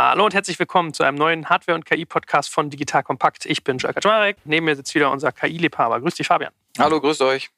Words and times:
Hallo 0.00 0.24
und 0.24 0.32
herzlich 0.32 0.56
willkommen 0.60 0.94
zu 0.94 1.02
einem 1.02 1.18
neuen 1.18 1.48
Hardware- 1.48 1.74
und 1.74 1.84
KI-Podcast 1.84 2.54
von 2.54 2.70
Digital 2.70 3.02
Kompakt. 3.02 3.46
Ich 3.46 3.64
bin 3.64 3.78
Jörg 3.78 3.94
Kaczmarek. 3.94 4.36
Neben 4.44 4.66
mir 4.66 4.76
sitzt 4.76 4.94
wieder 4.94 5.10
unser 5.10 5.32
KI-Liebhaber. 5.32 6.00
Grüß 6.00 6.14
dich, 6.14 6.28
Fabian. 6.28 6.52
Hallo, 6.78 7.00
grüßt 7.00 7.22
euch. 7.22 7.50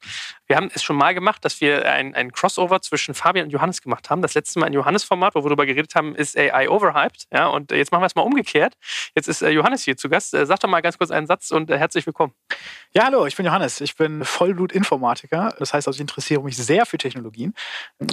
Wir 0.47 0.55
haben 0.55 0.71
es 0.73 0.81
schon 0.81 0.95
mal 0.95 1.13
gemacht, 1.13 1.45
dass 1.45 1.61
wir 1.61 1.87
ein, 1.91 2.15
ein 2.15 2.31
Crossover 2.31 2.81
zwischen 2.81 3.13
Fabian 3.13 3.45
und 3.45 3.51
Johannes 3.51 3.83
gemacht 3.83 4.09
haben. 4.09 4.23
Das 4.23 4.33
letzte 4.33 4.57
Mal 4.57 4.65
ein 4.65 4.73
Johannes-Format, 4.73 5.35
wo 5.35 5.43
wir 5.43 5.49
darüber 5.49 5.67
geredet 5.67 5.93
haben, 5.93 6.15
ist 6.15 6.35
AI 6.35 6.67
overhyped. 6.67 7.27
Ja, 7.31 7.45
und 7.45 7.71
jetzt 7.71 7.91
machen 7.91 8.01
wir 8.01 8.07
es 8.07 8.15
mal 8.15 8.23
umgekehrt. 8.23 8.73
Jetzt 9.13 9.27
ist 9.27 9.43
äh, 9.43 9.51
Johannes 9.51 9.83
hier 9.83 9.95
zu 9.95 10.09
Gast. 10.09 10.33
Äh, 10.33 10.47
sag 10.47 10.59
doch 10.61 10.69
mal 10.69 10.81
ganz 10.81 10.97
kurz 10.97 11.11
einen 11.11 11.27
Satz 11.27 11.51
und 11.51 11.69
äh, 11.69 11.77
herzlich 11.77 12.07
willkommen. 12.07 12.33
Ja, 12.93 13.05
hallo, 13.05 13.27
ich 13.27 13.35
bin 13.35 13.45
Johannes. 13.45 13.79
Ich 13.79 13.95
bin 13.95 14.25
Vollblut-Informatiker. 14.25 15.53
Das 15.59 15.71
heißt 15.71 15.87
also, 15.87 15.97
ich 15.97 16.01
interessiere 16.01 16.41
mich 16.41 16.57
sehr 16.57 16.87
für 16.87 16.97
Technologien 16.97 17.53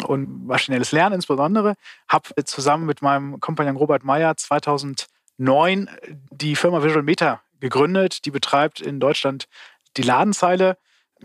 und 0.07 0.47
maschinelles 0.47 0.93
Lernen 0.93 1.15
insbesondere. 1.15 1.77
Habe 2.07 2.45
zusammen 2.45 2.85
mit 2.85 3.01
meinem 3.01 3.41
Kompagnon 3.41 3.77
Robert 3.77 4.05
Meyer 4.05 4.37
2009 4.37 5.89
die 6.31 6.55
Firma 6.55 6.83
Visual 6.83 7.03
Meta 7.03 7.41
gegründet. 7.61 8.27
Die 8.27 8.31
betreibt 8.31 8.83
in 8.83 9.01
Deutschland 9.01 9.49
die 9.97 10.03
Ladenzeile 10.03 10.77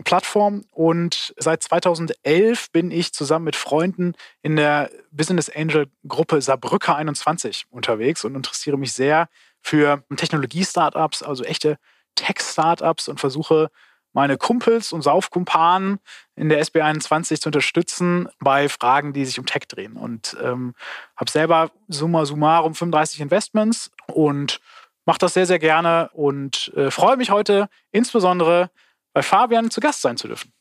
Plattform 0.02 0.64
und 0.72 1.34
seit 1.36 1.62
2011 1.62 2.72
bin 2.72 2.90
ich 2.90 3.12
zusammen 3.12 3.44
mit 3.44 3.54
Freunden 3.54 4.14
in 4.42 4.56
der 4.56 4.90
Business 5.12 5.48
Angel 5.48 5.86
Gruppe 6.08 6.42
Saarbrücker 6.42 6.96
21 6.96 7.66
unterwegs 7.70 8.24
und 8.24 8.34
interessiere 8.34 8.76
mich 8.76 8.92
sehr 8.92 9.28
für 9.62 10.02
Technologie-Startups, 10.14 11.22
also 11.22 11.44
echte 11.44 11.78
Tech-Startups 12.16 13.08
und 13.08 13.20
versuche 13.20 13.70
meine 14.12 14.36
Kumpels 14.36 14.92
und 14.92 15.02
Saufkumpanen 15.02 15.98
in 16.36 16.48
der 16.48 16.60
SB 16.60 16.80
21 16.80 17.40
zu 17.40 17.48
unterstützen 17.48 18.28
bei 18.38 18.68
Fragen, 18.68 19.12
die 19.12 19.24
sich 19.24 19.38
um 19.38 19.46
Tech 19.46 19.66
drehen. 19.68 19.96
Und 19.96 20.36
ähm, 20.42 20.74
habe 21.16 21.30
selber 21.30 21.72
summa 21.88 22.24
summarum 22.24 22.74
35 22.74 23.20
Investments 23.20 23.90
und 24.06 24.60
mache 25.04 25.18
das 25.18 25.34
sehr, 25.34 25.46
sehr 25.46 25.58
gerne 25.58 26.10
und 26.12 26.72
äh, 26.76 26.90
freue 26.90 27.16
mich 27.16 27.30
heute 27.30 27.68
insbesondere 27.90 28.70
bei 29.14 29.22
Fabian 29.22 29.70
zu 29.70 29.80
Gast 29.80 30.02
sein 30.02 30.18
zu 30.18 30.28
dürfen. 30.28 30.52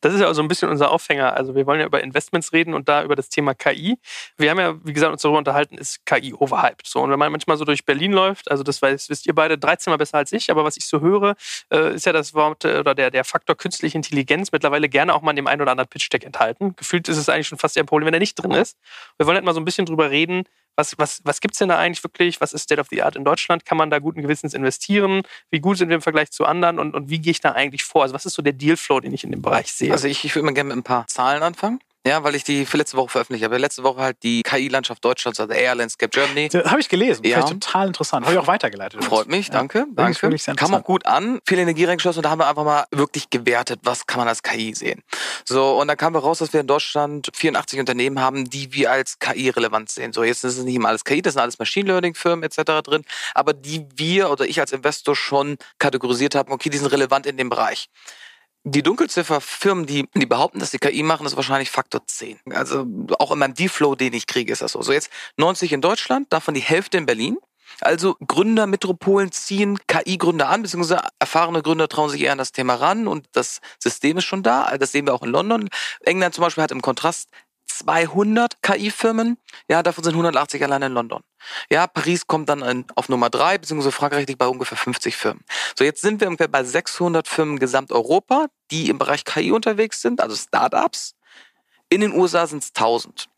Das 0.00 0.14
ist 0.14 0.20
ja 0.20 0.28
auch 0.28 0.32
so 0.32 0.42
ein 0.42 0.48
bisschen 0.48 0.70
unser 0.70 0.90
Aufhänger. 0.90 1.34
Also 1.34 1.54
wir 1.54 1.66
wollen 1.66 1.80
ja 1.80 1.86
über 1.86 2.02
Investments 2.02 2.52
reden 2.52 2.74
und 2.74 2.88
da 2.88 3.02
über 3.04 3.16
das 3.16 3.28
Thema 3.28 3.54
KI. 3.54 3.98
Wir 4.38 4.50
haben 4.50 4.58
ja, 4.58 4.74
wie 4.84 4.92
gesagt, 4.92 5.12
uns 5.12 5.22
darüber 5.22 5.38
unterhalten, 5.38 5.76
ist 5.76 6.06
KI 6.06 6.32
overhyped. 6.32 6.86
So, 6.86 7.00
und 7.00 7.10
wenn 7.10 7.18
man 7.18 7.30
manchmal 7.30 7.56
so 7.56 7.64
durch 7.64 7.84
Berlin 7.84 8.12
läuft, 8.12 8.50
also 8.50 8.62
das 8.62 8.80
weiß, 8.80 9.10
wisst 9.10 9.26
ihr 9.26 9.34
beide 9.34 9.58
13 9.58 9.90
Mal 9.90 9.98
besser 9.98 10.16
als 10.16 10.32
ich, 10.32 10.50
aber 10.50 10.64
was 10.64 10.76
ich 10.76 10.86
so 10.86 11.00
höre, 11.00 11.36
äh, 11.70 11.94
ist 11.94 12.06
ja 12.06 12.12
das 12.12 12.34
Wort 12.34 12.64
äh, 12.64 12.78
oder 12.78 12.94
der, 12.94 13.10
der 13.10 13.24
Faktor 13.24 13.56
künstliche 13.56 13.98
Intelligenz 13.98 14.52
mittlerweile 14.52 14.88
gerne 14.88 15.14
auch 15.14 15.22
mal 15.22 15.32
in 15.32 15.36
dem 15.36 15.46
einen 15.46 15.60
oder 15.60 15.72
anderen 15.72 15.88
Pitch-Deck 15.88 16.24
enthalten. 16.24 16.74
Gefühlt 16.76 17.08
ist 17.08 17.18
es 17.18 17.28
eigentlich 17.28 17.48
schon 17.48 17.58
fast 17.58 17.76
eher 17.76 17.82
ein 17.82 17.86
Problem, 17.86 18.06
wenn 18.06 18.14
er 18.14 18.20
nicht 18.20 18.36
drin 18.36 18.52
ist. 18.52 18.78
Wir 19.18 19.26
wollen 19.26 19.36
halt 19.36 19.44
mal 19.44 19.54
so 19.54 19.60
ein 19.60 19.64
bisschen 19.64 19.84
drüber 19.86 20.10
reden, 20.10 20.44
was, 20.76 20.98
was, 20.98 21.20
was 21.24 21.40
gibt 21.40 21.54
es 21.54 21.58
denn 21.58 21.68
da 21.68 21.78
eigentlich 21.78 22.02
wirklich? 22.02 22.40
Was 22.40 22.52
ist 22.52 22.62
State 22.62 22.80
of 22.80 22.88
the 22.90 23.02
Art 23.02 23.16
in 23.16 23.24
Deutschland? 23.24 23.64
Kann 23.64 23.78
man 23.78 23.90
da 23.90 23.98
guten 23.98 24.22
Gewissens 24.22 24.54
investieren? 24.54 25.22
Wie 25.50 25.60
gut 25.60 25.78
sind 25.78 25.88
wir 25.88 25.96
im 25.96 26.02
Vergleich 26.02 26.30
zu 26.30 26.46
anderen? 26.46 26.78
Und, 26.78 26.94
und 26.94 27.10
wie 27.10 27.20
gehe 27.20 27.32
ich 27.32 27.40
da 27.40 27.52
eigentlich 27.52 27.84
vor? 27.84 28.02
Also 28.02 28.14
was 28.14 28.26
ist 28.26 28.34
so 28.34 28.42
der 28.42 28.52
Dealflow, 28.52 29.00
den 29.00 29.12
ich 29.12 29.24
in 29.24 29.30
dem 29.30 29.42
Bereich 29.42 29.72
sehe? 29.72 29.92
Also 29.92 30.08
ich, 30.08 30.24
ich 30.24 30.34
würde 30.34 30.46
immer 30.46 30.54
gerne 30.54 30.68
mit 30.68 30.78
ein 30.78 30.82
paar 30.82 31.06
Zahlen 31.06 31.42
anfangen. 31.42 31.80
Ja, 32.06 32.24
weil 32.24 32.34
ich 32.34 32.44
die 32.44 32.64
für 32.64 32.78
letzte 32.78 32.96
Woche 32.96 33.10
veröffentlicht 33.10 33.44
habe. 33.44 33.58
Letzte 33.58 33.82
Woche 33.82 34.00
halt 34.00 34.22
die 34.22 34.42
KI-Landschaft 34.42 35.04
Deutschlands, 35.04 35.38
also 35.38 35.52
Air 35.52 35.74
Landscape 35.74 36.08
Germany. 36.08 36.48
Habe 36.48 36.80
ich 36.80 36.88
gelesen. 36.88 37.24
Ja. 37.24 37.40
Ich 37.40 37.44
total 37.44 37.88
interessant. 37.88 38.24
Habe 38.24 38.34
ich 38.34 38.40
auch 38.40 38.46
weitergeleitet. 38.46 39.04
Freut 39.04 39.28
mich, 39.28 39.50
danke. 39.50 39.80
Ja, 39.80 39.84
danke. 39.94 40.36
Kam 40.56 40.74
auch 40.74 40.82
gut 40.82 41.04
an. 41.04 41.40
Viel 41.46 41.58
Energie 41.58 41.84
reingeschlossen 41.84 42.20
und 42.20 42.22
da 42.24 42.30
haben 42.30 42.38
wir 42.38 42.48
einfach 42.48 42.64
mal 42.64 42.84
wirklich 42.90 43.28
gewertet, 43.28 43.80
was 43.82 44.06
kann 44.06 44.18
man 44.18 44.28
als 44.28 44.42
KI 44.42 44.72
sehen. 44.74 45.02
So, 45.44 45.78
und 45.78 45.88
dann 45.88 45.96
kam 45.98 46.16
raus, 46.16 46.38
dass 46.38 46.54
wir 46.54 46.60
in 46.60 46.66
Deutschland 46.66 47.28
84 47.34 47.78
Unternehmen 47.78 48.18
haben, 48.18 48.48
die 48.48 48.72
wir 48.72 48.90
als 48.90 49.18
KI 49.18 49.50
relevant 49.50 49.90
sehen. 49.90 50.14
So, 50.14 50.24
jetzt 50.24 50.42
ist 50.42 50.56
es 50.56 50.64
nicht 50.64 50.76
immer 50.76 50.88
alles 50.88 51.04
KI, 51.04 51.20
das 51.20 51.34
sind 51.34 51.42
alles 51.42 51.58
Machine 51.58 51.86
Learning-Firmen 51.86 52.42
etc. 52.42 52.82
drin, 52.82 53.04
aber 53.34 53.52
die 53.52 53.86
wir 53.94 54.30
oder 54.30 54.46
ich 54.46 54.58
als 54.58 54.72
Investor 54.72 55.14
schon 55.14 55.56
kategorisiert 55.78 56.34
haben, 56.34 56.50
okay, 56.50 56.70
die 56.70 56.78
sind 56.78 56.86
relevant 56.86 57.26
in 57.26 57.36
dem 57.36 57.50
Bereich. 57.50 57.88
Die 58.64 58.82
Dunkelziffer 58.82 59.40
Firmen, 59.40 59.86
die, 59.86 60.06
die 60.14 60.26
behaupten, 60.26 60.58
dass 60.58 60.70
sie 60.70 60.78
KI 60.78 61.02
machen, 61.02 61.26
ist 61.26 61.36
wahrscheinlich 61.36 61.70
Faktor 61.70 62.06
10. 62.06 62.38
Also 62.50 62.86
auch 63.18 63.32
in 63.32 63.38
meinem 63.38 63.54
D-Flow, 63.54 63.94
den 63.94 64.12
ich 64.12 64.26
kriege, 64.26 64.52
ist 64.52 64.60
das 64.60 64.72
so. 64.72 64.82
So 64.82 64.92
jetzt 64.92 65.10
90 65.38 65.72
in 65.72 65.80
Deutschland, 65.80 66.30
davon 66.30 66.52
die 66.54 66.60
Hälfte 66.60 66.98
in 66.98 67.06
Berlin. 67.06 67.38
Also 67.80 68.16
Gründermetropolen 68.26 69.32
ziehen 69.32 69.78
KI-Gründer 69.86 70.48
an, 70.48 70.62
beziehungsweise 70.62 71.00
erfahrene 71.18 71.62
Gründer 71.62 71.88
trauen 71.88 72.10
sich 72.10 72.20
eher 72.20 72.32
an 72.32 72.38
das 72.38 72.52
Thema 72.52 72.74
ran 72.74 73.06
und 73.06 73.26
das 73.32 73.60
System 73.78 74.18
ist 74.18 74.24
schon 74.24 74.42
da. 74.42 74.76
Das 74.76 74.92
sehen 74.92 75.06
wir 75.06 75.14
auch 75.14 75.22
in 75.22 75.30
London. 75.30 75.70
England 76.04 76.34
zum 76.34 76.42
Beispiel 76.42 76.62
hat 76.62 76.72
im 76.72 76.82
Kontrast 76.82 77.30
200 77.80 78.62
KI-Firmen. 78.62 79.38
Ja, 79.68 79.82
davon 79.82 80.04
sind 80.04 80.12
180 80.12 80.62
allein 80.62 80.82
in 80.82 80.92
London. 80.92 81.22
Ja, 81.70 81.86
Paris 81.86 82.26
kommt 82.26 82.48
dann 82.48 82.62
in, 82.62 82.84
auf 82.94 83.08
Nummer 83.08 83.30
3, 83.30 83.58
beziehungsweise 83.58 83.92
Frankreich 83.92 84.26
liegt 84.26 84.38
bei 84.38 84.46
ungefähr 84.46 84.76
50 84.76 85.16
Firmen. 85.16 85.44
So, 85.78 85.84
jetzt 85.84 86.02
sind 86.02 86.20
wir 86.20 86.28
ungefähr 86.28 86.48
bei 86.48 86.62
600 86.62 87.26
Firmen 87.26 87.58
Gesamteuropa, 87.58 88.48
die 88.70 88.90
im 88.90 88.98
Bereich 88.98 89.24
KI 89.24 89.52
unterwegs 89.52 90.02
sind, 90.02 90.20
also 90.20 90.36
Startups. 90.36 91.14
In 91.88 92.02
den 92.02 92.12
USA 92.12 92.46
sind 92.46 92.62
es 92.62 92.68
1000. 92.68 93.28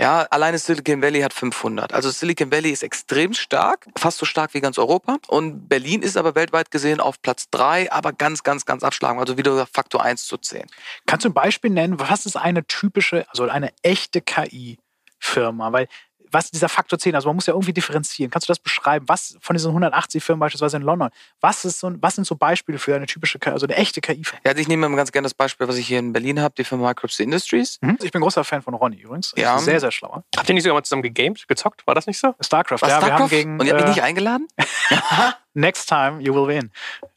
Ja, 0.00 0.22
alleine 0.30 0.58
Silicon 0.58 1.02
Valley 1.02 1.20
hat 1.20 1.34
500. 1.34 1.92
Also 1.92 2.08
Silicon 2.08 2.50
Valley 2.50 2.70
ist 2.70 2.82
extrem 2.82 3.34
stark, 3.34 3.86
fast 3.98 4.16
so 4.16 4.24
stark 4.24 4.54
wie 4.54 4.62
ganz 4.62 4.78
Europa. 4.78 5.18
Und 5.28 5.68
Berlin 5.68 6.00
ist 6.00 6.16
aber 6.16 6.34
weltweit 6.34 6.70
gesehen 6.70 7.00
auf 7.00 7.20
Platz 7.20 7.50
3, 7.50 7.92
aber 7.92 8.14
ganz, 8.14 8.42
ganz, 8.42 8.64
ganz 8.64 8.82
abschlagen. 8.82 9.20
Also 9.20 9.36
wieder 9.36 9.66
Faktor 9.66 10.02
1 10.02 10.24
zu 10.24 10.38
10. 10.38 10.64
Kannst 11.04 11.26
du 11.26 11.28
ein 11.28 11.34
Beispiel 11.34 11.70
nennen, 11.70 12.00
was 12.00 12.24
ist 12.24 12.36
eine 12.36 12.66
typische, 12.66 13.26
also 13.28 13.46
eine 13.46 13.74
echte 13.82 14.22
KI-Firma? 14.22 15.70
Weil 15.70 15.86
was 16.32 16.50
dieser 16.50 16.68
Faktor 16.68 16.98
10, 16.98 17.14
also 17.14 17.28
man 17.28 17.36
muss 17.36 17.46
ja 17.46 17.54
irgendwie 17.54 17.72
differenzieren. 17.72 18.30
Kannst 18.30 18.48
du 18.48 18.50
das 18.50 18.58
beschreiben? 18.58 19.08
Was 19.08 19.36
von 19.40 19.54
diesen 19.54 19.68
180 19.68 20.22
Firmen 20.22 20.40
beispielsweise 20.40 20.76
in 20.76 20.82
London, 20.82 21.10
was, 21.40 21.64
ist 21.64 21.80
so, 21.80 21.92
was 22.00 22.14
sind 22.14 22.26
so 22.26 22.36
Beispiele 22.36 22.78
für 22.78 22.94
eine 22.94 23.06
typische, 23.06 23.38
also 23.46 23.66
eine 23.66 23.76
echte 23.76 24.00
KI-Firma? 24.00 24.40
Ja, 24.44 24.50
also 24.50 24.60
ich 24.60 24.68
nehme 24.68 24.86
immer 24.86 24.96
ganz 24.96 25.12
gerne 25.12 25.26
das 25.26 25.34
Beispiel, 25.34 25.68
was 25.68 25.76
ich 25.76 25.86
hier 25.86 25.98
in 25.98 26.12
Berlin 26.12 26.40
habe, 26.40 26.54
die 26.56 26.64
Firma 26.64 26.88
Microsoft 26.88 27.20
Industries. 27.20 27.78
Mhm. 27.80 27.98
Ich 28.02 28.12
bin 28.12 28.20
großer 28.20 28.44
Fan 28.44 28.62
von 28.62 28.74
Ronny 28.74 28.96
übrigens. 28.96 29.32
Ja. 29.36 29.58
Sehr, 29.58 29.80
sehr 29.80 29.90
schlauer. 29.90 30.24
Habt 30.36 30.48
ihr 30.48 30.54
nicht 30.54 30.64
sogar 30.64 30.74
mal 30.74 30.82
zusammen 30.82 31.02
gegamed, 31.02 31.46
gezockt? 31.48 31.86
War 31.86 31.94
das 31.94 32.06
nicht 32.06 32.18
so? 32.18 32.34
StarCraft, 32.40 32.82
Was, 32.82 32.88
ja. 32.88 32.98
Starcraft? 32.98 33.08
Wir 33.08 33.12
haben 33.12 33.28
gegen, 33.28 33.60
Und 33.60 33.66
ihr 33.66 33.72
habt 33.72 33.82
mich 33.82 33.96
äh, 33.96 34.00
nicht 34.00 34.02
eingeladen? 34.02 34.48
Next 35.54 35.88
time 35.88 36.20
you 36.20 36.34
will 36.34 36.46
win. 36.46 36.70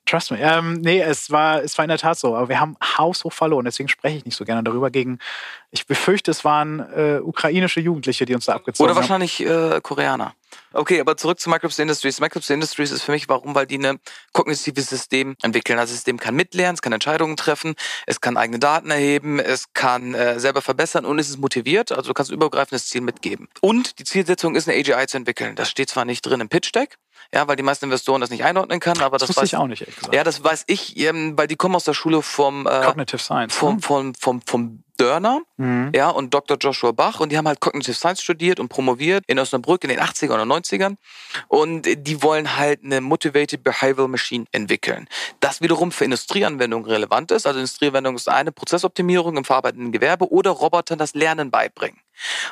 Trust 0.05 0.31
me. 0.31 0.39
Ähm, 0.39 0.81
nee, 0.81 0.99
es 0.99 1.31
war, 1.31 1.63
es 1.63 1.77
war 1.77 1.85
in 1.85 1.89
der 1.89 1.97
Tat 1.97 2.19
so. 2.19 2.35
Aber 2.35 2.49
wir 2.49 2.59
haben 2.59 2.75
haushoch 2.97 3.31
verloren. 3.31 3.65
Deswegen 3.65 3.87
spreche 3.87 4.17
ich 4.17 4.25
nicht 4.25 4.35
so 4.35 4.43
gerne 4.43 4.63
darüber. 4.63 4.91
Gegen, 4.91 5.19
ich 5.71 5.87
befürchte, 5.87 6.31
es 6.31 6.43
waren 6.43 6.79
äh, 6.79 7.19
ukrainische 7.23 7.79
Jugendliche, 7.79 8.25
die 8.25 8.35
uns 8.35 8.45
da 8.45 8.53
abgezogen 8.53 8.85
Oder 8.85 8.95
haben. 8.95 9.01
wahrscheinlich 9.01 9.39
äh, 9.45 9.79
Koreaner. 9.81 10.33
Okay, 10.73 10.99
aber 10.99 11.17
zurück 11.17 11.39
zu 11.39 11.49
Microsoft 11.49 11.79
Industries. 11.79 12.19
Microsoft 12.19 12.49
Industries 12.49 12.91
ist 12.91 13.03
für 13.03 13.11
mich, 13.11 13.29
warum? 13.29 13.55
Weil 13.55 13.65
die 13.65 13.77
ein 13.77 13.99
kognitives 14.33 14.89
System 14.89 15.35
entwickeln. 15.41 15.77
Das 15.77 15.89
System 15.89 16.19
kann 16.19 16.35
mitlernen, 16.35 16.75
es 16.75 16.81
kann 16.81 16.93
Entscheidungen 16.93 17.37
treffen, 17.37 17.75
es 18.05 18.21
kann 18.21 18.37
eigene 18.37 18.59
Daten 18.59 18.91
erheben, 18.91 19.39
es 19.39 19.73
kann 19.73 20.13
äh, 20.13 20.39
selber 20.39 20.61
verbessern 20.61 21.05
und 21.05 21.19
es 21.19 21.29
ist 21.29 21.37
motiviert. 21.37 21.91
Also 21.91 22.09
du 22.09 22.13
kannst 22.13 22.31
ein 22.31 22.35
übergreifendes 22.35 22.87
Ziel 22.87 23.01
mitgeben. 23.01 23.47
Und 23.61 23.99
die 23.99 24.03
Zielsetzung 24.03 24.55
ist, 24.55 24.67
eine 24.67 24.79
AGI 24.79 25.07
zu 25.07 25.17
entwickeln. 25.17 25.55
Das 25.55 25.69
steht 25.69 25.89
zwar 25.89 26.05
nicht 26.05 26.21
drin 26.21 26.41
im 26.41 26.49
Pitch-Deck, 26.49 26.97
ja, 27.33 27.47
weil 27.47 27.55
die 27.55 27.63
meisten 27.63 27.85
Investoren 27.85 28.21
das 28.21 28.29
nicht 28.29 28.43
einordnen 28.43 28.79
können, 28.79 29.01
aber 29.01 29.17
das, 29.17 29.27
Das 29.29 29.37
weiß 29.37 29.45
ich 29.45 29.55
auch 29.57 29.67
nicht, 29.67 29.81
ehrlich 29.81 29.95
gesagt. 29.95 30.13
Ja, 30.13 30.23
das 30.23 30.43
weiß 30.43 30.65
ich, 30.67 30.97
ähm, 30.99 31.37
weil 31.37 31.47
die 31.47 31.55
kommen 31.55 31.75
aus 31.75 31.83
der 31.85 31.93
Schule 31.93 32.21
vom 32.21 32.67
äh, 32.67 32.81
Cognitive 32.81 33.19
Science. 33.19 33.55
vom, 33.55 33.75
ne? 33.75 33.81
vom, 33.81 34.13
vom, 34.15 34.41
vom 34.45 34.83
Dörner 34.97 35.41
Mhm. 35.57 35.91
ja, 35.95 36.09
und 36.09 36.33
Dr. 36.35 36.55
Joshua 36.57 36.91
Bach 36.91 37.19
und 37.19 37.31
die 37.31 37.37
haben 37.37 37.47
halt 37.47 37.59
Cognitive 37.59 37.95
Science 37.95 38.21
studiert 38.21 38.59
und 38.59 38.69
promoviert 38.69 39.23
in 39.27 39.39
Osnabrück 39.39 39.83
in 39.83 39.89
den 39.89 39.99
80ern 39.99 40.33
oder 40.33 40.43
90ern 40.43 40.95
und 41.47 41.87
die 41.87 42.21
wollen 42.21 42.57
halt 42.57 42.83
eine 42.83 43.01
Motivated 43.01 43.63
Behavioral 43.63 44.07
Machine 44.07 44.45
entwickeln. 44.51 45.07
Das 45.39 45.61
wiederum 45.61 45.91
für 45.91 46.05
Industrieanwendungen 46.05 46.87
relevant 46.89 47.31
ist. 47.31 47.47
Also 47.47 47.57
Industrieanwendung 47.59 48.15
ist 48.15 48.29
eine 48.29 48.51
Prozessoptimierung 48.51 49.35
im 49.37 49.45
verarbeitenden 49.45 49.91
Gewerbe 49.91 50.31
oder 50.31 50.51
Robotern 50.51 50.99
das 50.99 51.15
Lernen 51.15 51.49
beibringen. 51.49 51.97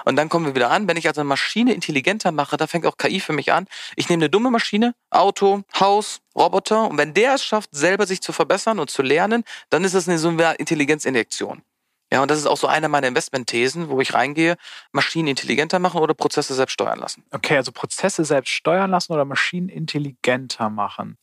Und 0.05 0.16
dann 0.16 0.29
kommen 0.29 0.45
wir 0.45 0.55
wieder 0.55 0.72
an, 0.72 0.88
wenn 0.88 0.97
ich 0.97 1.07
also 1.07 1.22
eine 1.22 1.27
Maschine 1.27 1.73
intelligenter 1.73 2.31
mache, 2.31 2.57
da 2.57 2.67
fängt 2.67 2.85
auch 2.85 2.97
KI 2.97 3.19
für 3.19 3.33
mich 3.33 3.51
an. 3.51 3.68
Ich 3.95 4.09
nehme 4.09 4.24
eine 4.24 4.30
dumme 4.30 4.51
Maschine, 4.51 4.95
Auto, 5.09 5.63
Haus, 5.80 6.21
Roboter 6.36 6.89
und 6.89 6.97
wenn 6.97 7.13
der 7.13 7.36
es 7.36 7.44
schafft, 7.44 7.69
selber 7.74 8.07
sich 8.07 8.21
zu 8.21 8.33
verbessern 8.33 8.80
und 8.80 8.89
zu 8.89 9.01
lernen, 9.01 9.44
dann 9.69 9.83
ist 9.83 9.95
das 9.95 10.07
eine 10.07 10.18
so 10.18 10.30
eine 10.30 10.53
Intelligenzinjektion. 10.56 11.62
Ja, 12.13 12.21
und 12.21 12.30
das 12.30 12.38
ist 12.38 12.45
auch 12.45 12.57
so 12.57 12.68
eine 12.68 12.89
meiner 12.89 13.07
Investmentthesen, 13.07 13.89
wo 13.89 14.01
ich 14.01 14.13
reingehe, 14.13 14.57
Maschinen 14.91 15.30
intelligenter 15.30 15.80
machen 15.80 16.01
oder 16.01 16.13
Prozesse 16.13 16.53
selbst 16.53 16.74
steuern 16.74 17.00
lassen. 17.00 17.24
Okay, 17.31 17.56
also 17.56 17.71
Prozesse 17.71 18.25
selbst 18.25 18.51
steuern 18.51 18.91
lassen 18.91 19.13
oder 19.13 19.24
Maschinen 19.24 19.69
intelligenter 19.69 20.69
machen. 20.69 21.18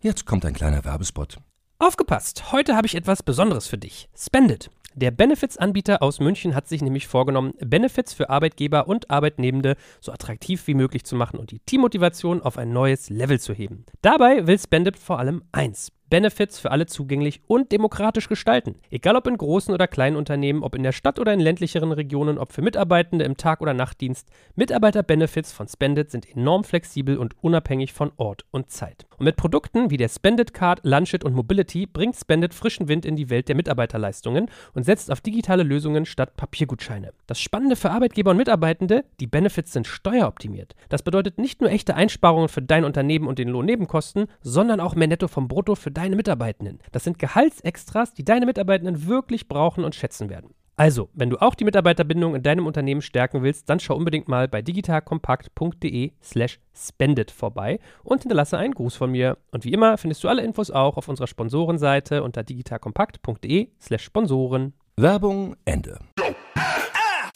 Jetzt 0.00 0.26
kommt 0.26 0.44
ein 0.44 0.52
kleiner 0.52 0.84
Werbespot. 0.84 1.38
Aufgepasst! 1.78 2.52
Heute 2.52 2.76
habe 2.76 2.86
ich 2.86 2.94
etwas 2.94 3.22
Besonderes 3.22 3.66
für 3.66 3.78
dich. 3.78 4.08
Spendit. 4.16 4.70
Der 4.96 5.10
Benefits-Anbieter 5.10 6.02
aus 6.02 6.20
München 6.20 6.54
hat 6.54 6.68
sich 6.68 6.80
nämlich 6.80 7.08
vorgenommen, 7.08 7.54
Benefits 7.58 8.14
für 8.14 8.30
Arbeitgeber 8.30 8.86
und 8.86 9.10
Arbeitnehmende 9.10 9.74
so 10.00 10.12
attraktiv 10.12 10.68
wie 10.68 10.74
möglich 10.74 11.02
zu 11.02 11.16
machen 11.16 11.40
und 11.40 11.50
die 11.50 11.58
Teammotivation 11.58 12.40
auf 12.40 12.58
ein 12.58 12.72
neues 12.72 13.10
Level 13.10 13.40
zu 13.40 13.52
heben. 13.52 13.86
Dabei 14.02 14.46
will 14.46 14.56
Spendit 14.56 14.96
vor 14.96 15.18
allem 15.18 15.42
eins: 15.50 15.90
Benefits 16.10 16.60
für 16.60 16.70
alle 16.70 16.86
zugänglich 16.86 17.40
und 17.48 17.72
demokratisch 17.72 18.28
gestalten. 18.28 18.76
Egal 18.88 19.16
ob 19.16 19.26
in 19.26 19.36
großen 19.36 19.74
oder 19.74 19.88
kleinen 19.88 20.14
Unternehmen, 20.14 20.62
ob 20.62 20.76
in 20.76 20.84
der 20.84 20.92
Stadt 20.92 21.18
oder 21.18 21.32
in 21.32 21.40
ländlicheren 21.40 21.90
Regionen, 21.90 22.38
ob 22.38 22.52
für 22.52 22.62
Mitarbeitende 22.62 23.24
im 23.24 23.36
Tag- 23.36 23.62
oder 23.62 23.74
Nachtdienst, 23.74 24.28
Mitarbeiter-Benefits 24.54 25.52
von 25.52 25.66
Spendit 25.66 26.12
sind 26.12 26.30
enorm 26.36 26.62
flexibel 26.62 27.18
und 27.18 27.34
unabhängig 27.42 27.92
von 27.92 28.12
Ort 28.16 28.44
und 28.52 28.70
Zeit. 28.70 29.06
Und 29.18 29.24
mit 29.24 29.36
Produkten 29.36 29.90
wie 29.90 29.96
der 29.96 30.08
Spendit 30.08 30.54
Card, 30.54 30.80
Lunchit 30.82 31.24
und 31.24 31.34
Mobility 31.34 31.86
bringt 31.86 32.16
Spendit 32.16 32.54
frischen 32.54 32.88
Wind 32.88 33.04
in 33.04 33.16
die 33.16 33.30
Welt 33.30 33.48
der 33.48 33.54
Mitarbeiterleistungen 33.54 34.50
und 34.72 34.84
setzt 34.84 35.10
auf 35.10 35.20
digitale 35.20 35.62
Lösungen 35.62 36.06
statt 36.06 36.36
Papiergutscheine. 36.36 37.12
Das 37.26 37.40
Spannende 37.40 37.76
für 37.76 37.90
Arbeitgeber 37.90 38.32
und 38.32 38.36
Mitarbeitende, 38.36 39.04
die 39.20 39.26
Benefits 39.26 39.72
sind 39.72 39.86
steueroptimiert. 39.86 40.74
Das 40.88 41.02
bedeutet 41.02 41.38
nicht 41.38 41.60
nur 41.60 41.70
echte 41.70 41.94
Einsparungen 41.94 42.48
für 42.48 42.62
dein 42.62 42.84
Unternehmen 42.84 43.26
und 43.26 43.38
den 43.38 43.48
Lohnnebenkosten, 43.48 44.26
sondern 44.40 44.80
auch 44.80 44.94
mehr 44.94 45.08
Netto 45.08 45.28
vom 45.28 45.48
Brutto 45.48 45.74
für 45.74 45.90
deine 45.90 46.16
Mitarbeitenden. 46.16 46.78
Das 46.92 47.04
sind 47.04 47.18
Gehaltsextras, 47.18 48.14
die 48.14 48.24
deine 48.24 48.46
Mitarbeitenden 48.46 49.06
wirklich 49.06 49.48
brauchen 49.48 49.84
und 49.84 49.94
schätzen 49.94 50.30
werden. 50.30 50.54
Also, 50.76 51.08
wenn 51.14 51.30
du 51.30 51.40
auch 51.40 51.54
die 51.54 51.64
Mitarbeiterbindung 51.64 52.34
in 52.34 52.42
deinem 52.42 52.66
Unternehmen 52.66 53.00
stärken 53.00 53.42
willst, 53.42 53.70
dann 53.70 53.78
schau 53.78 53.94
unbedingt 53.94 54.26
mal 54.26 54.48
bei 54.48 54.60
digitalkompakt.de 54.60 56.12
slash 56.20 56.58
spendet 56.76 57.30
vorbei 57.30 57.78
und 58.02 58.22
hinterlasse 58.22 58.58
einen 58.58 58.74
Gruß 58.74 58.96
von 58.96 59.10
mir. 59.12 59.38
Und 59.52 59.64
wie 59.64 59.72
immer 59.72 59.98
findest 59.98 60.24
du 60.24 60.28
alle 60.28 60.42
Infos 60.42 60.72
auch 60.72 60.96
auf 60.96 61.08
unserer 61.08 61.28
Sponsorenseite 61.28 62.24
unter 62.24 62.42
digitalkompakt.de 62.42 63.68
slash 63.80 64.02
Sponsoren. 64.02 64.74
Werbung 64.96 65.56
Ende. 65.64 65.98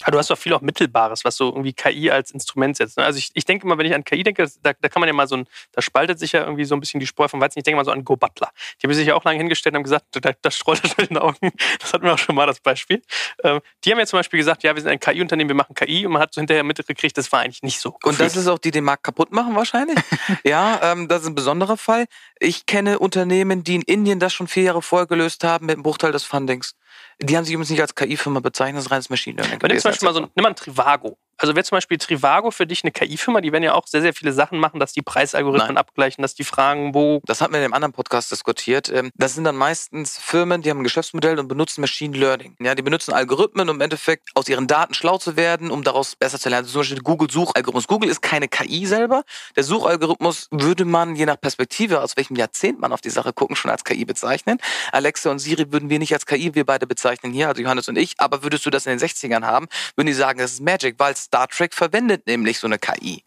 Aber 0.08 0.12
du 0.12 0.18
hast 0.20 0.30
doch 0.30 0.38
viel 0.38 0.54
auch 0.54 0.62
Mittelbares, 0.62 1.22
was 1.26 1.36
so 1.36 1.50
irgendwie 1.50 1.74
KI 1.74 2.10
als 2.10 2.30
Instrument 2.30 2.78
setzt. 2.78 2.96
Ne? 2.96 3.04
Also 3.04 3.18
ich, 3.18 3.28
ich 3.34 3.44
denke 3.44 3.66
mal, 3.66 3.76
wenn 3.76 3.84
ich 3.84 3.94
an 3.94 4.04
KI 4.04 4.22
denke, 4.22 4.50
da, 4.62 4.72
da 4.72 4.88
kann 4.88 5.00
man 5.00 5.06
ja 5.06 5.12
mal 5.12 5.28
so 5.28 5.36
ein, 5.36 5.46
da 5.72 5.82
spaltet 5.82 6.18
sich 6.18 6.32
ja 6.32 6.44
irgendwie 6.44 6.64
so 6.64 6.74
ein 6.74 6.80
bisschen 6.80 6.98
die 6.98 7.06
Spreu 7.06 7.28
vom 7.28 7.42
Weizen. 7.42 7.58
Ich 7.58 7.64
denke 7.64 7.76
mal 7.76 7.84
so 7.84 7.90
an 7.90 8.06
Go 8.06 8.16
Butler. 8.16 8.50
Die 8.80 8.86
haben 8.86 8.94
sich 8.94 9.06
ja 9.06 9.16
auch 9.16 9.24
lange 9.24 9.36
hingestellt 9.36 9.74
und 9.74 9.80
haben 9.80 9.84
gesagt, 9.84 10.06
da, 10.12 10.32
da 10.40 10.50
strollt 10.50 10.82
er 10.82 10.98
in 11.00 11.08
den 11.08 11.18
Augen. 11.18 11.50
Das 11.78 11.92
hatten 11.92 12.04
wir 12.04 12.14
auch 12.14 12.18
schon 12.18 12.36
mal 12.36 12.46
das 12.46 12.60
Beispiel. 12.60 13.02
Ähm, 13.44 13.60
die 13.84 13.92
haben 13.92 13.98
ja 13.98 14.06
zum 14.06 14.18
Beispiel 14.18 14.38
gesagt, 14.38 14.62
ja, 14.62 14.74
wir 14.74 14.80
sind 14.80 14.90
ein 14.90 14.98
KI-Unternehmen, 14.98 15.50
wir 15.50 15.56
machen 15.56 15.74
KI 15.74 16.06
und 16.06 16.12
man 16.12 16.22
hat 16.22 16.32
so 16.32 16.40
hinterher 16.40 16.64
mitgekriegt, 16.64 17.18
das 17.18 17.30
war 17.30 17.40
eigentlich 17.40 17.62
nicht 17.62 17.78
so. 17.78 17.98
Und 18.02 18.18
das 18.18 18.34
ist 18.34 18.48
auch 18.48 18.58
die, 18.58 18.70
die 18.70 18.78
den 18.78 18.84
Markt 18.84 19.02
kaputt 19.02 19.30
machen 19.30 19.54
wahrscheinlich. 19.54 19.98
ja, 20.44 20.80
ähm, 20.82 21.08
das 21.08 21.22
ist 21.22 21.28
ein 21.28 21.34
besonderer 21.34 21.76
Fall. 21.76 22.06
Ich 22.38 22.64
kenne 22.64 22.98
Unternehmen, 22.98 23.62
die 23.62 23.74
in 23.74 23.82
Indien 23.82 24.20
das 24.20 24.32
schon 24.32 24.48
vier 24.48 24.62
Jahre 24.62 24.80
vorher 24.80 25.06
gelöst 25.06 25.44
haben 25.44 25.66
mit 25.66 25.74
einem 25.74 25.82
Bruchteil 25.82 26.12
des 26.12 26.24
Fundings. 26.24 26.74
Die 27.20 27.36
haben 27.36 27.44
sich 27.44 27.52
übrigens 27.52 27.70
nicht 27.70 27.80
als 27.80 27.94
KI-Firma 27.94 28.40
bezeichnet, 28.40 28.78
das 28.78 28.86
ist 28.86 28.90
reines 28.92 29.10
Machine 29.10 29.42
Learning. 29.42 29.60
Wenn 29.60 29.70
du 29.70 29.80
zum 29.80 29.90
Beispiel 30.06 30.08
mal 30.08 30.14
so, 30.14 30.32
nimm 30.34 30.42
mal 30.42 30.48
ein 30.50 30.56
Trivago. 30.56 31.18
Also 31.38 31.54
wäre 31.54 31.64
zum 31.64 31.76
Beispiel 31.76 31.98
Trivago 31.98 32.50
für 32.50 32.66
dich 32.66 32.82
eine 32.82 32.90
KI-Firma, 32.90 33.40
die 33.40 33.52
werden 33.52 33.62
ja 33.62 33.74
auch 33.74 33.86
sehr, 33.86 34.02
sehr 34.02 34.12
viele 34.12 34.32
Sachen 34.32 34.58
machen, 34.58 34.80
dass 34.80 34.92
die 34.92 35.02
Preisalgorithmen 35.02 35.74
Nein. 35.74 35.78
abgleichen, 35.78 36.22
dass 36.22 36.34
die 36.34 36.44
fragen, 36.44 36.94
wo. 36.94 37.20
Das 37.24 37.40
hatten 37.40 37.52
wir 37.52 37.58
in 37.58 37.64
einem 37.64 37.74
anderen 37.74 37.92
Podcast 37.92 38.32
diskutiert. 38.32 38.88
Ähm, 38.88 39.10
das 39.14 39.34
sind 39.34 39.44
dann 39.44 39.56
meistens 39.56 40.18
Firmen, 40.18 40.62
die 40.62 40.70
haben 40.70 40.80
ein 40.80 40.84
Geschäftsmodell 40.84 41.38
und 41.38 41.48
benutzen 41.48 41.80
Machine 41.80 42.16
Learning. 42.16 42.56
Ja, 42.60 42.74
die 42.74 42.82
benutzen 42.82 43.12
Algorithmen, 43.14 43.68
um 43.68 43.76
im 43.76 43.80
Endeffekt 43.80 44.30
aus 44.34 44.48
ihren 44.48 44.66
Daten 44.66 44.94
schlau 44.94 45.18
zu 45.18 45.36
werden, 45.36 45.70
um 45.70 45.84
daraus 45.84 46.16
besser 46.16 46.38
zu 46.40 46.48
lernen. 46.48 46.64
Also 46.64 46.72
zum 46.72 46.80
Beispiel 46.80 47.02
Google-Suchalgorithmus. 47.02 47.86
Google 47.86 48.10
ist 48.10 48.20
keine 48.20 48.48
KI 48.48 48.86
selber. 48.86 49.22
Der 49.54 49.62
Suchalgorithmus 49.62 50.48
würde 50.50 50.84
man 50.84 51.14
je 51.14 51.26
nach 51.26 51.40
Perspektive, 51.40 52.02
aus 52.02 52.16
welchem 52.16 52.36
Jahrzehnt 52.36 52.80
man 52.80 52.92
auf 52.92 53.00
die 53.00 53.10
Sache 53.10 53.32
gucken, 53.32 53.54
schon 53.54 53.70
als 53.70 53.84
KI 53.84 54.04
bezeichnen. 54.04 54.58
Alexa 54.90 55.30
und 55.30 55.38
Siri 55.38 55.70
würden 55.72 55.88
wir 55.88 56.00
nicht 56.00 56.12
als 56.12 56.26
KI, 56.26 56.54
wir 56.54 56.66
beide 56.66 56.86
bezeichnen 56.86 57.32
hier, 57.32 57.48
also 57.48 57.62
Johannes 57.62 57.88
und 57.88 57.96
ich. 57.96 58.14
Aber 58.18 58.42
würdest 58.42 58.66
du 58.66 58.70
das 58.70 58.86
in 58.86 58.98
den 58.98 59.08
60ern 59.08 59.44
haben, 59.44 59.68
würden 59.94 60.08
die 60.08 60.14
sagen, 60.14 60.40
das 60.40 60.54
ist 60.54 60.62
Magic, 60.62 60.96
weil 60.98 61.14
Star 61.28 61.46
Trek 61.48 61.74
verwendet 61.74 62.26
nämlich 62.26 62.58
so 62.58 62.66
eine 62.66 62.78
KI. 62.78 63.22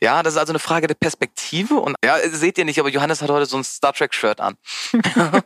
Ja, 0.00 0.22
das 0.22 0.34
ist 0.34 0.38
also 0.38 0.52
eine 0.52 0.58
Frage 0.58 0.86
der 0.86 0.94
Perspektive 0.94 1.74
und 1.74 1.96
ja, 2.02 2.16
seht 2.30 2.56
ihr 2.56 2.64
nicht, 2.64 2.80
aber 2.80 2.88
Johannes 2.88 3.20
hat 3.20 3.30
heute 3.30 3.44
so 3.44 3.58
ein 3.58 3.64
Star 3.64 3.92
Trek 3.92 4.14
Shirt 4.14 4.40
an. 4.40 4.56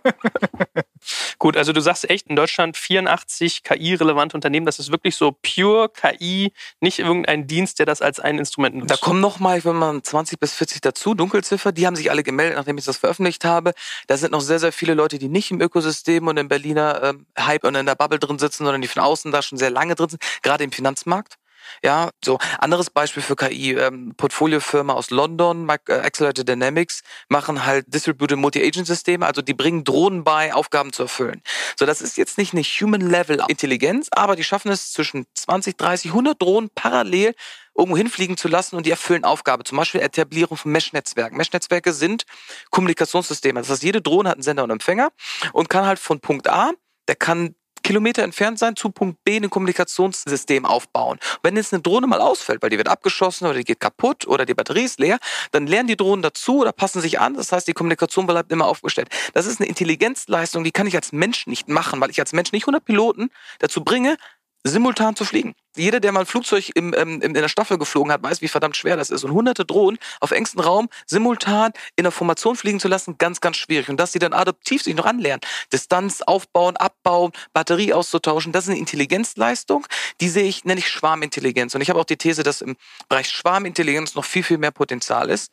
Gut, 1.39 1.57
also 1.57 1.73
du 1.73 1.81
sagst 1.81 2.09
echt 2.09 2.29
in 2.29 2.37
Deutschland 2.37 2.77
84 2.77 3.65
KI-relevante 3.65 4.37
Unternehmen, 4.37 4.67
das 4.67 4.79
ist 4.79 4.93
wirklich 4.93 5.17
so 5.17 5.33
pure 5.33 5.89
KI, 5.89 6.53
nicht 6.81 7.01
irgendein 7.01 7.49
Dienst, 7.49 7.81
der 7.81 7.87
das 7.87 8.03
als 8.03 8.21
ein 8.21 8.39
Instrument 8.39 8.77
nutzt. 8.77 8.91
Da 8.91 8.97
kommen 8.97 9.21
nochmal, 9.21 9.65
wenn 9.65 9.77
man 9.77 10.05
20 10.05 10.39
bis 10.39 10.55
40 10.55 10.81
dazu, 10.83 11.15
Dunkelziffer, 11.15 11.73
die 11.73 11.87
haben 11.89 11.97
sich 11.97 12.13
alle 12.13 12.23
gemeldet, 12.23 12.57
nachdem 12.57 12.79
ich 12.79 12.85
das 12.85 12.99
veröffentlicht 12.99 13.45
habe. 13.45 13.73
Da 14.07 14.17
sind 14.17 14.31
noch 14.31 14.41
sehr, 14.41 14.61
sehr 14.61 14.73
viele 14.73 14.95
Leute, 14.95 15.19
die 15.19 15.29
nicht 15.29 15.51
im 15.51 15.61
Ökosystem 15.61 16.29
und 16.29 16.37
im 16.37 16.47
Berliner 16.47 17.03
ähm, 17.03 17.27
Hype 17.37 17.65
und 17.65 17.75
in 17.75 17.87
der 17.87 17.97
Bubble 17.97 18.21
drin 18.21 18.39
sitzen, 18.39 18.65
sondern 18.65 18.81
die 18.81 18.89
von 18.89 19.03
außen 19.03 19.33
da 19.33 19.43
schon 19.43 19.59
sehr 19.59 19.71
lange 19.71 19.97
drin 19.97 20.11
sind, 20.11 20.23
gerade 20.43 20.63
im 20.63 20.71
Finanzmarkt. 20.71 21.37
Ja, 21.83 22.11
so 22.25 22.39
anderes 22.59 22.91
Beispiel 22.91 23.23
für 23.23 23.37
KI. 23.37 23.75
Ähm, 23.75 24.15
Portfoliofirma 24.17 24.93
aus 24.93 25.11
London, 25.11 25.69
äh, 25.69 25.93
Accelerated 25.93 26.49
Dynamics, 26.49 27.03
machen 27.29 27.65
halt 27.65 27.87
Distributed 27.93 28.39
Multi-Agent-Systeme, 28.39 29.27
also 29.27 29.43
die 29.43 29.55
bringen 29.55 29.85
Drohnen 29.85 30.25
bei, 30.25 30.55
Aufgaben 30.55 30.93
zu 30.93 31.03
erfüllen. 31.03 31.43
So, 31.79 31.87
das 31.87 32.01
ist 32.01 32.17
jetzt 32.17 32.39
nicht 32.39 32.53
eine 32.53 32.63
Human-Level-Intelligenz, 32.63 34.09
aber 34.11 34.37
die 34.37 34.45
schaffen 34.45 34.71
es 34.71 34.93
zwischen 34.93 35.27
20, 35.35 35.77
30, 35.77 36.11
100 36.11 36.41
Drohnen 36.41 36.71
parallel 36.75 37.35
irgendwo 37.77 37.97
hinfliegen 37.97 38.37
zu 38.37 38.49
lassen 38.49 38.77
und 38.77 38.87
die 38.87 38.91
erfüllen 38.91 39.25
Aufgabe. 39.25 39.65
Zum 39.65 39.77
Beispiel 39.77 40.01
Etablierung 40.01 40.57
von 40.57 40.73
Mesh-Netzwerken. 40.73 41.37
Mesh-Netzwerke 41.37 41.93
sind 41.93 42.25
Kommunikationssysteme. 42.71 43.61
Das 43.61 43.71
heißt, 43.71 43.83
jede 43.83 44.01
Drohne 44.01 44.31
hat 44.31 44.37
einen 44.37 44.43
Sender 44.43 44.65
und 44.65 44.71
Empfänger 44.71 45.11
und 45.53 45.69
kann 45.69 45.87
halt 45.87 45.99
von 45.99 46.21
Punkt 46.21 46.49
A, 46.49 46.73
der 47.09 47.17
kann 47.17 47.55
Kilometer 47.87 48.25
entfernt 48.25 48.59
sein, 48.59 48.75
zu 48.75 48.91
Punkt 48.91 49.23
B 49.23 49.37
ein 49.37 49.49
Kommunikationssystem 49.49 50.67
aufbauen. 50.67 51.21
wenn 51.45 51.57
jetzt 51.57 51.73
eine 51.73 51.83
Drohne 51.83 52.09
mal 52.09 52.21
ausfällt, 52.21 52.61
weil 52.61 52.71
die 52.71 52.79
wird 52.79 52.89
abgeschossen 52.89 53.47
oder 53.47 53.59
die 53.59 53.63
geht 53.63 53.79
kaputt 53.79 54.27
oder 54.27 54.45
die 54.45 54.55
Batterie 54.55 54.83
ist 54.83 54.99
leer, 54.99 55.19
dann 55.53 55.69
lernen 55.69 55.87
die 55.87 55.97
Drohnen 55.97 56.21
dazu 56.21 56.59
oder 56.63 56.73
passen 56.73 57.01
sich 57.01 57.21
an. 57.21 57.35
Das 57.35 57.53
heißt, 57.53 57.69
die 57.69 57.75
Kommunikation 57.75 58.27
bleibt 58.27 58.51
immer 58.51 58.67
aufgestellt. 58.67 59.09
Das 59.35 59.47
ist 59.47 59.61
eine 59.61 59.69
Intelligenzleistung, 59.69 60.65
die 60.65 60.73
kann 60.73 60.89
ich 60.89 60.97
als 60.97 61.13
Mensch 61.13 61.47
nicht 61.47 61.69
machen, 61.69 62.01
weil 62.01 62.11
ich 62.11 62.19
als 62.19 62.33
Mensch 62.33 62.51
nicht 62.51 62.65
100 62.65 62.85
Piloten 62.85 63.31
dazu 63.61 63.85
bringe, 63.85 64.17
simultan 64.65 65.15
zu 65.15 65.25
fliegen. 65.25 65.55
Jeder, 65.77 66.01
der 66.01 66.13
mal 66.13 66.21
ein 66.21 66.27
Flugzeug 66.27 66.71
im, 66.75 66.95
ähm, 66.97 67.21
in 67.21 67.35
der 67.35 67.49
Staffel 67.49 67.79
geflogen 67.79 68.13
hat, 68.13 68.23
weiß, 68.23 68.43
wie 68.43 68.49
verdammt 68.49 68.77
schwer 68.77 68.97
das 68.97 69.11
ist. 69.11 69.25
Und 69.25 69.33
hunderte 69.33 69.65
Drohnen 69.65 69.99
auf 70.21 70.31
engstem 70.31 70.61
Raum 70.61 70.89
simultan 71.07 71.73
in 71.97 72.05
der 72.05 72.13
Formation 72.13 72.57
fliegen 72.57 72.81
zu 72.81 72.89
lassen, 72.89 73.19
ganz, 73.19 73.41
ganz 73.41 73.57
schwierig. 73.57 73.89
Und 73.89 73.99
dass 73.99 74.13
sie 74.13 74.19
dann 74.19 74.33
adaptiv 74.33 74.83
sich 74.83 74.95
noch 74.95 75.07
anlernen, 75.07 75.41
Distanz 75.73 76.23
aufbauen, 76.23 76.77
abbauen, 76.77 77.33
Batterie 77.53 77.93
auszutauschen, 77.93 78.53
das 78.53 78.65
ist 78.65 78.71
eine 78.71 78.79
Intelligenzleistung. 78.79 79.87
Die 80.21 80.29
sehe 80.29 80.45
ich, 80.45 80.65
nenne 80.65 80.81
ich 80.81 80.89
Schwarmintelligenz. 80.89 81.75
Und 81.75 81.81
ich 81.81 81.91
habe 81.91 82.01
auch 82.01 82.05
die 82.05 82.17
These, 82.17 82.43
dass 82.43 82.61
im 82.61 82.77
Bereich 83.09 83.29
Schwarmintelligenz 83.29 84.15
noch 84.15 84.25
viel, 84.25 84.43
viel 84.43 84.59
mehr 84.59 84.71
Potenzial 84.71 85.31
ist 85.31 85.53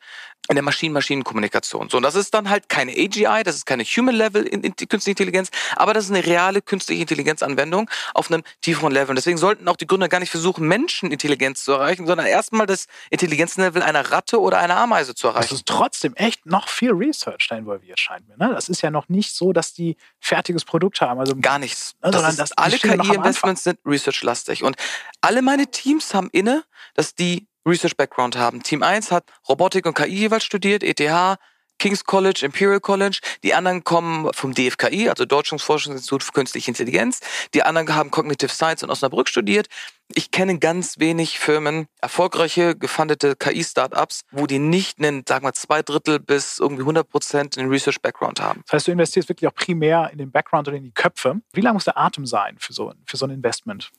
in 0.49 0.55
der 0.55 0.63
Maschinen-Maschinen-Kommunikation. 0.63 1.89
So, 1.89 1.97
und 1.97 2.03
das 2.03 2.15
ist 2.15 2.33
dann 2.33 2.49
halt 2.49 2.67
keine 2.67 2.91
AGI, 2.91 3.43
das 3.43 3.55
ist 3.55 3.65
keine 3.65 3.83
Human-Level 3.83 4.43
in, 4.43 4.61
in 4.61 4.75
künstliche 4.75 5.11
Intelligenz, 5.11 5.49
aber 5.77 5.93
das 5.93 6.05
ist 6.05 6.11
eine 6.11 6.25
reale 6.25 6.61
künstliche 6.61 7.01
Intelligenzanwendung 7.01 7.89
auf 8.13 8.29
einem 8.29 8.43
tieferen 8.61 8.91
Level. 8.91 9.11
Und 9.11 9.15
deswegen 9.15 9.37
sollten 9.37 9.67
auch 9.69 9.77
die 9.77 9.87
Gründer 9.87 10.09
gar 10.13 10.19
nicht 10.19 10.29
versuchen, 10.29 10.67
Menschenintelligenz 10.67 11.63
zu 11.63 11.71
erreichen, 11.71 12.05
sondern 12.05 12.27
erstmal 12.27 12.67
das 12.67 12.85
Intelligenzlevel 13.09 13.81
einer 13.81 14.11
Ratte 14.11 14.39
oder 14.39 14.59
einer 14.59 14.77
Ameise 14.77 15.15
zu 15.15 15.25
erreichen. 15.25 15.49
Das 15.49 15.57
ist 15.57 15.65
trotzdem 15.65 16.13
echt 16.13 16.45
noch 16.45 16.69
viel 16.69 16.91
Research 16.91 17.47
da 17.49 17.57
involviert, 17.57 17.99
scheint 17.99 18.27
mir. 18.27 18.37
Ne? 18.37 18.53
Das 18.53 18.69
ist 18.69 18.83
ja 18.83 18.91
noch 18.91 19.09
nicht 19.09 19.33
so, 19.33 19.53
dass 19.53 19.73
die 19.73 19.97
fertiges 20.19 20.65
Produkt 20.65 21.01
haben. 21.01 21.19
Also 21.19 21.35
gar 21.35 21.57
nichts. 21.57 21.95
Ne, 22.03 22.11
das 22.11 22.37
ist, 22.37 22.59
alle 22.59 22.77
KI-Investments 22.77 23.63
sind 23.63 23.79
research-lastig. 23.87 24.63
Und 24.63 24.75
alle 25.21 25.41
meine 25.41 25.65
Teams 25.65 26.13
haben 26.13 26.29
inne, 26.31 26.63
dass 26.93 27.15
die 27.15 27.47
Research-Background 27.65 28.37
haben. 28.37 28.61
Team 28.61 28.83
1 28.83 29.11
hat 29.11 29.23
Robotik 29.49 29.87
und 29.87 29.95
KI 29.95 30.13
jeweils 30.13 30.43
studiert, 30.43 30.83
ETH, 30.83 31.39
King's 31.79 32.03
College, 32.05 32.41
Imperial 32.45 32.79
College. 32.79 33.19
Die 33.43 33.53
anderen 33.53 33.83
kommen 33.83 34.31
vom 34.33 34.53
DFKI, 34.53 35.09
also 35.09 35.25
Deutschlands 35.25 35.63
Forschungsinstitut 35.63 36.23
für 36.23 36.31
Künstliche 36.31 36.71
Intelligenz. 36.71 37.19
Die 37.53 37.63
anderen 37.63 37.93
haben 37.93 38.11
Cognitive 38.11 38.51
Science 38.51 38.83
in 38.83 38.89
Osnabrück 38.89 39.27
studiert. 39.29 39.67
Ich 40.13 40.31
kenne 40.31 40.59
ganz 40.59 40.99
wenig 40.99 41.39
Firmen, 41.39 41.87
erfolgreiche, 42.01 42.75
gefundete 42.75 43.35
KI-Startups, 43.35 44.21
wo 44.31 44.47
die 44.47 44.59
nicht 44.59 44.99
einen, 44.99 45.23
sagen 45.27 45.45
wir, 45.45 45.53
zwei 45.53 45.81
Drittel 45.81 46.19
bis 46.19 46.59
irgendwie 46.59 46.81
100 46.81 47.09
Prozent 47.09 47.57
einen 47.57 47.69
Research-Background 47.69 48.39
haben. 48.39 48.61
Das 48.67 48.73
heißt, 48.73 48.87
du 48.87 48.91
investierst 48.91 49.29
wirklich 49.29 49.47
auch 49.47 49.55
primär 49.55 50.09
in 50.11 50.19
den 50.19 50.31
Background 50.31 50.67
oder 50.67 50.77
in 50.77 50.83
die 50.83 50.91
Köpfe. 50.91 51.41
Wie 51.53 51.61
lange 51.61 51.75
muss 51.75 51.85
der 51.85 51.97
Atem 51.97 52.25
sein 52.25 52.57
für 52.59 52.73
so, 52.73 52.93
für 53.05 53.17
so 53.17 53.25
ein 53.25 53.31
Investment? 53.31 53.91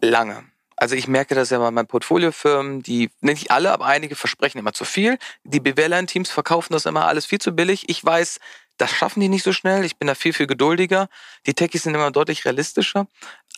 Lange. 0.00 0.44
Also 0.76 0.96
ich 0.96 1.06
merke 1.08 1.34
das 1.34 1.50
ja 1.50 1.58
bei 1.58 1.70
meinen 1.70 1.86
Portfoliofirmen, 1.86 2.82
die, 2.82 3.10
nicht 3.20 3.50
alle, 3.50 3.72
aber 3.72 3.86
einige 3.86 4.16
versprechen 4.16 4.58
immer 4.58 4.72
zu 4.72 4.84
viel. 4.84 5.18
Die 5.44 5.60
BWLer-Teams 5.60 6.30
verkaufen 6.30 6.72
das 6.72 6.86
immer 6.86 7.06
alles 7.06 7.26
viel 7.26 7.38
zu 7.38 7.52
billig. 7.52 7.88
Ich 7.88 8.04
weiß, 8.04 8.38
das 8.76 8.90
schaffen 8.90 9.20
die 9.20 9.28
nicht 9.28 9.44
so 9.44 9.52
schnell. 9.52 9.84
Ich 9.84 9.98
bin 9.98 10.08
da 10.08 10.14
viel, 10.14 10.32
viel 10.32 10.46
geduldiger. 10.46 11.08
Die 11.46 11.54
Techies 11.54 11.84
sind 11.84 11.94
immer 11.94 12.10
deutlich 12.10 12.44
realistischer. 12.44 13.06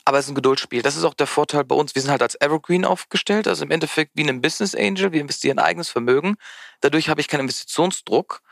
Aber 0.04 0.18
es 0.18 0.26
ist 0.26 0.32
ein 0.32 0.34
Geduldsspiel. 0.36 0.82
Das 0.82 0.96
ist 0.96 1.04
auch 1.04 1.14
der 1.14 1.26
Vorteil 1.26 1.64
bei 1.64 1.74
uns. 1.74 1.94
Wir 1.94 2.02
sind 2.02 2.10
halt 2.10 2.22
als 2.22 2.40
Evergreen 2.40 2.84
aufgestellt, 2.84 3.48
also 3.48 3.64
im 3.64 3.70
Endeffekt 3.70 4.12
wie 4.14 4.28
ein 4.28 4.40
Business 4.40 4.74
Angel. 4.74 5.12
Wir 5.12 5.20
investieren 5.20 5.58
eigenes 5.58 5.88
Vermögen. 5.88 6.36
Dadurch 6.80 7.08
habe 7.08 7.20
ich 7.20 7.28
keinen 7.28 7.40
Investitionsdruck. 7.40 8.42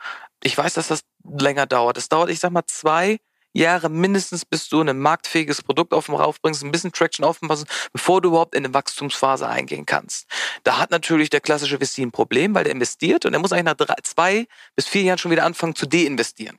Ich 0.43 0.57
weiß, 0.57 0.75
dass 0.75 0.89
das 0.89 1.03
länger 1.23 1.67
dauert. 1.67 1.97
Es 1.97 2.09
dauert, 2.09 2.31
ich 2.31 2.41
sag 2.41 2.51
mal, 2.51 2.65
zwei 2.67 3.19
Jahre 3.55 3.89
mindestens, 3.89 4.45
bis 4.45 4.69
du 4.69 4.81
ein 4.81 4.99
marktfähiges 4.99 5.63
Produkt 5.63 5.95
auf 5.95 6.07
den 6.07 6.17
Rauf 6.17 6.41
bringst, 6.41 6.63
ein 6.63 6.73
bisschen 6.73 6.93
Traction 6.93 7.25
aufpassen, 7.25 7.67
bevor 7.93 8.21
du 8.21 8.31
überhaupt 8.31 8.55
in 8.55 8.65
eine 8.65 8.75
Wachstumsphase 8.75 9.49
eingehen 9.49 9.87
kannst. 9.87 10.27
Da 10.65 10.79
hat 10.79 10.91
natürlich 10.91 11.31
der 11.31 11.41
klassische 11.41 11.79
VC 11.79 11.99
ein 11.99 12.13
Problem, 12.13 12.55
weil 12.55 12.65
der 12.65 12.73
investiert 12.73 13.25
und 13.25 13.33
er 13.33 13.41
muss 13.41 13.53
eigentlich 13.53 13.65
nach 13.65 13.75
drei, 13.75 13.95
zwei 14.03 14.47
bis 14.77 14.87
vier 14.87 15.03
Jahren 15.03 15.19
schon 15.19 15.31
wieder 15.31 15.45
anfangen 15.45 15.75
zu 15.75 15.87
deinvestieren. 15.87 16.59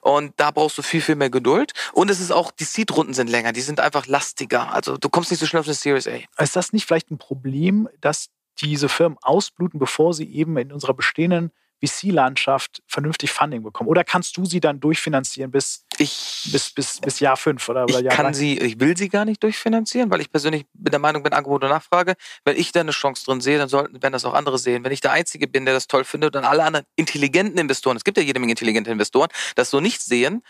Und 0.00 0.32
da 0.36 0.50
brauchst 0.50 0.78
du 0.78 0.82
viel, 0.82 1.00
viel 1.00 1.16
mehr 1.16 1.30
Geduld. 1.30 1.72
Und 1.92 2.10
es 2.10 2.20
ist 2.20 2.32
auch, 2.32 2.50
die 2.50 2.64
Seed-Runden 2.64 3.14
sind 3.14 3.28
länger, 3.28 3.52
die 3.52 3.60
sind 3.60 3.80
einfach 3.80 4.06
lastiger. 4.06 4.72
Also 4.72 4.96
du 4.96 5.08
kommst 5.08 5.30
nicht 5.30 5.40
so 5.40 5.46
schnell 5.46 5.60
auf 5.60 5.66
eine 5.66 5.74
Series 5.74 6.08
A. 6.08 6.42
Ist 6.42 6.56
das 6.56 6.72
nicht 6.72 6.86
vielleicht 6.86 7.10
ein 7.10 7.18
Problem, 7.18 7.88
dass 8.00 8.28
diese 8.60 8.88
Firmen 8.88 9.18
ausbluten, 9.22 9.78
bevor 9.78 10.14
sie 10.14 10.32
eben 10.32 10.56
in 10.56 10.72
unserer 10.72 10.94
bestehenden 10.94 11.52
VC-Landschaft 11.84 12.82
vernünftig 12.86 13.30
Funding 13.30 13.62
bekommen? 13.62 13.88
Oder 13.88 14.04
kannst 14.04 14.36
du 14.36 14.44
sie 14.44 14.60
dann 14.60 14.80
durchfinanzieren 14.80 15.50
bis, 15.50 15.84
ich, 15.98 16.48
bis, 16.52 16.70
bis, 16.70 17.00
bis 17.00 17.20
Jahr 17.20 17.36
5 17.36 17.68
oder, 17.68 17.84
oder 17.84 17.98
ich 17.98 18.04
Jahr 18.04 18.14
kann 18.14 18.34
sie, 18.34 18.58
Ich 18.58 18.80
will 18.80 18.96
sie 18.96 19.08
gar 19.08 19.24
nicht 19.24 19.42
durchfinanzieren, 19.42 20.10
weil 20.10 20.20
ich 20.20 20.30
persönlich 20.30 20.66
bin 20.72 20.90
der 20.90 21.00
Meinung 21.00 21.22
bin, 21.22 21.32
Angebot 21.32 21.64
und 21.64 21.70
Nachfrage, 21.70 22.14
wenn 22.44 22.56
ich 22.56 22.72
da 22.72 22.80
eine 22.80 22.92
Chance 22.92 23.24
drin 23.24 23.40
sehe, 23.40 23.58
dann 23.58 23.68
sollten, 23.68 24.02
werden 24.02 24.12
das 24.12 24.24
auch 24.24 24.34
andere 24.34 24.58
sehen. 24.58 24.84
Wenn 24.84 24.92
ich 24.92 25.00
der 25.00 25.12
Einzige 25.12 25.46
bin, 25.46 25.64
der 25.64 25.74
das 25.74 25.86
toll 25.86 26.04
findet 26.04 26.36
und 26.36 26.44
alle 26.44 26.64
anderen 26.64 26.86
intelligenten 26.96 27.58
Investoren, 27.58 27.96
es 27.96 28.04
gibt 28.04 28.16
ja 28.16 28.22
jede 28.22 28.40
Menge 28.40 28.52
intelligente 28.52 28.90
Investoren, 28.90 29.28
das 29.54 29.70
so 29.70 29.80
nicht 29.80 30.00
sehen, 30.00 30.42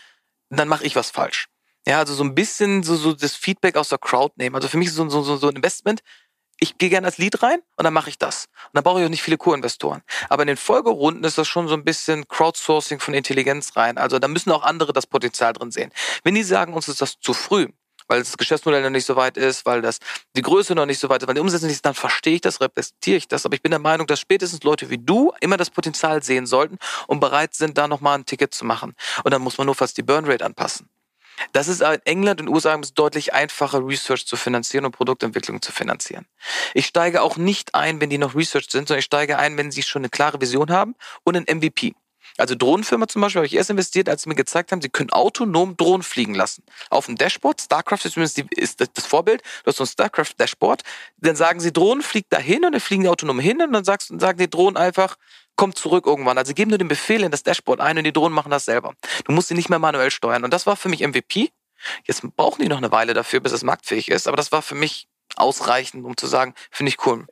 dann 0.49 0.67
mache 0.67 0.85
ich 0.85 0.95
was 0.95 1.09
falsch. 1.09 1.47
Ja, 1.87 1.99
also 1.99 2.13
so 2.13 2.23
ein 2.23 2.35
bisschen 2.35 2.83
so, 2.83 2.95
so 2.95 3.13
das 3.13 3.35
Feedback 3.35 3.77
aus 3.77 3.89
der 3.89 3.97
Crowd 3.97 4.33
nehmen. 4.37 4.55
Also 4.55 4.67
für 4.67 4.77
mich 4.77 4.89
ist 4.89 4.95
so, 4.95 5.07
so, 5.07 5.37
so 5.37 5.47
ein 5.47 5.55
Investment, 5.55 6.01
ich 6.59 6.77
gehe 6.77 6.89
gerne 6.89 7.07
als 7.07 7.17
Lead 7.17 7.43
rein 7.43 7.59
und 7.75 7.83
dann 7.83 7.93
mache 7.93 8.09
ich 8.09 8.17
das. 8.17 8.45
Und 8.65 8.71
dann 8.73 8.83
brauche 8.83 8.99
ich 8.99 9.05
auch 9.05 9.09
nicht 9.09 9.21
viele 9.21 9.37
Co-Investoren. 9.37 10.01
Aber 10.29 10.43
in 10.43 10.47
den 10.47 10.57
Folgerunden 10.57 11.23
ist 11.23 11.37
das 11.37 11.47
schon 11.47 11.67
so 11.67 11.73
ein 11.73 11.83
bisschen 11.83 12.27
Crowdsourcing 12.27 12.99
von 12.99 13.13
Intelligenz 13.13 13.75
rein. 13.75 13.97
Also 13.97 14.19
da 14.19 14.27
müssen 14.27 14.51
auch 14.51 14.63
andere 14.63 14.93
das 14.93 15.07
Potenzial 15.07 15.53
drin 15.53 15.71
sehen. 15.71 15.91
Wenn 16.23 16.35
die 16.35 16.43
sagen, 16.43 16.73
uns 16.73 16.87
ist 16.87 17.01
das 17.01 17.19
zu 17.19 17.33
früh, 17.33 17.67
weil 18.07 18.19
das 18.19 18.37
Geschäftsmodell 18.37 18.81
noch 18.81 18.89
nicht 18.89 19.05
so 19.05 19.15
weit 19.15 19.37
ist, 19.37 19.65
weil 19.65 19.81
das 19.81 19.99
die 20.35 20.41
Größe 20.41 20.73
noch 20.75 20.85
nicht 20.85 20.99
so 20.99 21.09
weit 21.09 21.21
ist, 21.21 21.27
weil 21.27 21.35
die 21.35 21.41
Umsetzung 21.41 21.67
nicht 21.67 21.77
ist, 21.77 21.85
dann 21.85 21.93
verstehe 21.93 22.35
ich 22.35 22.41
das, 22.41 22.61
repräsentiere 22.61 23.17
ich 23.17 23.27
das. 23.27 23.45
Aber 23.45 23.55
ich 23.55 23.61
bin 23.61 23.71
der 23.71 23.79
Meinung, 23.79 24.07
dass 24.07 24.19
spätestens 24.19 24.63
Leute 24.63 24.89
wie 24.89 24.97
du 24.97 25.33
immer 25.41 25.57
das 25.57 25.69
Potenzial 25.69 26.23
sehen 26.23 26.45
sollten 26.45 26.77
und 27.07 27.19
bereit 27.19 27.53
sind, 27.53 27.77
da 27.77 27.87
nochmal 27.87 28.17
ein 28.17 28.25
Ticket 28.25 28.53
zu 28.53 28.65
machen. 28.65 28.95
Und 29.23 29.31
dann 29.33 29.41
muss 29.41 29.57
man 29.57 29.65
nur 29.65 29.75
fast 29.75 29.97
die 29.97 30.03
Burnrate 30.03 30.45
anpassen. 30.45 30.89
Das 31.51 31.67
ist 31.67 31.81
in 31.81 31.99
England 32.05 32.41
und 32.41 32.49
USA 32.49 32.79
deutlich 32.95 33.33
einfacher, 33.33 33.85
Research 33.85 34.25
zu 34.25 34.35
finanzieren 34.35 34.85
und 34.85 34.91
Produktentwicklung 34.91 35.61
zu 35.61 35.71
finanzieren. 35.71 36.25
Ich 36.73 36.85
steige 36.87 37.21
auch 37.21 37.37
nicht 37.37 37.75
ein, 37.75 38.01
wenn 38.01 38.09
die 38.09 38.17
noch 38.17 38.35
Research 38.35 38.67
sind, 38.69 38.87
sondern 38.87 38.99
ich 38.99 39.05
steige 39.05 39.37
ein, 39.37 39.57
wenn 39.57 39.71
sie 39.71 39.83
schon 39.83 40.01
eine 40.01 40.09
klare 40.09 40.41
Vision 40.41 40.71
haben 40.71 40.95
und 41.23 41.35
ein 41.35 41.57
MVP. 41.57 41.93
Also 42.37 42.53
Drohnenfirma 42.55 43.07
zum 43.07 43.21
Beispiel 43.21 43.39
habe 43.39 43.47
ich 43.47 43.55
erst 43.55 43.71
investiert, 43.71 44.09
als 44.09 44.23
sie 44.23 44.29
mir 44.29 44.35
gezeigt 44.35 44.71
haben, 44.71 44.81
sie 44.81 44.89
können 44.89 45.09
autonom 45.09 45.75
Drohnen 45.75 46.03
fliegen 46.03 46.35
lassen. 46.35 46.63
Auf 46.89 47.07
dem 47.07 47.15
Dashboard, 47.15 47.61
StarCraft 47.61 48.05
ist 48.05 48.13
zumindest 48.13 48.37
die, 48.37 48.45
ist 48.55 48.79
das 48.79 49.05
Vorbild, 49.05 49.41
du 49.63 49.69
hast 49.69 49.77
so 49.77 49.83
ein 49.83 49.87
StarCraft-Dashboard, 49.87 50.83
dann 51.17 51.35
sagen 51.35 51.59
sie, 51.59 51.73
Drohnen 51.73 52.03
fliegt 52.03 52.31
dahin 52.31 52.63
und 52.63 52.73
dann 52.73 52.81
fliegen 52.81 53.03
die 53.03 53.09
autonom 53.09 53.39
hin 53.39 53.61
und 53.61 53.73
dann 53.73 53.83
sagst, 53.83 54.11
sagen 54.19 54.37
die 54.37 54.49
Drohnen 54.49 54.77
einfach, 54.77 55.17
kommt 55.57 55.77
zurück 55.77 56.05
irgendwann. 56.07 56.37
Also 56.37 56.53
geben 56.53 56.69
nur 56.69 56.77
den 56.77 56.87
Befehl 56.87 57.23
in 57.23 57.31
das 57.31 57.43
Dashboard 57.43 57.81
ein 57.81 57.97
und 57.97 58.05
die 58.05 58.13
Drohnen 58.13 58.33
machen 58.33 58.51
das 58.51 58.65
selber. 58.65 58.93
Du 59.25 59.33
musst 59.33 59.49
sie 59.49 59.55
nicht 59.55 59.69
mehr 59.69 59.79
manuell 59.79 60.11
steuern. 60.11 60.43
Und 60.43 60.53
das 60.53 60.65
war 60.65 60.77
für 60.77 60.87
mich 60.87 61.05
MVP. 61.05 61.49
Jetzt 62.05 62.21
brauchen 62.35 62.61
die 62.61 62.69
noch 62.69 62.77
eine 62.77 62.91
Weile 62.91 63.13
dafür, 63.13 63.39
bis 63.41 63.51
es 63.51 63.63
marktfähig 63.63 64.09
ist. 64.09 64.27
Aber 64.27 64.37
das 64.37 64.51
war 64.51 64.61
für 64.61 64.75
mich 64.75 65.07
ausreichend, 65.35 66.05
um 66.05 66.15
zu 66.15 66.27
sagen, 66.27 66.53
finde 66.71 66.91
ich 66.91 67.05
cool. 67.05 67.27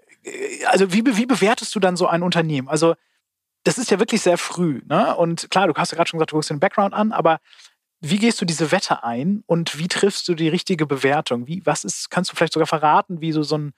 Also 0.67 0.91
wie, 0.91 1.03
wie 1.05 1.25
bewertest 1.25 1.74
du 1.75 1.79
dann 1.79 1.96
so 1.96 2.08
ein 2.08 2.24
Unternehmen? 2.24 2.67
Also 2.67 2.96
das 3.63 3.77
ist 3.77 3.91
ja 3.91 4.00
wirklich 4.00 4.22
sehr 4.22 4.38
früh. 4.38 4.82
Ne? 4.86 5.15
Und 5.15 5.50
klar, 5.50 5.67
du 5.67 5.74
hast 5.75 5.91
ja 5.91 5.96
gerade 5.96 6.10
schon 6.10 6.17
gesagt, 6.20 6.32
du 6.32 6.36
guckst 6.36 6.50
den 6.50 6.60
Background 6.60 6.94
an, 6.94 7.12
aber 7.12 7.39
wie 8.01 8.17
gehst 8.17 8.39
du 8.41 8.46
diese 8.46 8.72
Wette 8.72 9.03
ein 9.03 9.44
und 9.48 9.79
wie 9.79 9.88
triffst 9.88 10.27
du 10.27 10.36
die 10.36 10.50
richtige 10.50 10.86
Bewertung? 10.86 11.48
Wie, 11.48 11.65
was 11.65 11.84
ist, 11.84 12.10
kannst 12.12 12.32
du 12.32 12.36
vielleicht 12.36 12.53
sogar 12.53 12.67
verraten, 12.67 13.22
wie 13.22 13.32
so, 13.32 13.44
so 13.44 13.58
ein 13.58 13.74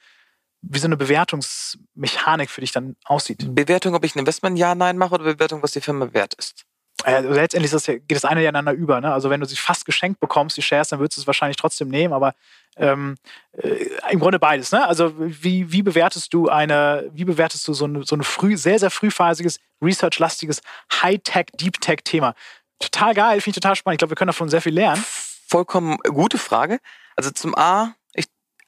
wie 0.62 0.80
so 0.80 0.88
eine 0.88 0.98
Bewertungsmechanik 0.98 2.50
für 2.50 2.62
dich 2.62 2.72
dann 2.72 2.96
aussieht. 3.06 3.54
Bewertung, 3.56 3.96
ob 3.96 4.04
ich 4.04 4.16
ein 4.16 4.20
Investment 4.20 4.58
ja, 4.58 4.76
nein 4.76 4.98
mache 4.98 5.16
oder 5.16 5.24
Bewertung, 5.24 5.64
was 5.64 5.72
die 5.72 5.82
Firma 5.82 6.14
wert 6.14 6.34
ist. 6.34 6.66
Also 7.04 7.30
letztendlich 7.30 7.72
das 7.72 7.86
geht 7.86 8.12
das 8.12 8.26
eine 8.26 8.42
ja 8.42 8.50
ineinander 8.50 8.74
über. 8.74 9.00
Ne? 9.00 9.14
Also 9.14 9.30
wenn 9.30 9.40
du 9.40 9.46
sie 9.46 9.56
fast 9.56 9.86
geschenkt 9.86 10.20
bekommst, 10.20 10.58
die 10.58 10.64
Shares, 10.64 10.90
dann 10.90 11.00
würdest 11.00 11.18
du 11.18 11.22
es 11.22 11.28
wahrscheinlich 11.28 11.58
trotzdem 11.58 11.90
nehmen, 11.90 12.14
aber 12.14 12.34
ähm, 12.76 13.16
äh, 13.54 13.86
im 14.10 14.20
Grunde 14.20 14.40
beides. 14.40 14.72
Ne? 14.72 14.86
Also 14.86 15.14
wie, 15.18 15.72
wie 15.72 15.84
bewertest 15.84 16.34
du 16.34 16.50
eine, 16.50 17.10
wie 17.14 17.26
bewertest 17.26 17.68
du 17.68 17.74
so, 17.74 17.86
eine, 17.86 18.04
so 18.04 18.16
ein 18.16 18.24
früh, 18.24 18.58
sehr, 18.58 18.80
sehr 18.80 18.90
frühphasiges, 18.90 19.60
research-lastiges 19.82 20.62
High-Tech, 21.02 21.46
Deep-Tech-Thema? 21.54 22.34
Total 22.80 23.14
geil, 23.14 23.42
finde 23.42 23.58
ich 23.58 23.62
total 23.62 23.76
spannend. 23.76 23.96
Ich 23.96 24.00
glaube, 24.00 24.12
wir 24.12 24.16
können 24.16 24.30
davon 24.30 24.50
sehr 24.50 24.62
viel 24.62 24.74
lernen. 24.74 25.04
Vollkommen 25.48 25.98
gute 25.98 26.38
Frage. 26.38 26.80
Also 27.16 27.32
zum 27.32 27.56
A, 27.56 27.94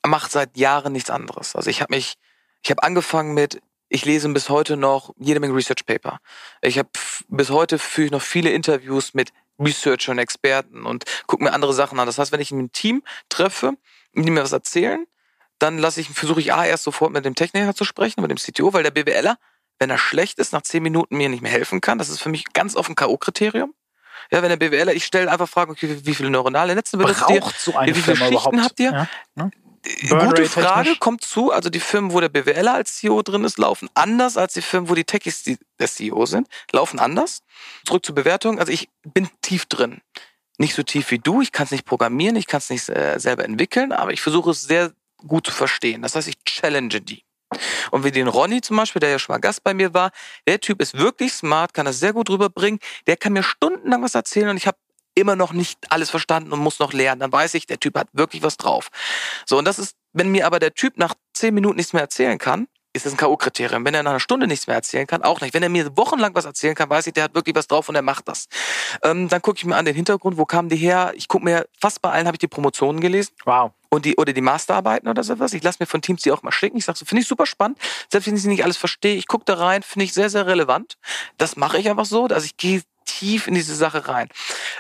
mache 0.10 0.30
seit 0.30 0.58
Jahren 0.58 0.94
nichts 0.94 1.10
anderes. 1.10 1.56
Also 1.56 1.70
ich 1.70 1.82
habe 1.82 1.96
mich, 1.96 2.16
ich 2.62 2.70
habe 2.70 2.84
angefangen 2.84 3.34
mit, 3.34 3.62
ich 3.88 4.06
lese 4.06 4.30
bis 4.30 4.50
heute 4.50 4.78
noch 4.78 5.14
jede 5.18 5.40
Menge 5.40 5.56
Research 5.56 5.86
Paper. 5.86 6.20
Ich 6.62 6.78
habe 6.78 6.90
bis 7.28 7.50
heute 7.50 7.80
führe 7.80 8.06
ich 8.06 8.12
noch 8.12 8.22
viele 8.22 8.52
Interviews 8.52 9.14
mit 9.14 9.32
Researchern, 9.60 10.18
und 10.18 10.20
Experten 10.20 10.86
und 10.86 11.04
gucke 11.28 11.44
mir 11.44 11.54
andere 11.54 11.74
Sachen 11.74 12.00
an. 12.00 12.06
Das 12.06 12.18
heißt, 12.18 12.32
wenn 12.32 12.40
ich 12.40 12.52
ein 12.52 12.72
Team 12.72 13.04
treffe, 13.30 13.74
die 14.14 14.32
mir 14.32 14.44
was 14.44 14.52
erzählen, 14.52 15.06
dann 15.60 15.78
lasse 15.78 16.00
ich, 16.00 16.10
versuche 16.10 16.40
ich 16.40 16.54
A 16.54 16.66
erst 16.66 16.84
sofort 16.84 17.12
mit 17.12 17.26
dem 17.26 17.36
Techniker 17.36 17.76
zu 17.76 17.84
sprechen, 17.84 18.22
mit 18.22 18.32
dem 18.32 18.38
CTO, 18.38 18.74
weil 18.74 18.84
der 18.84 18.92
BWLer, 18.92 19.38
wenn 19.78 19.90
er 19.90 19.98
schlecht 19.98 20.40
ist, 20.40 20.54
nach 20.54 20.62
zehn 20.62 20.82
Minuten 20.82 21.18
mir 21.18 21.28
nicht 21.28 21.42
mehr 21.42 21.52
helfen 21.52 21.82
kann, 21.82 21.98
das 21.98 22.10
ist 22.10 22.22
für 22.22 22.30
mich 22.30 22.46
ganz 22.54 22.76
oft 22.76 22.90
ein 22.90 22.96
K.O.-Kriterium. 22.96 23.72
Ja, 24.32 24.42
wenn 24.42 24.50
der 24.50 24.58
BWLer, 24.58 24.94
ich 24.94 25.06
stelle 25.06 25.32
einfach 25.32 25.50
Fragen, 25.50 25.72
okay, 25.72 26.00
wie 26.04 26.16
viele 26.16 26.30
neuronale 26.30 26.76
Netze 26.76 26.98
benutzt 26.98 27.24
ihr? 27.30 27.42
So 27.58 27.76
eine 27.76 27.94
wie 27.94 28.02
viele 28.02 28.16
Firma 28.16 28.32
Schichten 28.32 28.56
überhaupt? 28.56 28.70
habt 28.70 28.80
ihr? 28.80 28.92
Ja, 28.92 29.08
ne? 29.36 29.52
Gute 30.10 30.46
Frage, 30.46 30.96
kommt 30.98 31.24
zu. 31.24 31.52
Also 31.52 31.70
die 31.70 31.80
Firmen, 31.80 32.12
wo 32.12 32.20
der 32.20 32.30
BWLer 32.30 32.74
als 32.74 32.98
CEO 32.98 33.22
drin 33.22 33.44
ist, 33.44 33.58
laufen 33.58 33.90
anders 33.94 34.38
als 34.38 34.54
die 34.54 34.62
Firmen, 34.62 34.90
wo 34.90 34.96
die 34.96 35.06
Techies 35.06 35.44
der 35.44 35.88
CEO 35.88 36.26
sind. 36.26 36.48
Laufen 36.72 37.00
anders. 37.00 37.42
Zurück 37.86 38.06
zur 38.06 38.16
Bewertung. 38.16 38.60
Also 38.60 38.72
ich 38.72 38.90
bin 39.04 39.30
tief 39.42 39.66
drin. 39.66 40.02
Nicht 40.58 40.76
so 40.76 40.84
tief 40.84 41.12
wie 41.12 41.20
du. 41.20 41.42
Ich 41.42 41.52
kann 41.52 41.66
es 41.66 41.72
nicht 41.72 41.86
programmieren, 41.86 42.36
ich 42.36 42.48
kann 42.48 42.58
es 42.58 42.70
nicht 42.70 42.90
äh, 42.90 43.18
selber 43.18 43.46
entwickeln, 43.46 43.92
aber 43.94 44.12
ich 44.12 44.22
versuche 44.22 44.52
es 44.52 44.64
sehr 44.64 44.92
gut 45.26 45.46
zu 45.46 45.54
verstehen. 45.54 46.02
Das 46.02 46.16
heißt, 46.16 46.28
ich 46.28 46.44
challenge 46.44 47.02
die. 47.02 47.24
Und 47.92 48.04
wie 48.04 48.12
den 48.12 48.28
Ronny 48.28 48.62
zum 48.62 48.78
Beispiel, 48.78 49.00
der 49.00 49.10
ja 49.10 49.20
schon 49.20 49.34
mal 49.34 49.40
Gast 49.40 49.64
bei 49.64 49.74
mir 49.74 49.94
war, 49.94 50.12
der 50.48 50.60
Typ 50.60 50.82
ist 50.82 50.98
wirklich 50.98 51.34
smart, 51.34 51.74
kann 51.74 51.86
das 51.86 52.00
sehr 52.00 52.14
gut 52.14 52.30
rüberbringen. 52.30 52.80
Der 53.08 53.18
kann 53.18 53.34
mir 53.34 53.44
stundenlang 53.44 54.04
was 54.04 54.16
erzählen 54.16 54.50
und 54.50 54.58
ich 54.58 54.68
habe 54.68 54.78
immer 55.20 55.36
noch 55.36 55.54
nicht 55.54 55.80
alles 55.90 56.10
verstanden 56.10 56.52
und 56.52 56.60
muss 56.60 56.80
noch 56.80 56.94
lernen, 56.94 57.20
dann 57.20 57.32
weiß 57.32 57.54
ich, 57.54 57.66
der 57.66 57.80
Typ 57.80 57.98
hat 57.98 58.08
wirklich 58.14 58.44
was 58.44 58.58
drauf. 58.58 58.90
So, 59.46 59.58
und 59.58 59.66
das 59.66 59.80
ist, 59.80 59.96
wenn 60.14 60.32
mir 60.32 60.46
aber 60.46 60.60
der 60.60 60.74
Typ 60.74 60.98
nach 60.98 61.14
zehn 61.34 61.54
Minuten 61.54 61.78
nichts 61.78 61.94
mehr 61.94 62.02
erzählen 62.02 62.38
kann, 62.38 62.68
ist 62.94 63.06
das 63.06 63.14
ein 63.14 63.18
K.O.-Kriterium. 63.18 63.86
Wenn 63.86 63.94
er 63.94 64.04
nach 64.04 64.12
einer 64.12 64.20
Stunde 64.20 64.48
nichts 64.48 64.66
mehr 64.66 64.76
erzählen 64.76 65.06
kann, 65.06 65.22
auch 65.24 65.42
nicht. 65.42 65.54
Wenn 65.54 65.62
er 65.62 65.70
mir 65.70 65.96
wochenlang 65.96 66.34
was 66.34 66.46
erzählen 66.46 66.74
kann, 66.74 66.90
weiß 66.90 67.08
ich, 67.08 67.14
der 67.14 67.26
hat 67.26 67.36
wirklich 67.36 67.56
was 67.56 67.68
drauf 67.68 67.88
und 67.88 67.96
er 67.96 68.02
macht 68.02 68.28
das. 68.28 68.48
Ähm, 69.04 69.30
dann 69.30 69.42
gucke 69.42 69.58
ich 69.58 69.66
mir 69.66 69.76
an 69.76 69.86
den 69.86 69.96
Hintergrund, 69.96 70.38
wo 70.38 70.46
kamen 70.46 70.70
die 70.70 70.76
her? 70.76 71.14
Ich 71.16 71.28
gucke 71.28 71.46
mir, 71.46 71.68
fast 71.80 72.02
bei 72.02 72.10
allen 72.10 72.26
habe 72.26 72.36
ich 72.36 72.40
die 72.40 72.48
Promotionen 72.48 73.00
gelesen. 73.00 73.34
Wow. 73.46 73.72
Und 73.90 74.06
die, 74.06 74.16
oder 74.18 74.34
die 74.34 74.42
Masterarbeiten 74.42 75.08
oder 75.08 75.24
sowas. 75.24 75.54
Ich 75.54 75.64
lasse 75.64 75.78
mir 75.80 75.88
von 75.88 76.02
Teams 76.02 76.24
die 76.24 76.32
auch 76.32 76.42
mal 76.42 76.52
schicken. 76.52 76.78
Ich 76.78 76.86
sage 76.86 76.98
so, 76.98 77.06
finde 77.06 77.22
ich 77.22 77.28
super 77.28 77.46
spannend. 77.46 77.78
Selbst 78.12 78.28
wenn 78.28 78.36
ich 78.36 78.44
nicht 78.46 78.64
alles 78.64 78.78
verstehe, 78.78 79.16
ich 79.16 79.28
gucke 79.28 79.46
da 79.46 79.56
rein, 79.56 79.84
finde 79.84 80.06
ich 80.06 80.14
sehr, 80.14 80.30
sehr 80.30 80.48
relevant. 80.48 80.98
Das 81.38 81.56
mache 81.56 81.78
ich 81.78 81.90
einfach 81.90 82.06
so. 82.06 82.26
Also 82.26 82.46
ich 82.46 82.58
gehe 82.58 82.82
tief 83.10 83.48
in 83.48 83.54
diese 83.56 83.76
Sache 83.76 84.08
rein. 84.08 84.30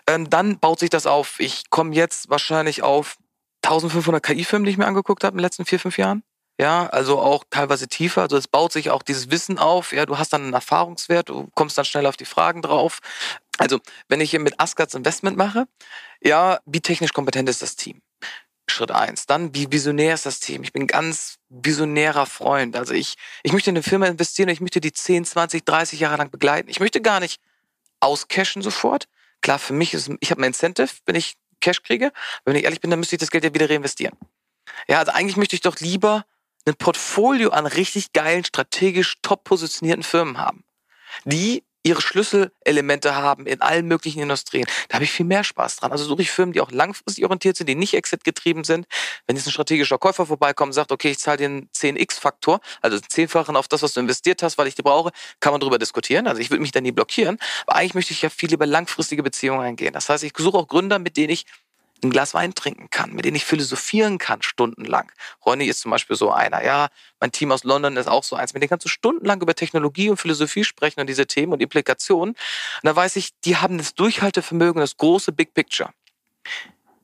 Ähm, 0.07 0.29
dann 0.29 0.59
baut 0.59 0.79
sich 0.79 0.89
das 0.89 1.05
auf. 1.05 1.39
Ich 1.39 1.69
komme 1.69 1.95
jetzt 1.95 2.29
wahrscheinlich 2.29 2.83
auf 2.83 3.17
1500 3.63 4.24
KI-Filme, 4.24 4.65
die 4.65 4.71
ich 4.71 4.77
mir 4.77 4.88
angeguckt 4.88 5.24
habe 5.24 5.33
in 5.33 5.38
den 5.38 5.43
letzten 5.43 5.65
vier, 5.65 5.79
fünf 5.79 5.98
Jahren. 5.98 6.24
Ja, 6.59 6.88
also 6.88 7.19
auch 7.19 7.45
teilweise 7.50 7.88
tiefer. 7.88 8.24
Also 8.24 8.38
es 8.38 8.48
baut 8.48 8.74
sich 8.74 8.89
auch 8.89 9.01
dieses 9.01 9.31
Wissen 9.31 9.57
auf. 9.57 9.93
Ja, 9.93 10.05
du 10.05 10.17
hast 10.17 10.33
dann 10.33 10.43
einen 10.43 10.53
Erfahrungswert, 10.53 11.29
du 11.29 11.50
kommst 11.55 11.77
dann 11.77 11.86
schnell 11.86 12.05
auf 12.05 12.17
die 12.17 12.25
Fragen 12.25 12.62
drauf. 12.62 13.00
Also, 13.57 13.79
wenn 14.07 14.21
ich 14.21 14.31
hier 14.31 14.39
mit 14.39 14.59
Asgards 14.59 14.93
Investment 14.93 15.38
mache, 15.38 15.67
ja, 16.21 16.59
wie 16.65 16.81
technisch 16.81 17.13
kompetent 17.13 17.50
ist 17.50 17.62
das 17.62 17.75
Team? 17.75 18.01
Schritt 18.69 18.91
eins. 18.91 19.25
Dann, 19.25 19.55
wie 19.55 19.71
visionär 19.71 20.13
ist 20.13 20.25
das 20.25 20.39
Team? 20.39 20.63
Ich 20.63 20.74
bin 20.74 20.88
ganz 20.88 21.38
visionärer 21.50 22.25
Freund. 22.25 22.75
Also 22.75 22.93
ich, 22.93 23.15
ich 23.43 23.51
möchte 23.51 23.69
in 23.69 23.77
eine 23.77 23.83
Firma 23.83 24.07
investieren 24.07 24.50
und 24.50 24.53
ich 24.53 24.62
möchte 24.62 24.81
die 24.81 24.93
10, 24.93 25.25
20, 25.25 25.65
30 25.65 26.00
Jahre 26.00 26.17
lang 26.17 26.29
begleiten. 26.29 26.69
Ich 26.69 26.79
möchte 26.79 27.01
gar 27.01 27.19
nicht 27.19 27.41
auscashen 28.00 28.62
sofort. 28.62 29.08
Klar, 29.41 29.60
für 29.60 29.74
mich 29.74 29.94
ist, 29.94 30.12
ich 30.20 30.32
habe 30.32 30.41
ein 30.41 30.46
Incentive, 30.46 30.89
wenn 31.06 31.15
ich 31.15 31.36
Cash 31.62 31.84
kriege. 31.84 32.08
Aber 32.08 32.46
wenn 32.46 32.56
ich 32.56 32.63
ehrlich 32.63 32.82
bin, 32.82 32.89
dann 32.89 33.00
müsste 33.00 33.15
ich 33.15 33.20
das 33.20 33.32
Geld 33.32 33.44
ja 33.44 33.53
wieder 33.53 33.70
reinvestieren. 33.70 34.18
Ja, 34.88 35.00
also 35.00 35.12
eigentlich 35.12 35.38
möchte 35.38 35.56
ich 35.56 35.62
doch 35.62 35.77
lieber 35.79 36.25
ein 36.65 36.75
Portfolio 36.75 37.50
an 37.50 37.65
richtig 37.65 38.13
geilen, 38.13 38.44
strategisch 38.44 39.18
top 39.22 39.44
positionierten 39.44 40.03
Firmen 40.03 40.38
haben, 40.38 40.63
die 41.25 41.63
ihre 41.83 42.01
Schlüsselelemente 42.01 43.15
haben 43.15 43.45
in 43.45 43.62
allen 43.62 43.88
möglichen 43.88 44.21
Industrien. 44.21 44.65
Da 44.89 44.95
habe 44.95 45.05
ich 45.05 45.12
viel 45.12 45.25
mehr 45.25 45.43
Spaß 45.43 45.77
dran. 45.77 45.91
Also 45.91 46.03
suche 46.03 46.21
ich 46.21 46.31
Firmen, 46.31 46.53
die 46.53 46.62
auch 46.62 46.71
langfristig 46.71 47.24
orientiert 47.24 47.57
sind, 47.57 47.67
die 47.67 47.75
nicht 47.75 47.93
exit-getrieben 47.93 48.63
sind. 48.63 48.86
Wenn 49.27 49.36
jetzt 49.36 49.48
ein 49.48 49.51
strategischer 49.51 49.98
Käufer 49.98 50.25
vorbeikommt 50.25 50.69
und 50.69 50.74
sagt, 50.74 50.91
okay, 50.91 51.12
ich 51.12 51.19
zahle 51.19 51.45
einen 51.45 51.69
10x-Faktor, 51.71 52.59
also 52.81 53.00
zehnfachen 53.00 53.55
auf 53.55 53.67
das, 53.67 53.81
was 53.81 53.93
du 53.93 54.01
investiert 54.01 54.43
hast, 54.43 54.57
weil 54.57 54.67
ich 54.67 54.75
die 54.75 54.81
brauche, 54.81 55.12
kann 55.39 55.51
man 55.53 55.62
darüber 55.62 55.79
diskutieren. 55.79 56.27
Also 56.27 56.41
ich 56.41 56.50
würde 56.50 56.62
mich 56.62 56.71
da 56.71 56.81
nie 56.81 56.91
blockieren. 56.91 57.38
Aber 57.65 57.77
eigentlich 57.77 57.95
möchte 57.95 58.13
ich 58.13 58.21
ja 58.21 58.29
viel 58.29 58.50
lieber 58.50 58.65
langfristige 58.65 59.24
Beziehungen 59.24 59.62
eingehen. 59.62 59.93
Das 59.93 60.09
heißt, 60.09 60.24
ich 60.24 60.33
suche 60.38 60.57
auch 60.57 60.67
Gründer, 60.67 61.00
mit 61.00 61.15
denen 61.17 61.29
ich 61.29 61.45
ein 62.03 62.12
Glas 62.12 62.34
Wein 62.34 62.53
trinken 62.56 62.89
kann, 62.89 63.13
mit 63.13 63.25
denen 63.25 63.36
ich 63.36 63.46
philosophieren 63.46 64.18
kann 64.18 64.41
stundenlang. 64.41 65.12
Ronny 65.46 65.65
ist 65.65 65.82
zum 65.82 65.91
Beispiel 65.91 66.15
so 66.15 66.32
einer, 66.32 66.63
ja. 66.63 66.89
Mein 67.20 67.32
Team 67.32 67.51
aus 67.51 67.63
London 67.63 67.98
ist 67.98 68.08
auch 68.08 68.24
so 68.24 68.36
eins, 68.36 68.53
mit 68.53 68.63
denen 68.63 68.70
kannst 68.70 68.86
du 68.86 68.89
stundenlang 68.89 69.41
über 69.41 69.56
Technologie 69.56 70.10
und 70.10 70.18
Philosophie 70.18 70.63
sprechen 70.63 71.01
und 71.01 71.08
diese 71.08 71.27
Themen 71.27 71.53
und 71.53 71.62
Implikationen. 71.62 72.36
Und 72.36 72.84
da 72.84 72.96
weiß 72.96 73.18
ich, 73.18 73.32
die 73.44 73.58
haben 73.58 73.77
das 73.77 73.94
Durchhaltevermögen, 73.96 74.79
das 74.79 74.98
große 74.98 75.32
Big 75.32 75.53
Picture. 75.53 75.91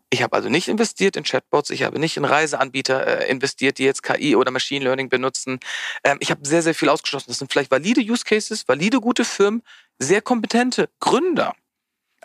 Ich 0.09 0.23
habe 0.23 0.35
also 0.35 0.47
nicht 0.49 0.69
investiert 0.69 1.17
in 1.17 1.23
Chatbots, 1.23 1.71
ich 1.71 1.83
habe 1.83 1.99
nicht 1.99 2.15
in 2.15 2.23
Reiseanbieter 2.23 3.21
äh, 3.21 3.29
investiert, 3.29 3.79
die 3.79 3.83
jetzt 3.83 4.03
KI 4.03 4.35
oder 4.35 4.51
Machine 4.51 4.85
Learning 4.85 5.09
benutzen. 5.09 5.59
Ähm, 6.03 6.17
ich 6.21 6.31
habe 6.31 6.47
sehr, 6.47 6.61
sehr 6.61 6.75
viel 6.75 6.89
ausgeschlossen. 6.89 7.25
Das 7.27 7.39
sind 7.39 7.51
vielleicht 7.51 7.71
valide 7.71 8.01
Use 8.01 8.23
Cases, 8.23 8.65
valide 8.67 9.01
gute 9.01 9.25
Firmen, 9.25 9.61
sehr 9.99 10.21
kompetente 10.21 10.89
Gründer 10.99 11.53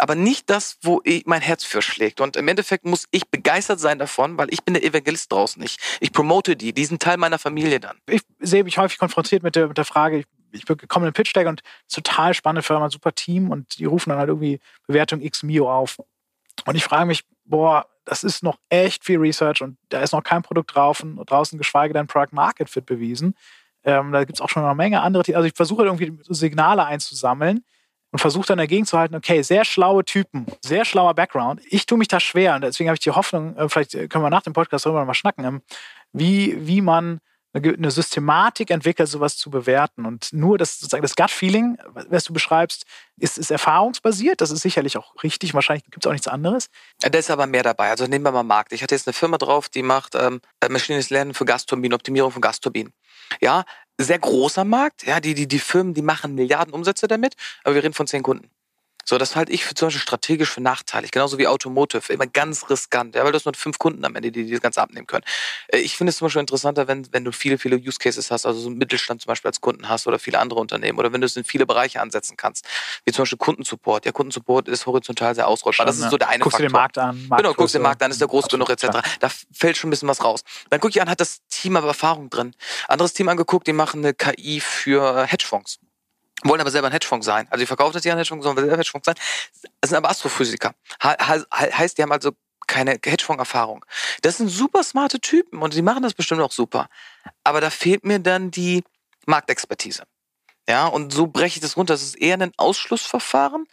aber 0.01 0.15
nicht 0.15 0.51
das, 0.51 0.79
wo 0.83 1.01
ich 1.05 1.27
mein 1.27 1.41
Herz 1.41 1.65
für 1.65 1.83
schlägt. 1.83 2.21
Und 2.21 2.37
im 2.37 2.49
Endeffekt 2.49 2.85
muss 2.85 3.07
ich 3.11 3.29
begeistert 3.29 3.81
sein 3.81 3.99
davon, 3.99 4.39
weil 4.39 4.49
ich 4.51 4.65
bin 4.65 4.75
der 4.75 4.85
Evangelist 4.85 5.31
draußen 5.31 5.61
nicht. 5.61 5.81
Ich 6.01 6.13
promote 6.13 6.57
die, 6.57 6.73
diesen 6.73 6.99
Teil 6.99 7.17
meiner 7.17 7.39
Familie 7.39 7.81
dann. 7.81 7.99
Ich 8.07 8.23
sehe 8.39 8.65
mich 8.65 8.79
häufig 8.79 8.99
konfrontiert 8.99 9.43
mit 9.43 9.57
der, 9.57 9.69
mit 9.69 9.79
der 9.79 9.85
Frage, 9.85 10.19
ich, 10.19 10.27
ich 10.53 10.65
bekomme 10.65 11.07
einen 11.07 11.13
Pitch 11.13 11.35
Deck 11.35 11.47
und 11.47 11.63
total 11.93 12.35
spannende 12.35 12.63
Firma, 12.63 12.91
super 12.91 13.15
Team 13.15 13.51
und 13.51 13.79
die 13.79 13.85
rufen 13.85 14.11
dann 14.11 14.19
halt 14.19 14.29
irgendwie 14.29 14.59
Bewertung 14.87 15.21
X 15.21 15.43
Mio 15.43 15.73
auf. 15.73 15.99
Und 16.67 16.75
ich 16.75 16.85
frage 16.85 17.07
mich, 17.07 17.23
boah, 17.45 17.87
das 18.05 18.25
ist 18.25 18.43
noch 18.43 18.59
echt 18.69 19.05
viel 19.05 19.19
Research 19.19 19.63
und 19.63 19.79
da 19.91 20.01
ist 20.01 20.13
noch 20.13 20.25
kein 20.25 20.43
Produkt 20.43 20.75
draußen, 20.75 21.17
draußen 21.25 21.59
geschweige 21.59 21.95
denn 21.95 22.07
Product 22.07 22.33
Market 22.33 22.69
Fit 22.69 22.87
bewiesen. 22.87 23.35
Ähm, 23.85 24.13
da 24.13 24.25
gibt 24.25 24.39
es 24.39 24.41
auch 24.41 24.49
schon 24.49 24.65
eine 24.65 24.75
Menge 24.75 25.01
andere. 25.01 25.35
Also 25.37 25.47
ich 25.47 25.55
versuche 25.55 25.85
irgendwie 25.85 26.13
Signale 26.29 26.85
einzusammeln 26.85 27.65
und 28.13 28.19
versuche 28.19 28.47
dann 28.47 28.59
dagegen 28.59 28.87
zu 28.87 28.99
halten, 28.99 29.15
okay, 29.15 29.43
sehr 29.43 29.65
schlaue 29.65 30.05
Typen, 30.05 30.47
sehr 30.65 30.85
schlauer 30.85 31.15
Background. 31.15 31.61
Ich 31.67 31.87
tue 31.87 31.99
mich 31.99 32.09
da 32.09 32.21
schwer 32.21 32.55
und 32.55 32.63
deswegen 32.63 32.89
habe 32.89 32.95
ich 32.95 33.01
die 33.01 33.11
Hoffnung, 33.11 33.57
äh, 33.57 33.69
vielleicht 33.69 33.93
können 33.93 34.25
wir 34.25 34.31
nach 34.31 34.43
dem 34.43 34.53
Podcast 34.53 34.87
darüber 34.87 35.05
mal 35.05 35.15
schnacken, 35.15 35.45
ähm, 35.45 35.63
wie, 36.13 36.67
wie 36.67 36.81
man 36.81 37.21
eine 37.53 37.91
Systematik 37.91 38.71
entwickelt, 38.71 39.09
sowas 39.09 39.37
zu 39.37 39.51
bewerten. 39.51 40.07
Und 40.07 40.33
nur 40.33 40.57
das 40.57 40.79
sozusagen 40.79 41.03
das 41.03 41.17
Gut-Feeling, 41.17 41.79
was 42.09 42.25
du 42.25 42.33
beschreibst, 42.33 42.85
ist, 43.19 43.39
ist 43.39 43.51
erfahrungsbasiert. 43.51 44.41
Das 44.41 44.51
ist 44.51 44.63
sicherlich 44.63 44.97
auch 44.97 45.21
richtig. 45.23 45.53
Wahrscheinlich 45.53 45.85
gibt 45.85 46.05
es 46.05 46.09
auch 46.09 46.13
nichts 46.13 46.29
anderes. 46.29 46.69
Da 47.01 47.19
ist 47.19 47.31
aber 47.31 47.47
mehr 47.47 47.65
dabei. 47.65 47.91
Also 47.91 48.07
nehmen 48.07 48.25
wir 48.25 48.31
mal 48.31 48.45
Markt. 48.45 48.73
Ich 48.73 48.83
hatte 48.83 48.95
jetzt 48.95 49.09
eine 49.09 49.15
Firma 49.15 49.37
drauf, 49.37 49.69
die 49.69 49.83
macht 49.83 50.15
ähm, 50.15 50.41
maschinelles 50.69 51.11
Lernen 51.11 51.35
für 51.35 51.45
Gasturbinen, 51.45 51.95
Optimierung 51.95 52.31
von 52.31 52.41
Gasturbinen. 52.41 52.93
Ja, 53.41 53.65
sehr 54.05 54.19
großer 54.19 54.65
Markt. 54.65 55.07
Ja, 55.07 55.21
die, 55.21 55.35
die, 55.35 55.49
die 55.49 55.59
Firmen, 55.59 55.95
die 55.95 56.03
machen 56.03 56.35
Milliarden 56.35 56.75
Umsätze 56.75 57.09
damit, 57.09 57.35
aber 57.65 57.75
wir 57.75 57.83
reden 57.83 57.95
von 57.95 58.07
zehn 58.07 58.23
Kunden. 58.23 58.51
So, 59.11 59.19
das 59.19 59.35
halte 59.35 59.51
ich 59.51 59.65
für 59.65 59.75
zum 59.75 59.89
Beispiel 59.89 60.03
strategisch 60.03 60.51
für 60.51 60.61
nachteilig. 60.61 61.11
Genauso 61.11 61.37
wie 61.37 61.49
Automotive. 61.49 62.13
Immer 62.13 62.29
ganz 62.29 62.71
riskant. 62.71 63.17
Ja, 63.17 63.25
weil 63.25 63.33
du 63.33 63.37
hast 63.39 63.45
nur 63.45 63.55
fünf 63.55 63.77
Kunden 63.77 64.05
am 64.05 64.15
Ende, 64.15 64.31
die, 64.31 64.45
die 64.45 64.53
das 64.53 64.61
Ganze 64.61 64.81
abnehmen 64.81 65.09
können. 65.09 65.25
Äh, 65.67 65.79
ich 65.79 65.97
finde 65.97 66.11
es 66.11 66.19
zum 66.19 66.27
Beispiel 66.27 66.39
interessanter, 66.39 66.87
wenn, 66.87 67.13
wenn 67.13 67.25
du 67.25 67.33
viele, 67.33 67.59
viele 67.59 67.75
Use 67.75 67.99
Cases 67.99 68.31
hast, 68.31 68.47
also 68.47 68.61
so 68.61 68.69
einen 68.69 68.79
Mittelstand 68.79 69.21
zum 69.21 69.31
Beispiel 69.31 69.49
als 69.49 69.61
Kunden 69.61 69.89
hast 69.89 70.07
oder 70.07 70.21
viele 70.21 70.39
andere 70.39 70.61
Unternehmen 70.61 70.97
oder 70.97 71.13
wenn 71.13 71.21
du 71.21 71.25
es 71.25 71.37
in 71.37 71.43
viele 71.43 71.67
Bereiche 71.67 72.01
ansetzen 72.01 72.37
kannst. 72.37 72.65
Wie 73.05 73.11
zum 73.11 73.23
Beispiel 73.23 73.39
Kundensupport. 73.39 74.07
Ja, 74.07 74.13
Kundensupport 74.13 74.69
ist 74.69 74.87
horizontal 74.87 75.35
sehr 75.35 75.49
ausrollbar. 75.49 75.87
Das 75.87 75.99
ist 75.99 76.09
so 76.09 76.17
der 76.17 76.29
eine 76.29 76.45
guckst 76.45 76.61
Faktor. 76.61 76.71
Guckst 76.81 76.97
du 76.97 77.01
den 77.01 77.11
Markt 77.11 77.21
an. 77.21 77.29
Markt 77.29 77.43
genau, 77.43 77.55
guckst 77.55 77.75
den 77.75 77.83
Markt 77.83 78.01
an, 78.05 78.13
ist 78.13 78.21
der 78.21 78.29
groß 78.29 78.47
genug 78.47 78.71
etc. 78.71 78.91
Klar. 78.91 79.03
Da 79.19 79.29
fällt 79.53 79.77
schon 79.77 79.89
ein 79.89 79.91
bisschen 79.91 80.07
was 80.07 80.23
raus. 80.23 80.45
Dann 80.69 80.79
gucke 80.79 80.93
ich 80.93 81.03
an, 81.03 81.11
hat 81.11 81.21
das 81.21 81.41
Team 81.49 81.77
aber 81.77 81.89
Erfahrung 81.89 82.31
drin. 82.31 82.55
Anderes 82.87 83.13
Team 83.13 83.29
angeguckt, 83.29 83.67
die 83.67 83.73
machen 83.73 84.05
eine 84.05 84.15
KI 84.15 84.61
für 84.61 85.27
Hedgefonds 85.27 85.81
wollen 86.45 86.61
aber 86.61 86.71
selber 86.71 86.89
ein 86.89 86.93
Hedgefonds 86.93 87.27
sein. 87.27 87.47
Also 87.51 87.63
die 87.63 87.67
verkaufen 87.67 87.93
das 87.93 88.05
ja 88.05 88.13
ein 88.13 88.19
Hedgefonds, 88.19 88.45
sollen 88.45 88.57
selber 88.57 88.77
Hedgefonds 88.77 89.07
sein. 89.07 89.15
Das 89.81 89.91
sind 89.91 89.97
aber 89.97 90.11
Astrophysiker. 90.11 90.75
He 91.03 91.09
heißt, 91.09 91.99
die 91.99 92.03
haben 92.03 92.13
also 92.13 92.33
keine 92.67 92.93
Hedgefonds-Erfahrung. 92.93 93.85
Das 94.23 94.37
sind 94.37 94.49
super 94.49 94.85
smarte 94.85 95.21
Typen 95.21 95.61
und 95.61 95.75
die 95.75 95.83
machen 95.83 96.03
das 96.03 96.15
bestimmt 96.15 96.41
auch 96.41 96.53
super. 96.53 96.89
Aber 97.45 97.61
da 97.61 97.71
fehlt 97.71 98.05
mir 98.05 98.21
dann 98.21 98.51
die 98.51 98.85
Marktexpertise. 99.27 100.05
Ja, 100.69 100.87
und 100.87 101.13
so 101.13 101.27
breche 101.27 101.57
ich 101.57 101.61
das 101.61 101.77
runter. 101.77 101.95
Das 101.95 102.03
ist 102.03 102.17
eher 102.17 102.41
ein 102.41 102.53
Ausschlussverfahren 102.57 103.67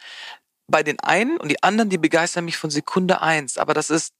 bei 0.66 0.82
den 0.82 0.98
einen 1.00 1.36
und 1.38 1.48
die 1.48 1.62
anderen, 1.62 1.90
die 1.90 1.98
begeistern 1.98 2.44
mich 2.44 2.56
von 2.56 2.70
Sekunde 2.70 3.22
eins. 3.22 3.56
Aber 3.56 3.72
das 3.72 3.88
ist, 3.88 4.14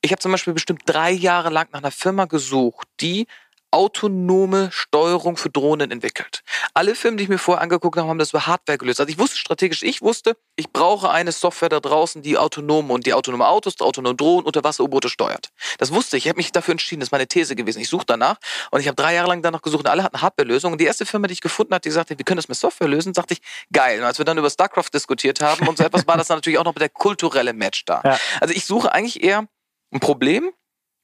ich 0.00 0.12
habe 0.12 0.20
zum 0.20 0.32
Beispiel 0.32 0.52
bestimmt 0.52 0.82
drei 0.86 1.10
Jahre 1.10 1.50
lang 1.50 1.68
nach 1.72 1.80
einer 1.80 1.90
Firma 1.90 2.26
gesucht, 2.26 2.86
die 3.00 3.26
autonome 3.74 4.70
Steuerung 4.70 5.36
für 5.36 5.50
Drohnen 5.50 5.90
entwickelt. 5.90 6.42
Alle 6.74 6.94
Firmen, 6.94 7.18
die 7.18 7.24
ich 7.24 7.28
mir 7.28 7.38
vorher 7.38 7.60
angeguckt 7.60 7.98
habe, 7.98 8.08
haben 8.08 8.20
das 8.20 8.30
über 8.30 8.46
Hardware 8.46 8.78
gelöst. 8.78 9.00
Also 9.00 9.10
ich 9.10 9.18
wusste 9.18 9.36
strategisch, 9.36 9.82
ich 9.82 10.00
wusste, 10.00 10.36
ich 10.54 10.72
brauche 10.72 11.10
eine 11.10 11.32
Software 11.32 11.70
da 11.70 11.80
draußen, 11.80 12.22
die 12.22 12.38
autonom 12.38 12.92
und 12.92 13.04
die 13.04 13.14
autonome 13.14 13.48
Autos, 13.48 13.74
die 13.74 13.82
autonomen 13.82 14.16
Drohnen, 14.16 14.46
Unterwasser-U-Boote 14.46 15.08
steuert. 15.08 15.48
Das 15.78 15.92
wusste 15.92 16.16
ich. 16.16 16.26
Ich 16.26 16.28
habe 16.28 16.36
mich 16.36 16.52
dafür 16.52 16.72
entschieden. 16.72 17.00
Das 17.00 17.08
ist 17.08 17.12
meine 17.12 17.26
These 17.26 17.56
gewesen. 17.56 17.80
Ich 17.80 17.88
suche 17.88 18.04
danach 18.06 18.36
und 18.70 18.78
ich 18.78 18.86
habe 18.86 18.94
drei 18.94 19.14
Jahre 19.14 19.28
lang 19.28 19.42
danach 19.42 19.60
gesucht 19.60 19.80
und 19.80 19.90
alle 19.90 20.04
hatten 20.04 20.22
Hardware-Lösungen. 20.22 20.74
Und 20.74 20.80
die 20.80 20.86
erste 20.86 21.04
Firma, 21.04 21.26
die 21.26 21.32
ich 21.32 21.40
gefunden 21.40 21.74
habe, 21.74 21.82
die 21.82 21.90
sagte, 21.90 22.16
wir 22.16 22.24
können 22.24 22.36
das 22.36 22.48
mit 22.48 22.56
Software 22.56 22.86
lösen, 22.86 23.12
sagte 23.12 23.34
ich, 23.34 23.40
geil. 23.72 23.98
Und 23.98 24.04
als 24.04 24.18
wir 24.18 24.24
dann 24.24 24.38
über 24.38 24.50
StarCraft 24.50 24.90
diskutiert 24.94 25.40
haben 25.40 25.66
und 25.66 25.78
so 25.78 25.84
etwas, 25.84 26.06
war 26.06 26.16
das 26.16 26.28
natürlich 26.30 26.60
auch 26.60 26.64
noch 26.64 26.74
der 26.74 26.90
kulturelle 26.90 27.52
Match 27.52 27.84
da. 27.86 28.02
Ja. 28.04 28.18
Also 28.40 28.54
ich 28.54 28.66
suche 28.66 28.92
eigentlich 28.92 29.24
eher 29.24 29.48
ein 29.92 29.98
Problem, 30.00 30.52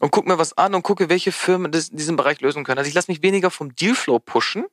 und 0.01 0.11
gucke 0.11 0.29
mir 0.29 0.39
was 0.39 0.57
an 0.59 0.75
und 0.75 0.83
gucke, 0.83 1.09
welche 1.09 1.31
Firmen 1.31 1.71
das 1.71 1.89
in 1.89 1.97
diesem 1.97 2.17
Bereich 2.17 2.41
lösen 2.41 2.65
können. 2.65 2.79
Also 2.79 2.89
ich 2.89 2.95
lasse 2.95 3.11
mich 3.11 3.23
weniger 3.23 3.51
vom 3.51 3.75
Dealflow 3.77 4.19
pushen, 4.19 4.65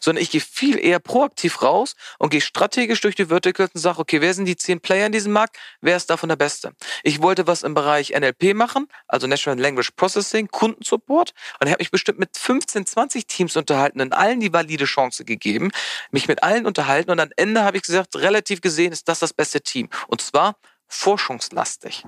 sondern 0.00 0.22
ich 0.22 0.30
gehe 0.30 0.40
viel 0.40 0.78
eher 0.78 0.98
proaktiv 0.98 1.62
raus 1.62 1.94
und 2.18 2.30
gehe 2.30 2.40
strategisch 2.40 3.00
durch 3.00 3.14
die 3.14 3.26
Verticals 3.26 3.70
und 3.74 3.80
sage, 3.80 3.98
okay, 3.98 4.20
wer 4.20 4.34
sind 4.34 4.46
die 4.46 4.56
zehn 4.56 4.80
Player 4.80 5.06
in 5.06 5.12
diesem 5.12 5.32
Markt? 5.32 5.56
Wer 5.80 5.96
ist 5.96 6.10
davon 6.10 6.28
der 6.28 6.36
Beste? 6.36 6.72
Ich 7.02 7.22
wollte 7.22 7.46
was 7.46 7.62
im 7.62 7.74
Bereich 7.74 8.10
NLP 8.10 8.54
machen, 8.54 8.88
also 9.08 9.26
Natural 9.26 9.58
Language 9.58 9.92
Processing, 9.96 10.48
Kundensupport 10.48 11.32
und 11.60 11.66
ich 11.66 11.72
habe 11.72 11.82
mich 11.82 11.90
bestimmt 11.90 12.18
mit 12.18 12.36
15, 12.36 12.86
20 12.86 13.26
Teams 13.26 13.56
unterhalten 13.56 14.00
und 14.00 14.12
allen 14.12 14.40
die 14.40 14.52
valide 14.52 14.84
Chance 14.84 15.24
gegeben, 15.24 15.70
mich 16.10 16.28
mit 16.28 16.42
allen 16.42 16.66
unterhalten 16.66 17.10
und 17.10 17.20
am 17.20 17.30
Ende 17.36 17.64
habe 17.64 17.76
ich 17.76 17.82
gesagt, 17.82 18.16
relativ 18.16 18.60
gesehen 18.60 18.92
ist 18.92 19.08
das 19.08 19.20
das 19.20 19.32
beste 19.32 19.60
Team 19.60 19.88
und 20.08 20.20
zwar 20.20 20.56
forschungslastig. 20.88 22.04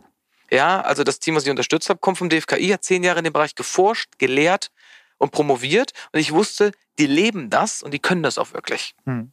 Ja, 0.53 0.83
also 0.83 1.03
das 1.03 1.19
Team, 1.19 1.35
was 1.35 1.45
ich 1.45 1.51
unterstützt 1.51 1.89
habe, 1.89 1.99
kommt 1.99 2.19
vom 2.19 2.29
DFKI, 2.29 2.69
hat 2.69 2.85
zehn 2.85 3.03
Jahre 3.03 3.21
in 3.21 3.25
dem 3.25 3.33
Bereich 3.33 3.55
geforscht, 3.55 4.19
gelehrt 4.19 4.71
und 5.17 5.33
promoviert. 5.33 5.93
Und 6.13 6.21
ich 6.21 6.33
wusste, 6.33 6.73
die 6.99 7.07
leben 7.07 7.49
das 7.49 7.83
und 7.83 7.95
die 7.95 7.99
können 7.99 8.23
das 8.23 8.37
auch 8.37 8.53
wirklich. 8.53 8.95
Hm. 9.07 9.33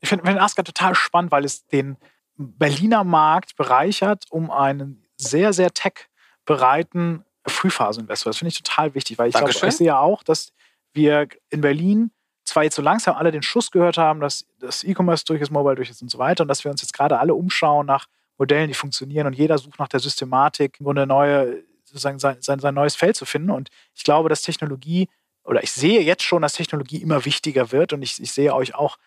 Ich 0.00 0.10
finde 0.10 0.26
find 0.26 0.38
Aska 0.38 0.62
total 0.62 0.94
spannend, 0.94 1.32
weil 1.32 1.46
es 1.46 1.66
den 1.68 1.96
Berliner 2.36 3.02
Markt 3.02 3.56
bereichert 3.56 4.26
um 4.28 4.50
einen 4.50 5.02
sehr, 5.16 5.54
sehr 5.54 5.72
tech-bereiten 5.72 7.24
Frühphaseninvestor. 7.46 8.30
Das 8.30 8.38
finde 8.38 8.50
ich 8.50 8.62
total 8.62 8.94
wichtig, 8.94 9.16
weil 9.16 9.28
ich 9.28 9.34
glaube, 9.34 9.50
ich 9.50 9.58
sehe 9.58 9.86
ja 9.86 9.98
auch, 10.00 10.22
dass 10.22 10.52
wir 10.92 11.28
in 11.48 11.62
Berlin 11.62 12.10
zwar 12.44 12.64
jetzt 12.64 12.76
so 12.76 12.82
langsam 12.82 13.16
alle 13.16 13.32
den 13.32 13.42
Schuss 13.42 13.70
gehört 13.70 13.96
haben, 13.96 14.20
dass 14.20 14.44
das 14.58 14.84
E-Commerce 14.84 15.24
durch 15.24 15.40
ist, 15.40 15.50
Mobile 15.50 15.76
durch 15.76 15.88
ist 15.88 16.02
und 16.02 16.10
so 16.10 16.18
weiter 16.18 16.42
und 16.42 16.48
dass 16.48 16.62
wir 16.62 16.70
uns 16.70 16.82
jetzt 16.82 16.92
gerade 16.92 17.18
alle 17.18 17.34
umschauen 17.34 17.86
nach 17.86 18.06
Modellen, 18.42 18.66
die 18.66 18.74
funktionieren 18.74 19.28
und 19.28 19.34
jeder 19.34 19.56
sucht 19.56 19.78
nach 19.78 19.86
der 19.86 20.00
Systematik, 20.00 20.78
um 20.80 20.88
eine 20.88 21.06
neue, 21.06 21.62
sozusagen 21.84 22.18
sein, 22.18 22.38
sein, 22.40 22.58
sein 22.58 22.74
neues 22.74 22.96
Feld 22.96 23.14
zu 23.14 23.24
finden. 23.24 23.50
Und 23.50 23.70
ich 23.94 24.02
glaube, 24.02 24.28
dass 24.28 24.42
Technologie, 24.42 25.08
oder 25.44 25.62
ich 25.62 25.70
sehe 25.70 26.00
jetzt 26.02 26.24
schon, 26.24 26.42
dass 26.42 26.54
Technologie 26.54 26.96
immer 26.96 27.24
wichtiger 27.24 27.70
wird 27.70 27.92
und 27.92 28.02
ich, 28.02 28.20
ich 28.20 28.32
sehe 28.32 28.52
euch 28.52 28.74
auch 28.74 28.98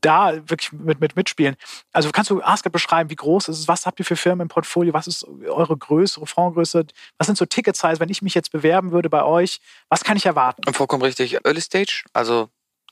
da 0.00 0.34
wirklich 0.50 0.72
mit, 0.72 1.00
mit 1.00 1.14
mitspielen. 1.14 1.54
Also 1.92 2.10
kannst 2.10 2.28
du 2.30 2.42
Asked 2.42 2.72
beschreiben, 2.72 3.08
wie 3.08 3.14
groß 3.14 3.46
ist 3.48 3.60
es, 3.60 3.68
was 3.68 3.86
habt 3.86 4.00
ihr 4.00 4.04
für 4.04 4.16
Firmen 4.16 4.46
im 4.46 4.48
Portfolio, 4.48 4.92
was 4.92 5.06
ist 5.06 5.24
eure 5.46 5.76
Größe, 5.76 6.18
eure 6.18 6.26
Fondsgröße, 6.26 6.86
was 7.18 7.26
sind 7.28 7.38
so 7.38 7.46
Ticket-Size, 7.46 8.00
wenn 8.00 8.08
ich 8.08 8.20
mich 8.20 8.34
jetzt 8.34 8.50
bewerben 8.50 8.90
würde 8.90 9.08
bei 9.08 9.22
euch, 9.22 9.60
was 9.88 10.02
kann 10.02 10.16
ich 10.16 10.26
erwarten? 10.26 10.62
Vollkommen 10.74 11.04
richtig. 11.04 11.44
Early 11.44 11.60
Stage, 11.60 12.02
also 12.12 12.48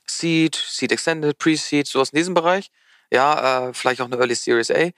Seed, 0.06 0.54
Seed 0.54 0.92
Extended, 0.92 1.36
Pre-Seed, 1.36 1.88
sowas 1.88 2.10
in 2.10 2.18
diesem 2.18 2.34
Bereich. 2.34 2.70
Ja, 3.12 3.70
äh, 3.70 3.74
vielleicht 3.74 4.00
auch 4.00 4.06
eine 4.06 4.16
Early 4.16 4.36
Series 4.36 4.70
A. 4.70 4.90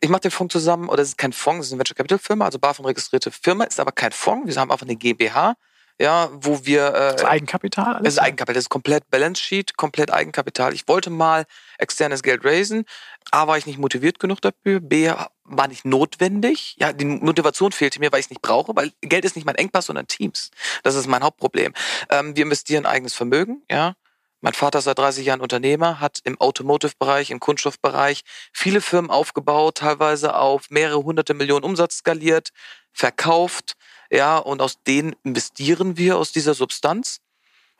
Ich 0.00 0.08
mache 0.08 0.22
den 0.22 0.30
Fonds 0.30 0.52
zusammen, 0.52 0.88
oder 0.88 1.02
es 1.02 1.10
ist 1.10 1.18
kein 1.18 1.32
Fonds, 1.32 1.60
es 1.60 1.66
ist 1.68 1.72
eine 1.72 1.80
Venture 1.80 1.96
Capital 1.96 2.18
Firma, 2.18 2.44
also 2.44 2.58
BaFin 2.58 2.84
registrierte 2.84 3.30
Firma, 3.30 3.64
ist 3.64 3.80
aber 3.80 3.92
kein 3.92 4.12
Fonds. 4.12 4.46
Wir 4.46 4.60
haben 4.60 4.70
einfach 4.70 4.86
eine 4.86 4.96
GmbH, 4.96 5.56
ja, 5.98 6.28
wo 6.32 6.64
wir. 6.64 6.88
Äh, 6.88 7.12
das 7.12 7.24
Eigenkapital? 7.24 7.94
Alles? 7.94 8.02
Das 8.04 8.14
ist 8.14 8.18
Eigenkapital, 8.18 8.54
das 8.54 8.64
ist 8.64 8.68
komplett 8.68 9.10
Balance 9.10 9.42
Sheet, 9.42 9.76
komplett 9.76 10.12
Eigenkapital. 10.12 10.74
Ich 10.74 10.86
wollte 10.88 11.10
mal 11.10 11.46
externes 11.78 12.22
Geld 12.22 12.44
raisen. 12.44 12.84
A, 13.30 13.46
war 13.48 13.56
ich 13.58 13.66
nicht 13.66 13.78
motiviert 13.78 14.18
genug 14.18 14.40
dafür. 14.40 14.80
B, 14.80 15.10
war 15.44 15.68
nicht 15.68 15.84
notwendig. 15.84 16.76
Ja, 16.78 16.92
die 16.92 17.04
Motivation 17.04 17.72
fehlte 17.72 17.98
mir, 17.98 18.12
weil 18.12 18.20
ich 18.20 18.26
es 18.26 18.30
nicht 18.30 18.42
brauche, 18.42 18.76
weil 18.76 18.92
Geld 19.00 19.24
ist 19.24 19.36
nicht 19.36 19.46
mein 19.46 19.56
Engpass, 19.56 19.86
sondern 19.86 20.06
Teams. 20.06 20.50
Das 20.82 20.94
ist 20.94 21.06
mein 21.06 21.22
Hauptproblem. 21.22 21.72
Ähm, 22.10 22.36
wir 22.36 22.44
investieren 22.44 22.86
eigenes 22.86 23.14
Vermögen, 23.14 23.62
ja. 23.70 23.94
Mein 24.40 24.52
Vater 24.52 24.78
ist 24.78 24.84
seit 24.84 24.98
30 24.98 25.26
Jahren 25.26 25.40
Unternehmer, 25.40 26.00
hat 26.00 26.20
im 26.24 26.38
Automotive-Bereich, 26.40 27.30
im 27.30 27.40
Kunststoffbereich 27.40 28.22
viele 28.52 28.80
Firmen 28.80 29.10
aufgebaut, 29.10 29.78
teilweise 29.78 30.36
auf 30.36 30.70
mehrere 30.70 31.02
hunderte 31.02 31.34
Millionen 31.34 31.64
Umsatz 31.64 31.98
skaliert, 31.98 32.50
verkauft, 32.92 33.74
ja, 34.10 34.38
und 34.38 34.62
aus 34.62 34.82
denen 34.86 35.16
investieren 35.24 35.96
wir 35.96 36.18
aus 36.18 36.32
dieser 36.32 36.54
Substanz. 36.54 37.20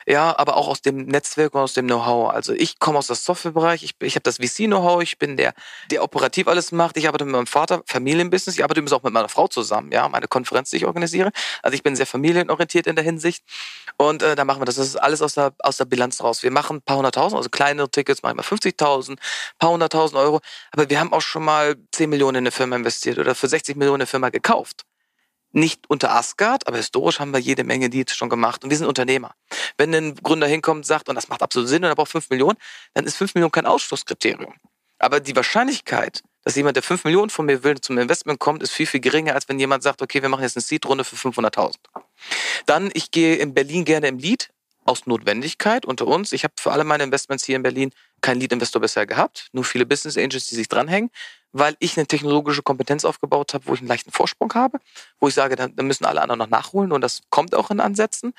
Ja, 0.07 0.33
aber 0.39 0.55
auch 0.55 0.69
aus 0.69 0.81
dem 0.81 1.05
Netzwerk 1.05 1.53
und 1.53 1.59
aus 1.59 1.73
dem 1.73 1.85
Know-how. 1.85 2.29
Also 2.31 2.53
ich 2.53 2.79
komme 2.79 2.97
aus 2.97 3.07
dem 3.07 3.17
Softwarebereich, 3.17 3.83
ich, 3.83 3.93
ich 4.01 4.15
habe 4.15 4.23
das 4.23 4.37
VC-Know-how, 4.37 5.03
ich 5.03 5.19
bin 5.19 5.35
der, 5.35 5.53
der 5.91 6.01
operativ 6.01 6.47
alles 6.47 6.71
macht. 6.71 6.95
Ich 6.95 7.07
arbeite 7.07 7.25
mit 7.25 7.33
meinem 7.33 7.45
Vater, 7.45 7.81
Familienbusiness, 7.85 8.55
ich 8.55 8.63
arbeite 8.63 8.79
übrigens 8.79 8.93
auch 8.93 9.03
mit 9.03 9.11
meiner 9.11 9.27
Frau 9.27 9.49
zusammen, 9.49 9.91
ja, 9.91 10.07
meine 10.07 10.29
Konferenz, 10.29 10.69
die 10.69 10.77
ich 10.77 10.85
organisiere. 10.85 11.31
Also 11.61 11.75
ich 11.75 11.83
bin 11.83 11.97
sehr 11.97 12.05
familienorientiert 12.05 12.87
in 12.87 12.95
der 12.95 13.03
Hinsicht. 13.03 13.43
Und 13.97 14.23
äh, 14.23 14.37
da 14.37 14.45
machen 14.45 14.61
wir 14.61 14.65
das. 14.65 14.75
Das 14.75 14.87
ist 14.87 14.95
alles 14.95 15.21
aus 15.21 15.33
der, 15.33 15.53
aus 15.59 15.75
der 15.75 15.85
Bilanz 15.85 16.23
raus. 16.23 16.41
Wir 16.41 16.51
machen 16.51 16.77
ein 16.77 16.81
paar 16.81 16.97
hunderttausend, 16.97 17.37
also 17.37 17.49
kleinere 17.49 17.89
Tickets, 17.89 18.23
manchmal 18.23 18.45
50.000, 18.45 19.11
ein 19.11 19.17
paar 19.59 19.71
hunderttausend 19.71 20.17
Euro. 20.17 20.39
Aber 20.71 20.89
wir 20.89 21.01
haben 21.01 21.11
auch 21.11 21.21
schon 21.21 21.43
mal 21.43 21.75
10 21.91 22.09
Millionen 22.09 22.37
in 22.37 22.43
eine 22.43 22.51
Firma 22.51 22.77
investiert 22.77 23.19
oder 23.19 23.35
für 23.35 23.49
60 23.49 23.75
Millionen 23.75 24.01
eine 24.01 24.07
Firma 24.07 24.29
gekauft. 24.29 24.85
Nicht 25.57 25.89
unter 25.89 26.11
Asgard, 26.11 26.67
aber 26.67 26.77
historisch 26.77 27.19
haben 27.19 27.33
wir 27.33 27.39
jede 27.39 27.63
Menge 27.63 27.89
Deals 27.89 28.15
schon 28.15 28.29
gemacht. 28.29 28.63
Und 28.63 28.69
wir 28.69 28.77
sind 28.77 28.85
Unternehmer. 28.85 29.31
Wenn 29.75 29.91
ein 29.91 30.13
Gründer 30.13 30.45
hinkommt 30.45 30.77
und 30.77 30.85
sagt, 30.85 31.09
und 31.09 31.15
das 31.15 31.29
macht 31.29 31.41
absolut 31.41 31.67
Sinn 31.67 31.83
und 31.83 31.89
er 31.89 31.95
braucht 31.95 32.11
5 32.11 32.29
Millionen, 32.29 32.59
dann 32.93 33.05
ist 33.05 33.17
5 33.17 33.33
Millionen 33.33 33.51
kein 33.51 33.65
Ausschlusskriterium. 33.65 34.53
Aber 34.99 35.19
die 35.19 35.35
Wahrscheinlichkeit, 35.35 36.21
dass 36.43 36.55
jemand, 36.55 36.75
der 36.75 36.83
5 36.83 37.05
Millionen 37.05 37.31
von 37.31 37.47
mir 37.47 37.63
will, 37.63 37.81
zum 37.81 37.97
Investment 37.97 38.37
kommt, 38.37 38.61
ist 38.61 38.71
viel, 38.71 38.85
viel 38.85 38.99
geringer, 38.99 39.33
als 39.33 39.49
wenn 39.49 39.57
jemand 39.57 39.81
sagt, 39.81 40.03
okay, 40.03 40.21
wir 40.21 40.29
machen 40.29 40.43
jetzt 40.43 40.57
eine 40.57 40.61
Seed-Runde 40.61 41.03
für 41.03 41.15
500.000. 41.15 41.73
Dann, 42.67 42.91
ich 42.93 43.09
gehe 43.09 43.37
in 43.37 43.55
Berlin 43.55 43.83
gerne 43.83 44.09
im 44.09 44.19
Lead, 44.19 44.49
aus 44.87 45.05
Notwendigkeit 45.05 45.85
unter 45.85 46.07
uns. 46.07 46.31
Ich 46.31 46.43
habe 46.43 46.53
für 46.57 46.71
alle 46.71 46.83
meine 46.83 47.03
Investments 47.03 47.43
hier 47.43 47.55
in 47.55 47.63
Berlin 47.63 47.91
keinen 48.21 48.39
Lead-Investor 48.39 48.81
bisher 48.81 49.05
gehabt, 49.05 49.49
nur 49.51 49.63
viele 49.63 49.85
Business 49.85 50.17
Angels, 50.17 50.47
die 50.47 50.55
sich 50.55 50.67
dranhängen, 50.67 51.11
weil 51.51 51.75
ich 51.79 51.97
eine 51.97 52.07
technologische 52.07 52.61
Kompetenz 52.61 53.05
aufgebaut 53.05 53.53
habe, 53.53 53.65
wo 53.67 53.73
ich 53.73 53.79
einen 53.79 53.87
leichten 53.87 54.11
Vorsprung 54.11 54.53
habe, 54.53 54.79
wo 55.19 55.27
ich 55.27 55.33
sage, 55.33 55.55
da, 55.55 55.67
müssen 55.81 56.05
alle 56.05 56.21
anderen 56.21 56.39
noch 56.39 56.49
nachholen 56.49 56.91
und 56.91 57.01
das 57.01 57.21
kommt 57.29 57.55
auch 57.55 57.71
in 57.71 57.79
Ansätzen. 57.79 58.33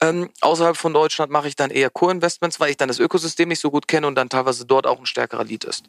Ähm, 0.00 0.30
außerhalb 0.40 0.76
von 0.76 0.92
Deutschland 0.92 1.30
mache 1.30 1.48
ich 1.48 1.56
dann 1.56 1.70
eher 1.70 1.90
Co-Investments, 1.90 2.60
weil 2.60 2.70
ich 2.70 2.76
dann 2.76 2.88
das 2.88 2.98
Ökosystem 2.98 3.48
nicht 3.48 3.60
so 3.60 3.70
gut 3.70 3.88
kenne 3.88 4.06
und 4.06 4.14
dann 4.14 4.28
teilweise 4.28 4.66
dort 4.66 4.86
auch 4.86 4.98
ein 4.98 5.06
stärkerer 5.06 5.44
Lead 5.44 5.64
ist. 5.64 5.84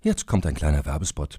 Jetzt 0.00 0.26
kommt 0.26 0.46
ein 0.46 0.54
kleiner 0.54 0.84
Werbespot. 0.84 1.38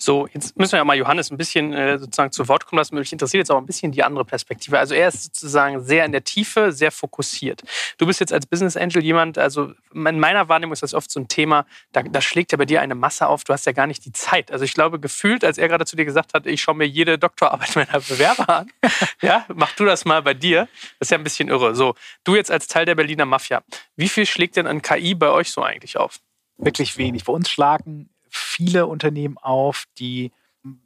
So, 0.00 0.28
jetzt 0.32 0.56
müssen 0.56 0.72
wir 0.72 0.78
ja 0.78 0.84
mal 0.84 0.96
Johannes 0.96 1.32
ein 1.32 1.36
bisschen 1.36 1.72
äh, 1.72 1.98
sozusagen 1.98 2.30
zu 2.30 2.46
Wort 2.46 2.66
kommen 2.66 2.78
lassen. 2.78 2.94
Mich 2.94 3.12
interessiert 3.12 3.40
jetzt 3.40 3.50
auch 3.50 3.58
ein 3.58 3.66
bisschen 3.66 3.90
die 3.90 4.04
andere 4.04 4.24
Perspektive. 4.24 4.78
Also 4.78 4.94
er 4.94 5.08
ist 5.08 5.24
sozusagen 5.24 5.82
sehr 5.82 6.04
in 6.04 6.12
der 6.12 6.22
Tiefe, 6.22 6.70
sehr 6.70 6.92
fokussiert. 6.92 7.62
Du 7.98 8.06
bist 8.06 8.20
jetzt 8.20 8.32
als 8.32 8.46
Business 8.46 8.76
Angel 8.76 9.02
jemand, 9.02 9.38
also 9.38 9.72
in 9.92 10.20
meiner 10.20 10.48
Wahrnehmung 10.48 10.72
ist 10.72 10.84
das 10.84 10.94
oft 10.94 11.10
so 11.10 11.18
ein 11.18 11.26
Thema, 11.26 11.66
da, 11.92 12.02
da 12.02 12.20
schlägt 12.20 12.52
ja 12.52 12.58
bei 12.58 12.64
dir 12.64 12.80
eine 12.80 12.94
Masse 12.94 13.26
auf, 13.26 13.42
du 13.42 13.52
hast 13.52 13.66
ja 13.66 13.72
gar 13.72 13.88
nicht 13.88 14.04
die 14.04 14.12
Zeit. 14.12 14.52
Also 14.52 14.64
ich 14.64 14.72
glaube, 14.72 15.00
gefühlt, 15.00 15.42
als 15.44 15.58
er 15.58 15.66
gerade 15.66 15.84
zu 15.84 15.96
dir 15.96 16.04
gesagt 16.04 16.32
hat, 16.32 16.46
ich 16.46 16.62
schaue 16.62 16.76
mir 16.76 16.86
jede 16.86 17.18
Doktorarbeit 17.18 17.74
meiner 17.74 18.00
Bewerber 18.00 18.48
an, 18.48 18.70
ja, 19.20 19.46
mach 19.52 19.72
du 19.72 19.84
das 19.84 20.04
mal 20.04 20.22
bei 20.22 20.34
dir. 20.34 20.68
Das 21.00 21.06
ist 21.06 21.10
ja 21.10 21.18
ein 21.18 21.24
bisschen 21.24 21.48
irre. 21.48 21.74
So, 21.74 21.94
du 22.22 22.36
jetzt 22.36 22.52
als 22.52 22.68
Teil 22.68 22.84
der 22.84 22.94
Berliner 22.94 23.26
Mafia, 23.26 23.64
wie 23.96 24.08
viel 24.08 24.26
schlägt 24.26 24.56
denn 24.56 24.68
an 24.68 24.80
KI 24.80 25.16
bei 25.16 25.30
euch 25.30 25.50
so 25.50 25.62
eigentlich 25.62 25.96
auf? 25.96 26.20
Wirklich 26.56 26.98
wenig. 26.98 27.24
Bei 27.24 27.32
uns 27.32 27.50
schlagen 27.50 28.10
viele 28.38 28.86
Unternehmen 28.86 29.38
auf, 29.38 29.84
die 29.98 30.32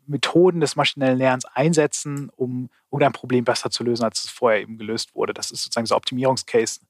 Methoden 0.06 0.60
des 0.60 0.76
maschinellen 0.76 1.18
Lernens 1.18 1.44
einsetzen, 1.44 2.30
um 2.36 2.68
irgendein 2.90 3.12
Problem 3.12 3.44
besser 3.44 3.70
zu 3.70 3.84
lösen, 3.84 4.04
als 4.04 4.24
es 4.24 4.30
vorher 4.30 4.60
eben 4.60 4.78
gelöst 4.78 5.14
wurde. 5.14 5.34
Das 5.34 5.50
ist 5.50 5.62
sozusagen 5.62 5.86
so 5.86 5.96
Optimierungscase. 5.96 6.80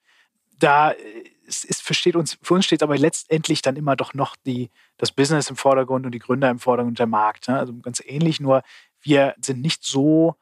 Da 0.59 0.91
ist, 1.47 1.65
ist, 1.65 1.83
versteht 1.83 2.17
uns, 2.17 2.39
für 2.43 2.55
uns 2.55 2.65
steht 2.65 2.83
aber 2.83 2.99
letztendlich 2.99 3.63
dann 3.63 3.77
immer 3.77 3.97
doch 3.97 4.15
noch 4.15 4.37
die, 4.37 4.71
das 4.97 5.13
Business 5.13 5.51
im 5.51 5.57
Vordergrund 5.57 6.07
und 6.07 6.13
die 6.13 6.19
Gründer 6.19 6.51
im 6.51 6.59
Vordergrund 6.59 6.99
der 6.99 7.07
Markt. 7.07 7.49
Ne? 7.49 7.59
Also 7.59 7.73
ganz 7.75 8.03
ähnlich, 8.05 8.41
nur 8.41 8.63
wir 9.01 9.35
sind 9.41 9.61
nicht 9.61 9.85
so 9.85 10.37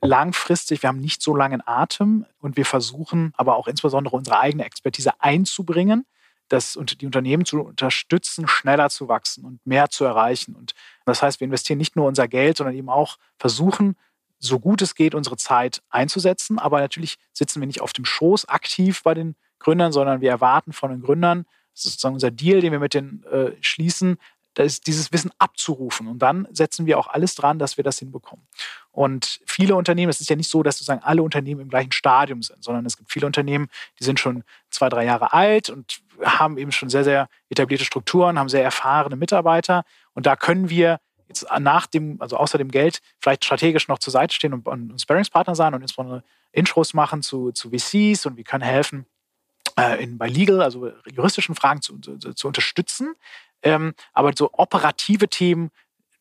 langfristig, 0.00 0.82
wir 0.82 0.88
haben 0.88 1.00
nicht 1.00 1.22
so 1.22 1.34
langen 1.34 1.62
Atem 1.64 2.26
und 2.40 2.56
wir 2.56 2.66
versuchen 2.66 3.32
aber 3.36 3.56
auch 3.56 3.66
insbesondere 3.68 4.16
unsere 4.16 4.38
eigene 4.38 4.64
Expertise 4.64 5.12
einzubringen 5.20 6.06
das, 6.48 6.76
und 6.76 7.00
die 7.00 7.06
Unternehmen 7.06 7.44
zu 7.44 7.60
unterstützen, 7.60 8.46
schneller 8.48 8.90
zu 8.90 9.08
wachsen 9.08 9.44
und 9.44 9.66
mehr 9.66 9.90
zu 9.90 10.04
erreichen. 10.04 10.54
Und 10.54 10.74
das 11.06 11.22
heißt, 11.22 11.40
wir 11.40 11.46
investieren 11.46 11.78
nicht 11.78 11.96
nur 11.96 12.06
unser 12.06 12.28
Geld, 12.28 12.56
sondern 12.56 12.76
eben 12.76 12.88
auch 12.88 13.16
versuchen, 13.38 13.96
so 14.38 14.60
gut 14.60 14.82
es 14.82 14.94
geht, 14.94 15.14
unsere 15.14 15.36
Zeit 15.36 15.82
einzusetzen. 15.88 16.58
Aber 16.58 16.80
natürlich 16.80 17.16
sitzen 17.32 17.60
wir 17.60 17.66
nicht 17.66 17.80
auf 17.80 17.92
dem 17.92 18.04
Schoß 18.04 18.48
aktiv 18.48 19.02
bei 19.02 19.14
den 19.14 19.36
Gründern, 19.58 19.92
sondern 19.92 20.20
wir 20.20 20.30
erwarten 20.30 20.72
von 20.72 20.90
den 20.90 21.00
Gründern, 21.00 21.46
das 21.72 21.86
ist 21.86 21.92
sozusagen 21.92 22.14
unser 22.14 22.30
Deal, 22.30 22.60
den 22.60 22.72
wir 22.72 22.78
mit 22.78 22.94
denen 22.94 23.24
äh, 23.24 23.52
schließen, 23.60 24.18
ist 24.62 24.86
dieses 24.86 25.12
Wissen 25.12 25.30
abzurufen. 25.38 26.06
Und 26.06 26.20
dann 26.20 26.46
setzen 26.50 26.86
wir 26.86 26.98
auch 26.98 27.08
alles 27.08 27.34
dran, 27.34 27.58
dass 27.58 27.76
wir 27.76 27.84
das 27.84 27.98
hinbekommen. 27.98 28.46
Und 28.92 29.40
viele 29.46 29.74
Unternehmen, 29.74 30.10
es 30.10 30.20
ist 30.20 30.30
ja 30.30 30.36
nicht 30.36 30.50
so, 30.50 30.62
dass 30.62 30.76
sozusagen 30.76 31.02
alle 31.02 31.22
Unternehmen 31.22 31.60
im 31.60 31.68
gleichen 31.68 31.92
Stadium 31.92 32.42
sind, 32.42 32.62
sondern 32.62 32.86
es 32.86 32.96
gibt 32.96 33.10
viele 33.10 33.26
Unternehmen, 33.26 33.68
die 33.98 34.04
sind 34.04 34.20
schon 34.20 34.44
zwei, 34.70 34.88
drei 34.88 35.04
Jahre 35.04 35.32
alt 35.32 35.70
und 35.70 36.00
haben 36.22 36.58
eben 36.58 36.72
schon 36.72 36.90
sehr, 36.90 37.04
sehr 37.04 37.28
etablierte 37.50 37.84
Strukturen, 37.84 38.38
haben 38.38 38.48
sehr 38.48 38.62
erfahrene 38.62 39.16
Mitarbeiter. 39.16 39.84
Und 40.12 40.26
da 40.26 40.36
können 40.36 40.70
wir 40.70 41.00
jetzt 41.28 41.46
nach 41.58 41.86
dem, 41.86 42.20
also 42.20 42.36
außer 42.36 42.58
dem 42.58 42.70
Geld, 42.70 43.00
vielleicht 43.18 43.44
strategisch 43.44 43.88
noch 43.88 43.98
zur 43.98 44.12
Seite 44.12 44.34
stehen 44.34 44.52
und, 44.52 44.66
und 44.68 45.00
Sparringspartner 45.00 45.54
sein 45.54 45.74
und 45.74 45.82
insbesondere 45.82 46.22
Intros 46.52 46.94
machen 46.94 47.22
zu, 47.22 47.50
zu 47.50 47.70
VCs 47.70 48.26
und 48.26 48.36
wir 48.36 48.44
können 48.44 48.62
helfen, 48.62 49.06
äh, 49.76 50.02
in, 50.02 50.18
bei 50.18 50.28
Legal, 50.28 50.62
also 50.62 50.90
juristischen 51.10 51.54
Fragen 51.54 51.82
zu, 51.82 51.98
zu, 51.98 52.18
zu 52.18 52.46
unterstützen. 52.46 53.14
Ähm, 53.64 53.94
aber 54.12 54.32
so 54.36 54.50
operative 54.52 55.28
Themen, 55.28 55.70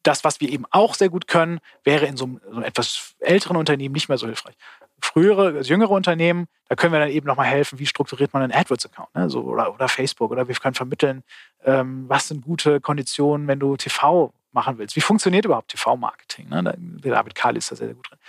das, 0.01 0.23
was 0.23 0.41
wir 0.41 0.49
eben 0.49 0.65
auch 0.71 0.95
sehr 0.95 1.09
gut 1.09 1.27
können, 1.27 1.59
wäre 1.83 2.05
in 2.05 2.17
so 2.17 2.25
einem, 2.25 2.41
so 2.45 2.55
einem 2.55 2.63
etwas 2.63 3.15
älteren 3.19 3.57
Unternehmen 3.57 3.93
nicht 3.93 4.09
mehr 4.09 4.17
so 4.17 4.25
hilfreich. 4.25 4.55
Frühere, 5.01 5.57
also 5.57 5.69
jüngere 5.69 5.91
Unternehmen, 5.91 6.47
da 6.69 6.75
können 6.75 6.93
wir 6.93 6.99
dann 6.99 7.09
eben 7.09 7.27
nochmal 7.27 7.45
helfen, 7.45 7.79
wie 7.79 7.85
strukturiert 7.85 8.33
man 8.33 8.41
einen 8.41 8.53
AdWords-Account 8.53 9.15
ne? 9.15 9.29
so, 9.29 9.41
oder, 9.41 9.73
oder 9.73 9.87
Facebook 9.87 10.31
oder 10.31 10.47
wir 10.47 10.55
können 10.55 10.75
vermitteln, 10.75 11.23
ähm, 11.65 12.05
was 12.07 12.29
sind 12.29 12.43
gute 12.43 12.79
Konditionen, 12.79 13.47
wenn 13.47 13.59
du 13.59 13.75
TV 13.75 14.33
machen 14.53 14.77
willst. 14.77 14.95
Wie 14.95 15.01
funktioniert 15.01 15.45
überhaupt 15.45 15.71
TV-Marketing? 15.71 16.47
Ne? 16.49 16.63
David 17.01 17.35
Kahl 17.35 17.57
ist 17.57 17.71
da 17.71 17.75
sehr, 17.75 17.87
sehr 17.87 17.95
gut 17.95 18.09
drin. 18.09 18.19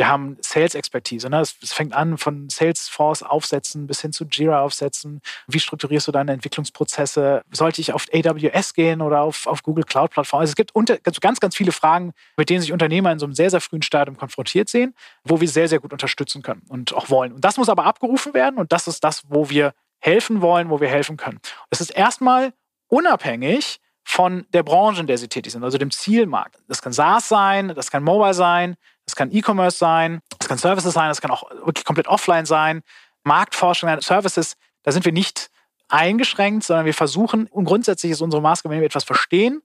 Wir 0.00 0.08
haben 0.08 0.38
Sales-Expertise. 0.40 1.28
Ne? 1.28 1.40
Es, 1.40 1.74
fängt 1.74 1.92
an 1.92 2.16
von 2.16 2.48
Salesforce 2.48 3.22
aufsetzen 3.22 3.86
bis 3.86 4.00
hin 4.00 4.14
zu 4.14 4.24
Jira 4.24 4.62
aufsetzen. 4.62 5.20
Wie 5.46 5.60
strukturierst 5.60 6.08
du 6.08 6.12
deine 6.12 6.32
Entwicklungsprozesse? 6.32 7.42
Sollte 7.52 7.82
ich 7.82 7.92
auf 7.92 8.06
AWS 8.10 8.72
gehen 8.72 9.02
oder 9.02 9.20
auf, 9.20 9.46
auf 9.46 9.62
Google 9.62 9.84
Cloud 9.84 10.12
Plattform? 10.12 10.40
Also 10.40 10.52
es 10.52 10.56
gibt 10.56 10.74
unter, 10.74 10.96
ganz, 10.96 11.38
ganz 11.38 11.54
viele 11.54 11.70
Fragen, 11.70 12.14
mit 12.38 12.48
denen 12.48 12.62
sich 12.62 12.72
Unternehmer 12.72 13.12
in 13.12 13.18
so 13.18 13.26
einem 13.26 13.34
sehr, 13.34 13.50
sehr 13.50 13.60
frühen 13.60 13.82
Stadium 13.82 14.16
konfrontiert 14.16 14.70
sehen, 14.70 14.94
wo 15.22 15.42
wir 15.42 15.48
sehr, 15.48 15.68
sehr 15.68 15.80
gut 15.80 15.92
unterstützen 15.92 16.40
können 16.40 16.62
und 16.68 16.94
auch 16.94 17.10
wollen. 17.10 17.34
Und 17.34 17.44
das 17.44 17.58
muss 17.58 17.68
aber 17.68 17.84
abgerufen 17.84 18.32
werden 18.32 18.58
und 18.58 18.72
das 18.72 18.88
ist 18.88 19.04
das, 19.04 19.24
wo 19.28 19.50
wir 19.50 19.74
helfen 19.98 20.40
wollen, 20.40 20.70
wo 20.70 20.80
wir 20.80 20.88
helfen 20.88 21.18
können. 21.18 21.40
Das 21.68 21.82
ist 21.82 21.90
erstmal 21.90 22.54
unabhängig 22.88 23.80
von 24.02 24.46
der 24.52 24.62
Branche, 24.62 25.02
in 25.02 25.06
der 25.06 25.18
sie 25.18 25.28
tätig 25.28 25.52
sind, 25.52 25.62
also 25.62 25.78
dem 25.78 25.90
Zielmarkt. 25.90 26.56
Das 26.68 26.82
kann 26.82 26.92
SaaS 26.92 27.28
sein, 27.28 27.74
das 27.76 27.90
kann 27.90 28.02
Mobile 28.02 28.34
sein, 28.34 28.76
das 29.10 29.16
kann 29.16 29.32
E-Commerce 29.32 29.76
sein, 29.76 30.20
das 30.38 30.48
kann 30.48 30.58
Services 30.58 30.94
sein, 30.94 31.08
das 31.08 31.20
kann 31.20 31.30
auch 31.30 31.50
wirklich 31.64 31.84
komplett 31.84 32.06
offline 32.06 32.46
sein. 32.46 32.82
Marktforschung, 33.24 33.90
Services, 34.00 34.56
da 34.82 34.92
sind 34.92 35.04
wir 35.04 35.12
nicht 35.12 35.50
eingeschränkt, 35.88 36.64
sondern 36.64 36.86
wir 36.86 36.94
versuchen, 36.94 37.46
und 37.48 37.64
grundsätzlich 37.64 38.12
ist 38.12 38.20
unsere 38.20 38.40
Maßgabe, 38.40 38.74
wenn 38.74 38.80
wir 38.80 38.86
etwas 38.86 39.04
verstehen 39.04 39.62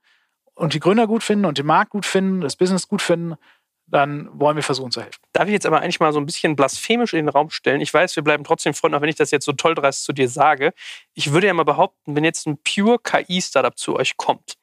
und 0.55 0.73
die 0.73 0.79
Gründer 0.79 1.05
gut 1.07 1.23
finden 1.23 1.45
und 1.45 1.57
den 1.57 1.65
Markt 1.65 1.91
gut 1.91 2.05
finden, 2.05 2.41
das 2.41 2.55
Business 2.55 2.87
gut 2.87 3.01
finden, 3.01 3.35
dann 3.87 4.27
wollen 4.33 4.55
wir 4.55 4.63
versuchen 4.63 4.89
zu 4.89 5.01
helfen. 5.01 5.21
Darf 5.31 5.45
ich 5.45 5.53
jetzt 5.53 5.67
aber 5.67 5.79
eigentlich 5.79 5.99
mal 5.99 6.11
so 6.11 6.19
ein 6.19 6.25
bisschen 6.25 6.55
blasphemisch 6.55 7.13
in 7.13 7.27
den 7.27 7.29
Raum 7.29 7.51
stellen? 7.51 7.81
Ich 7.81 7.93
weiß, 7.93 8.15
wir 8.15 8.23
bleiben 8.23 8.43
trotzdem 8.43 8.73
Freunde, 8.73 8.97
auch 8.97 9.01
wenn 9.01 9.09
ich 9.09 9.15
das 9.15 9.29
jetzt 9.29 9.45
so 9.45 9.53
toll 9.53 9.75
dreist 9.75 10.03
zu 10.03 10.11
dir 10.11 10.27
sage. 10.27 10.73
Ich 11.13 11.33
würde 11.33 11.45
ja 11.45 11.53
mal 11.53 11.65
behaupten, 11.65 12.15
wenn 12.15 12.23
jetzt 12.23 12.47
ein 12.47 12.57
pure 12.57 12.97
KI-Startup 12.97 13.77
zu 13.77 13.95
euch 13.95 14.17
kommt, 14.17 14.55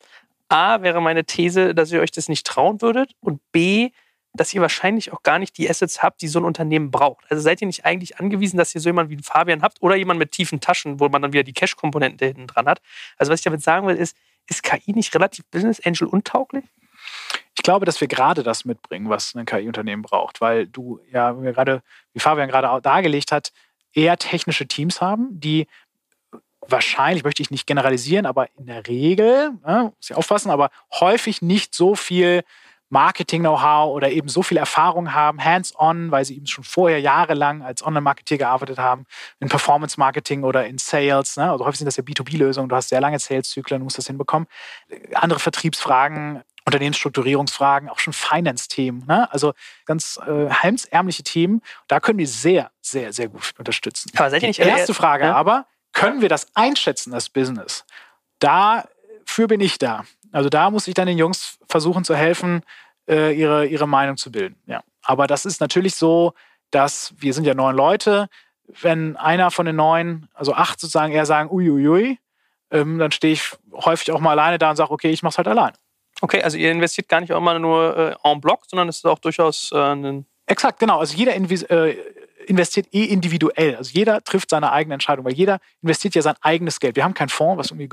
A 0.48 0.82
wäre 0.82 1.00
meine 1.00 1.24
These, 1.24 1.74
dass 1.74 1.92
ihr 1.92 2.00
euch 2.00 2.10
das 2.10 2.28
nicht 2.28 2.46
trauen 2.46 2.82
würdet 2.82 3.12
und 3.20 3.40
B, 3.52 3.90
dass 4.34 4.54
ihr 4.54 4.60
wahrscheinlich 4.60 5.12
auch 5.12 5.22
gar 5.22 5.38
nicht 5.38 5.58
die 5.58 5.68
Assets 5.68 6.02
habt, 6.02 6.22
die 6.22 6.28
so 6.28 6.40
ein 6.40 6.44
Unternehmen 6.44 6.90
braucht. 6.90 7.24
Also 7.28 7.42
seid 7.42 7.60
ihr 7.60 7.66
nicht 7.66 7.84
eigentlich 7.84 8.18
angewiesen, 8.18 8.56
dass 8.56 8.74
ihr 8.74 8.80
so 8.80 8.88
jemanden 8.88 9.10
wie 9.10 9.22
Fabian 9.22 9.62
habt 9.62 9.82
oder 9.82 9.94
jemanden 9.94 10.20
mit 10.20 10.32
tiefen 10.32 10.60
Taschen, 10.60 11.00
wo 11.00 11.08
man 11.08 11.20
dann 11.20 11.32
wieder 11.32 11.42
die 11.42 11.52
Cash-Komponente 11.52 12.26
hinten 12.26 12.46
dran 12.46 12.66
hat. 12.66 12.80
Also 13.18 13.30
was 13.30 13.40
ich 13.40 13.44
damit 13.44 13.62
sagen 13.62 13.86
will, 13.86 13.96
ist, 13.96 14.16
ist 14.48 14.62
KI 14.62 14.92
nicht 14.92 15.14
relativ 15.14 15.44
Business 15.46 15.80
Angel 15.84 16.06
untauglich? 16.08 16.64
Ich 17.54 17.62
glaube, 17.62 17.84
dass 17.84 18.00
wir 18.00 18.08
gerade 18.08 18.42
das 18.42 18.64
mitbringen, 18.64 19.10
was 19.10 19.34
ein 19.34 19.44
KI-Unternehmen 19.44 20.02
braucht, 20.02 20.40
weil 20.40 20.66
du 20.66 21.00
ja 21.10 21.32
gerade, 21.32 21.82
wie 22.14 22.20
Fabian 22.20 22.48
gerade 22.48 22.80
dargelegt 22.80 23.32
hat, 23.32 23.52
eher 23.92 24.16
technische 24.16 24.66
Teams 24.66 25.02
haben, 25.02 25.28
die 25.38 25.66
wahrscheinlich, 26.66 27.24
möchte 27.24 27.42
ich 27.42 27.50
nicht 27.50 27.66
generalisieren, 27.66 28.24
aber 28.24 28.48
in 28.56 28.66
der 28.66 28.86
Regel, 28.86 29.52
ne, 29.66 29.92
muss 29.96 30.10
ich 30.10 30.16
aufpassen, 30.16 30.50
aber 30.50 30.70
häufig 31.00 31.42
nicht 31.42 31.74
so 31.74 31.94
viel 31.94 32.44
Marketing-Know-how 32.92 33.90
oder 33.90 34.10
eben 34.10 34.28
so 34.28 34.42
viel 34.42 34.58
Erfahrung 34.58 35.14
haben, 35.14 35.42
hands-on, 35.42 36.10
weil 36.10 36.26
sie 36.26 36.36
eben 36.36 36.46
schon 36.46 36.62
vorher 36.62 37.00
jahrelang 37.00 37.62
als 37.62 37.84
Online-Marketeer 37.84 38.36
gearbeitet 38.36 38.78
haben, 38.78 39.06
in 39.40 39.48
Performance-Marketing 39.48 40.44
oder 40.44 40.66
in 40.66 40.76
Sales. 40.76 41.38
Ne? 41.38 41.50
Also 41.50 41.64
häufig 41.64 41.78
sind 41.78 41.86
das 41.86 41.96
ja 41.96 42.02
B2B-Lösungen, 42.02 42.68
du 42.68 42.76
hast 42.76 42.90
sehr 42.90 43.00
lange 43.00 43.18
Sales-Zyklen, 43.18 43.80
du 43.80 43.84
musst 43.84 43.96
das 43.96 44.08
hinbekommen. 44.08 44.46
Andere 45.14 45.40
Vertriebsfragen, 45.40 46.42
Unternehmensstrukturierungsfragen, 46.66 47.88
auch 47.88 47.98
schon 47.98 48.12
Finance-Themen. 48.12 49.06
Ne? 49.06 49.32
Also 49.32 49.54
ganz 49.86 50.20
äh, 50.26 50.50
heimsärmliche 50.50 51.22
Themen. 51.22 51.62
Da 51.88 51.98
können 51.98 52.18
wir 52.18 52.28
sehr, 52.28 52.70
sehr, 52.82 53.14
sehr 53.14 53.28
gut 53.28 53.54
unterstützen. 53.58 54.12
Aber 54.16 54.28
seid 54.28 54.42
ihr 54.42 54.48
nicht 54.48 54.60
Die 54.60 54.68
erste 54.68 54.92
Frage 54.92 55.24
ja? 55.24 55.34
aber, 55.34 55.66
können 55.94 56.20
wir 56.20 56.28
das 56.28 56.46
einschätzen, 56.54 57.12
das 57.12 57.30
Business? 57.30 57.84
Dafür 58.38 59.48
bin 59.48 59.60
ich 59.60 59.78
da. 59.78 60.04
Also 60.32 60.48
da 60.48 60.70
muss 60.70 60.88
ich 60.88 60.94
dann 60.94 61.06
den 61.06 61.18
Jungs 61.18 61.58
versuchen 61.68 62.04
zu 62.04 62.16
helfen, 62.16 62.62
äh, 63.08 63.32
ihre, 63.38 63.66
ihre 63.66 63.86
Meinung 63.86 64.16
zu 64.16 64.32
bilden. 64.32 64.56
Ja. 64.66 64.82
Aber 65.02 65.26
das 65.26 65.44
ist 65.44 65.60
natürlich 65.60 65.94
so, 65.94 66.34
dass 66.70 67.14
wir 67.18 67.34
sind 67.34 67.44
ja 67.44 67.54
neun 67.54 67.76
Leute. 67.76 68.28
Wenn 68.80 69.16
einer 69.16 69.50
von 69.50 69.66
den 69.66 69.76
neun, 69.76 70.28
also 70.34 70.54
acht 70.54 70.80
sozusagen, 70.80 71.12
eher 71.12 71.26
sagen, 71.26 71.50
uiuiui, 71.50 72.18
ähm, 72.70 72.98
dann 72.98 73.12
stehe 73.12 73.34
ich 73.34 73.52
häufig 73.72 74.10
auch 74.12 74.20
mal 74.20 74.30
alleine 74.30 74.58
da 74.58 74.70
und 74.70 74.76
sage, 74.76 74.90
okay, 74.90 75.10
ich 75.10 75.22
mache 75.22 75.32
es 75.32 75.38
halt 75.38 75.48
alleine. 75.48 75.76
Okay, 76.20 76.42
also 76.42 76.56
ihr 76.56 76.70
investiert 76.70 77.08
gar 77.08 77.20
nicht 77.20 77.32
auch 77.32 77.40
mal 77.40 77.58
nur 77.58 77.96
äh, 77.96 78.28
en 78.28 78.40
bloc, 78.40 78.64
sondern 78.66 78.88
es 78.88 78.98
ist 78.98 79.06
auch 79.06 79.18
durchaus 79.18 79.70
äh, 79.72 79.76
ein 79.76 80.26
Exakt, 80.46 80.80
genau. 80.80 80.98
Also 80.98 81.16
jeder 81.16 81.34
äh, 81.34 81.96
investiert 82.46 82.88
eh 82.92 83.04
individuell. 83.04 83.76
Also 83.76 83.92
jeder 83.92 84.22
trifft 84.22 84.50
seine 84.50 84.72
eigene 84.72 84.94
Entscheidung, 84.94 85.24
weil 85.24 85.34
jeder 85.34 85.60
investiert 85.82 86.14
ja 86.14 86.22
sein 86.22 86.36
eigenes 86.40 86.80
Geld. 86.80 86.96
Wir 86.96 87.04
haben 87.04 87.14
keinen 87.14 87.28
Fonds, 87.28 87.58
was 87.58 87.70
irgendwie 87.70 87.88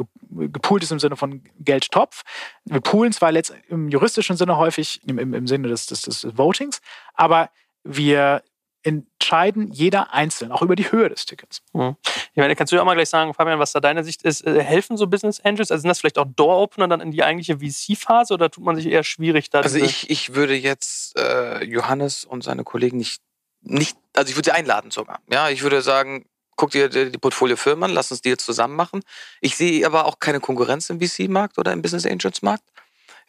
gepoolt 0.52 0.84
ist 0.84 0.92
im 0.92 1.00
Sinne 1.00 1.16
von 1.16 1.44
Geldtopf. 1.60 2.24
Wir 2.66 2.82
poolen 2.82 3.12
zwar 3.12 3.32
letzt 3.32 3.54
im 3.70 3.90
juristischen 3.90 4.38
Sinne 4.38 4.58
häufig, 4.58 5.02
im, 5.08 5.18
im, 5.20 5.34
im 5.34 5.48
Sinne 5.48 5.68
des, 5.68 5.88
des, 5.88 6.02
des 6.02 6.28
Votings, 6.36 6.82
aber 7.14 7.50
wir 7.84 8.44
entscheiden 8.84 9.72
jeder 9.72 10.14
einzeln, 10.14 10.52
auch 10.52 10.62
über 10.62 10.76
die 10.76 10.90
Höhe 10.92 11.10
des 11.10 11.26
Tickets. 11.26 11.62
Mhm. 11.74 11.98
Ich 12.06 12.38
meine, 12.38 12.56
kannst 12.56 12.72
du 12.72 12.78
ja 12.78 12.82
auch 12.82 12.86
mal 12.86 12.94
gleich 12.94 13.10
sagen, 13.10 13.34
Fabian, 13.34 13.60
was 13.60 13.74
da 13.74 13.80
deine 13.80 14.04
Sicht 14.04 14.22
ist? 14.22 14.46
Äh, 14.46 14.64
helfen 14.64 14.96
so 14.96 15.08
Business 15.08 15.42
Angels? 15.42 15.72
Also 15.72 15.82
sind 15.82 15.90
das 15.90 16.00
vielleicht 16.00 16.18
auch 16.18 16.26
Door-Opener 16.26 16.88
dann 16.88 17.02
in 17.02 17.12
die 17.12 17.24
eigentliche 17.24 17.58
VC-Phase 17.58 18.34
oder 18.34 18.50
tut 18.50 18.64
man 18.64 18.78
sich 18.78 18.88
eher 18.88 19.04
schwierig 19.04 19.50
da? 19.50 19.60
Also 19.60 19.80
ich, 19.80 20.10
ich 20.10 20.34
würde 20.34 20.56
jetzt 20.56 21.18
äh, 21.18 21.64
Johannes 21.66 22.24
und 22.24 22.44
seine 22.44 22.64
Kollegen 22.64 22.98
nicht 22.98 23.22
nicht, 23.62 23.98
also 24.16 24.30
ich 24.30 24.36
würde 24.36 24.50
sie 24.50 24.56
einladen 24.56 24.92
sogar. 24.92 25.22
Ja, 25.32 25.50
ich 25.50 25.62
würde 25.62 25.82
sagen, 25.82 26.26
guck 26.56 26.72
dir 26.72 26.90
die 26.90 27.18
Portfoliofirmen 27.18 27.86
an, 27.86 27.92
lass 27.92 28.12
uns 28.12 28.22
die 28.22 28.30
jetzt 28.30 28.46
zusammen 28.46 28.76
machen. 28.76 29.02
Ich 29.42 29.56
sehe 29.56 29.86
aber 29.86 30.06
auch 30.06 30.20
keine 30.20 30.40
Konkurrenz 30.40 30.90
im 30.90 31.00
VC-Markt 31.00 31.58
oder 31.58 31.72
im 31.72 31.82
Business 31.82 32.06
Angels-Markt. 32.06 32.64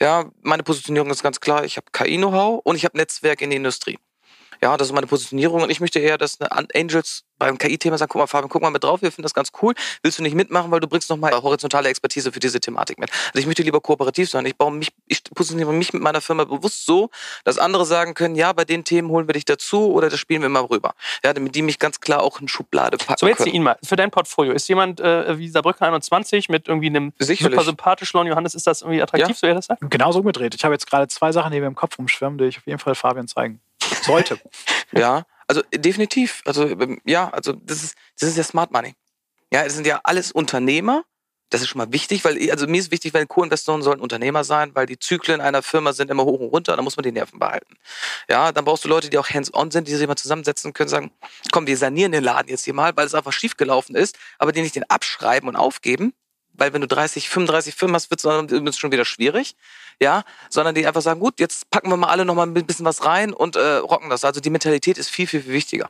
Ja, 0.01 0.31
meine 0.43 0.63
Positionierung 0.63 1.11
ist 1.11 1.23
ganz 1.23 1.41
klar. 1.41 1.65
Ich 1.65 1.77
habe 1.77 1.87
KI-Know-how 1.93 2.61
und 2.65 2.77
ich 2.77 2.85
habe 2.85 2.97
Netzwerk 2.97 3.43
in 3.43 3.51
der 3.51 3.59
Industrie. 3.59 3.99
Ja, 4.63 4.77
das 4.77 4.89
ist 4.89 4.95
meine 4.95 5.07
Positionierung 5.07 5.63
und 5.63 5.71
ich 5.71 5.81
möchte 5.81 5.99
eher, 5.99 6.19
dass 6.19 6.39
Angels 6.75 7.25
beim 7.39 7.59
KI-Thema 7.59 7.99
sagen, 7.99 8.11
guck 8.11 8.21
mal, 8.21 8.27
Fabian, 8.27 8.51
guck 8.51 8.63
mal 8.63 8.71
mit 8.71 8.85
drauf, 8.85 9.03
wir 9.03 9.11
finden 9.11 9.23
das 9.23 9.35
ganz 9.35 9.51
cool. 9.63 9.75
Willst 10.03 10.19
du 10.19 10.23
nicht 10.23 10.35
mitmachen, 10.35 10.71
weil 10.71 10.81
du 10.81 10.87
bringst 10.87 11.11
nochmal 11.11 11.33
horizontale 11.33 11.89
Expertise 11.89 12.31
für 12.31 12.39
diese 12.39 12.61
Thematik 12.61 12.99
mit. 12.99 13.11
Also 13.29 13.39
ich 13.39 13.47
möchte 13.47 13.63
lieber 13.63 13.81
kooperativ 13.81 14.31
sein. 14.31 14.45
Ich 14.47 14.57
baue 14.57 14.73
mich, 14.73 14.93
ich 15.07 15.25
positioniere 15.25 15.73
mich 15.73 15.93
mit 15.93 16.03
meiner 16.03 16.21
Firma 16.21 16.45
bewusst 16.45 16.85
so, 16.85 17.11
dass 17.45 17.59
andere 17.59 17.87
sagen 17.87 18.15
können, 18.15 18.37
ja, 18.37 18.53
bei 18.53 18.65
den 18.65 18.85
Themen 18.85 19.09
holen 19.09 19.27
wir 19.27 19.33
dich 19.33 19.47
dazu 19.47 19.91
oder 19.91 20.11
das 20.11 20.21
spielen 20.21 20.43
wir 20.43 20.51
mal 20.51 20.61
rüber. 20.65 20.93
Ja, 21.25 21.33
damit 21.33 21.55
die 21.55 21.63
mich 21.63 21.79
ganz 21.79 22.01
klar 22.01 22.23
auch 22.23 22.41
in 22.41 22.47
Schublade 22.49 22.99
packen 22.99 23.19
So, 23.19 23.27
jetzt 23.27 23.47
ihn 23.47 23.63
mal. 23.63 23.79
Für 23.83 23.97
dein 23.97 24.11
Portfolio. 24.11 24.53
Ist 24.53 24.69
jemand 24.69 25.01
äh, 25.01 25.39
wie 25.39 25.49
Saarbrücken 25.49 25.87
21 25.87 26.51
mit 26.51 26.69
irgendwie 26.69 26.89
einem 26.89 27.15
Sicherlich. 27.19 27.55
super 27.55 27.65
sympathischen 27.65 28.27
Johannes, 28.27 28.55
ist 28.55 28.67
das 28.67 28.83
irgendwie 28.83 29.03
attraktiv, 29.03 29.29
ja. 29.29 29.35
so 29.35 29.47
er 29.47 29.55
das 29.55 29.67
sagt? 29.67 29.81
Genauso 29.91 30.19
umgedreht. 30.19 30.55
Ich 30.55 30.65
habe 30.65 30.75
jetzt 30.75 30.87
gerade 30.87 31.09
zwei 31.09 31.33
Sachen, 31.33 31.53
die 31.53 31.61
mir 31.61 31.67
im 31.67 31.75
Kopf 31.75 31.99
rumschwimmen, 31.99 32.37
die 32.37 32.45
ich 32.45 32.59
auf 32.59 32.67
jeden 32.67 32.79
Fall 32.79 32.95
Fabian 32.95 33.27
zeigen 33.27 33.61
sollte. 34.03 34.41
ja, 34.93 35.25
also 35.49 35.63
definitiv. 35.75 36.43
Also 36.45 36.69
ähm, 36.69 37.01
ja, 37.05 37.29
also 37.31 37.53
das 37.53 37.83
ist, 37.83 37.97
das 38.19 38.31
ist 38.31 38.37
ja 38.37 38.45
Smart 38.45 38.71
Money. 38.71 38.95
Ja, 39.53 39.65
das 39.65 39.75
sind 39.75 39.87
ja 39.87 40.01
alles 40.05 40.33
Unternehmer. 40.33 41.05
Das 41.51 41.61
ist 41.61 41.69
schon 41.69 41.79
mal 41.79 41.93
wichtig, 41.93 42.25
weil 42.25 42.49
also 42.53 42.69
mir 42.69 42.79
ist 42.79 42.93
wichtig, 42.93 43.13
weil 43.13 43.27
Co-Investoren 43.27 43.83
sollen 43.83 44.01
Unternehmer 44.01 44.45
sein, 44.45 44.71
weil 44.75 44.87
die 44.87 45.01
Zyklen 45.01 45.41
einer 45.41 45.65
Firma 45.65 45.93
sind 45.93 46.09
immer 46.09 46.25
hoch 46.25 46.39
und 46.39 46.51
runter, 46.51 46.77
da 46.77 46.83
muss 46.83 46.97
man 46.97 47.03
die 47.03 47.11
Nerven 47.11 47.41
behalten. 47.41 47.75
Ja, 48.29 48.53
dann 48.53 48.65
brauchst 48.65 48.85
du 48.85 48.89
Leute, 48.89 49.11
die 49.11 49.19
auch 49.19 49.29
hands-on 49.29 49.73
sind, 49.73 49.89
die 49.89 49.95
sich 49.97 50.07
mal 50.07 50.15
zusammensetzen 50.15 50.73
können, 50.73 50.89
sagen, 50.89 51.11
komm, 51.51 51.67
wir 51.67 51.77
sanieren 51.77 52.13
den 52.13 52.23
Laden 52.23 52.49
jetzt 52.49 52.65
hier 52.65 52.75
mal, 52.75 52.97
weil 52.97 53.07
es 53.07 53.17
einfach 53.17 53.33
schiefgelaufen 53.33 53.97
ist, 53.97 54.17
aber 54.39 54.53
die 54.53 54.63
nicht 54.63 54.77
den 54.77 54.89
abschreiben 54.89 55.49
und 55.49 55.57
aufgeben, 55.57 56.15
weil 56.61 56.75
wenn 56.75 56.83
du 56.83 56.87
30, 56.87 57.29
35 57.29 57.75
Firmen 57.75 57.97
hast, 57.97 58.11
wird 58.11 58.23
es 58.23 58.79
schon 58.79 58.93
wieder 58.93 59.07
schwierig, 59.07 59.57
ja, 60.01 60.23
sondern 60.51 60.75
die 60.75 60.87
einfach 60.87 61.01
sagen, 61.01 61.19
gut, 61.19 61.41
jetzt 61.41 61.71
packen 61.71 61.89
wir 61.89 61.97
mal 61.97 62.09
alle 62.09 62.25
noch 62.25 62.35
mal 62.35 62.47
ein 62.47 62.55
bisschen 62.55 62.85
was 62.85 63.05
rein 63.05 63.33
und 63.33 63.57
äh, 63.57 63.77
rocken 63.77 64.11
das. 64.11 64.25
Also 64.25 64.41
die 64.41 64.51
Mentalität 64.51 64.99
ist 64.99 65.09
viel, 65.09 65.27
viel, 65.27 65.43
viel 65.43 65.55
wichtiger. 65.55 65.89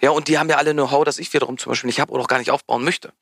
Ja, 0.00 0.10
und 0.10 0.28
die 0.28 0.38
haben 0.38 0.48
ja 0.48 0.56
alle 0.56 0.72
Know-how, 0.72 1.04
das 1.04 1.18
ich 1.18 1.32
wiederum 1.34 1.58
zum 1.58 1.70
Beispiel 1.70 1.88
nicht 1.88 2.00
habe 2.00 2.12
oder 2.12 2.22
auch 2.22 2.28
gar 2.28 2.38
nicht 2.38 2.50
aufbauen 2.50 2.84
möchte. 2.84 3.12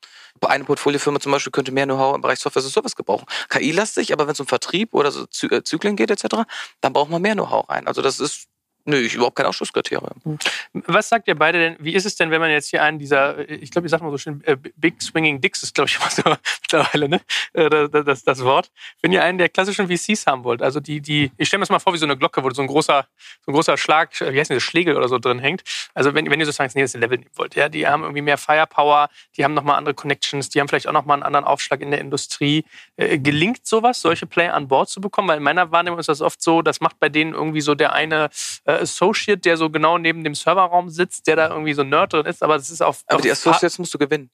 Eine 0.41 0.63
Portfoliofirma 0.63 1.19
zum 1.19 1.31
Beispiel 1.31 1.51
könnte 1.51 1.71
mehr 1.71 1.85
Know-how 1.85 2.15
im 2.15 2.21
Bereich 2.21 2.39
Software 2.39 2.61
as 2.61 2.67
a 2.67 2.71
Service 2.71 2.95
gebrauchen. 2.95 3.25
KI-lastig, 3.49 4.13
aber 4.13 4.27
wenn 4.27 4.33
es 4.33 4.39
um 4.39 4.47
Vertrieb 4.47 4.93
oder 4.93 5.11
so 5.11 5.25
äh, 5.47 5.63
Zyklen 5.63 5.95
geht 5.95 6.11
etc., 6.11 6.43
dann 6.81 6.93
braucht 6.93 7.09
man 7.09 7.21
mehr 7.21 7.33
Know-how 7.33 7.69
rein. 7.69 7.87
Also 7.87 8.01
das 8.01 8.19
ist 8.19 8.47
Nö, 8.85 8.97
ich 8.97 9.13
überhaupt 9.15 9.37
kein 9.37 9.45
Ausschlusskriterium. 9.45 10.09
Hm. 10.23 10.37
Was 10.73 11.07
sagt 11.07 11.27
ihr 11.29 11.35
beide 11.35 11.57
denn? 11.57 11.77
Wie 11.79 11.93
ist 11.93 12.05
es 12.05 12.15
denn, 12.15 12.31
wenn 12.31 12.41
man 12.41 12.51
jetzt 12.51 12.69
hier 12.69 12.83
einen 12.83 12.99
dieser, 12.99 13.47
ich 13.49 13.71
glaube, 13.71 13.87
ich 13.87 13.91
sag 13.91 14.01
mal 14.01 14.11
so 14.11 14.17
schön, 14.17 14.43
äh, 14.43 14.57
Big 14.75 15.01
Swinging 15.01 15.39
Dicks 15.39 15.63
ist, 15.63 15.73
glaube 15.73 15.89
ich, 15.89 15.95
immer 15.99 16.09
so 16.09 16.21
mittlerweile, 16.61 17.07
ne? 17.07 17.21
Äh, 17.53 17.89
das, 17.89 18.23
das, 18.23 18.43
Wort. 18.43 18.71
Wenn 19.01 19.13
ihr 19.13 19.23
einen 19.23 19.37
der 19.37 19.47
klassischen 19.47 19.87
VCs 19.87 20.27
haben 20.27 20.43
wollt, 20.43 20.61
also 20.61 20.81
die, 20.81 20.99
die, 20.99 21.31
ich 21.37 21.47
stelle 21.47 21.59
mir 21.59 21.63
das 21.63 21.69
mal 21.69 21.79
vor 21.79 21.93
wie 21.93 21.97
so 21.97 22.05
eine 22.05 22.17
Glocke, 22.17 22.43
wo 22.43 22.49
so 22.49 22.61
ein 22.61 22.67
großer, 22.67 23.07
so 23.45 23.51
ein 23.51 23.53
großer 23.53 23.77
Schlag, 23.77 24.19
wie 24.19 24.37
heißt 24.37 24.51
das, 24.51 24.61
Schlegel 24.61 24.97
oder 24.97 25.07
so 25.07 25.17
drin 25.17 25.39
hängt. 25.39 25.63
Also 25.93 26.13
wenn, 26.13 26.29
wenn 26.29 26.39
ihr 26.39 26.45
sozusagen 26.45 26.67
das 26.67 26.75
nächste 26.75 26.97
Level 26.97 27.19
nehmen 27.19 27.31
wollt, 27.35 27.55
ja, 27.55 27.69
die 27.69 27.87
haben 27.87 28.03
irgendwie 28.03 28.21
mehr 28.21 28.37
Firepower, 28.37 29.09
die 29.37 29.45
haben 29.45 29.53
nochmal 29.53 29.77
andere 29.77 29.95
Connections, 29.95 30.49
die 30.49 30.59
haben 30.59 30.67
vielleicht 30.67 30.87
auch 30.87 30.93
nochmal 30.93 31.15
einen 31.15 31.23
anderen 31.23 31.45
Aufschlag 31.45 31.79
in 31.79 31.91
der 31.91 32.01
Industrie. 32.01 32.65
Äh, 32.97 33.19
gelingt 33.19 33.65
sowas, 33.65 34.01
solche 34.01 34.25
Player 34.25 34.53
an 34.53 34.67
Bord 34.67 34.89
zu 34.89 34.99
bekommen? 34.99 35.29
Weil 35.29 35.37
in 35.37 35.43
meiner 35.43 35.71
Wahrnehmung 35.71 35.99
ist 35.99 36.09
das 36.09 36.21
oft 36.21 36.41
so, 36.41 36.61
das 36.61 36.81
macht 36.81 36.99
bei 36.99 37.07
denen 37.07 37.33
irgendwie 37.33 37.61
so 37.61 37.75
der 37.75 37.93
eine 37.93 38.29
äh, 38.65 38.72
Associate, 38.79 39.39
der 39.39 39.57
so 39.57 39.69
genau 39.69 39.97
neben 39.97 40.23
dem 40.23 40.35
Serverraum 40.35 40.89
sitzt, 40.89 41.27
der 41.27 41.35
da 41.35 41.49
irgendwie 41.49 41.73
so 41.73 41.81
ein 41.81 41.89
Nerd 41.89 42.13
drin 42.13 42.25
ist, 42.25 42.43
aber 42.43 42.57
das 42.57 42.69
ist 42.69 42.81
auf. 42.81 43.03
Aber 43.07 43.21
die 43.21 43.31
Associates 43.31 43.79
musst 43.79 43.93
du 43.93 43.97
gewinnen. 43.97 44.29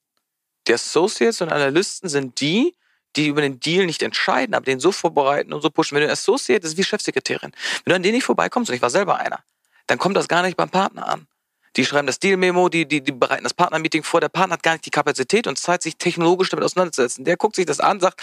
Die 0.67 0.73
Associates 0.73 1.41
und 1.41 1.49
Analysten 1.49 2.09
sind 2.09 2.39
die, 2.41 2.75
die 3.15 3.27
über 3.27 3.41
den 3.41 3.59
Deal 3.59 3.85
nicht 3.85 4.03
entscheiden, 4.03 4.53
aber 4.53 4.65
den 4.65 4.79
so 4.79 4.91
vorbereiten 4.91 5.53
und 5.53 5.61
so 5.61 5.69
pushen. 5.69 5.95
Wenn 5.95 6.01
du 6.01 6.07
ein 6.07 6.13
Associate, 6.13 6.59
das 6.59 6.71
ist 6.71 6.77
wie 6.77 6.83
Chefsekretärin. 6.83 7.51
Wenn 7.83 7.91
du 7.91 7.95
an 7.95 8.03
denen 8.03 8.15
nicht 8.15 8.25
vorbeikommst, 8.25 8.69
und 8.69 8.75
ich 8.75 8.81
war 8.81 8.89
selber 8.89 9.17
einer, 9.17 9.39
dann 9.87 9.97
kommt 9.97 10.15
das 10.15 10.27
gar 10.27 10.43
nicht 10.43 10.57
beim 10.57 10.69
Partner 10.69 11.07
an. 11.07 11.27
Die 11.75 11.85
schreiben 11.85 12.07
das 12.07 12.19
Deal-Memo, 12.19 12.69
die, 12.69 12.87
die, 12.87 13.01
die 13.01 13.11
bereiten 13.11 13.43
das 13.43 13.53
Partner-Meeting 13.53 14.03
vor. 14.03 14.21
Der 14.21 14.29
Partner 14.29 14.53
hat 14.53 14.63
gar 14.63 14.73
nicht 14.73 14.85
die 14.85 14.91
Kapazität 14.91 15.47
und 15.47 15.57
Zeit, 15.57 15.81
sich 15.81 15.97
technologisch 15.97 16.49
damit 16.49 16.65
auseinanderzusetzen. 16.65 17.25
Der 17.25 17.37
guckt 17.37 17.55
sich 17.55 17.65
das 17.65 17.79
an, 17.79 17.99
sagt, 17.99 18.21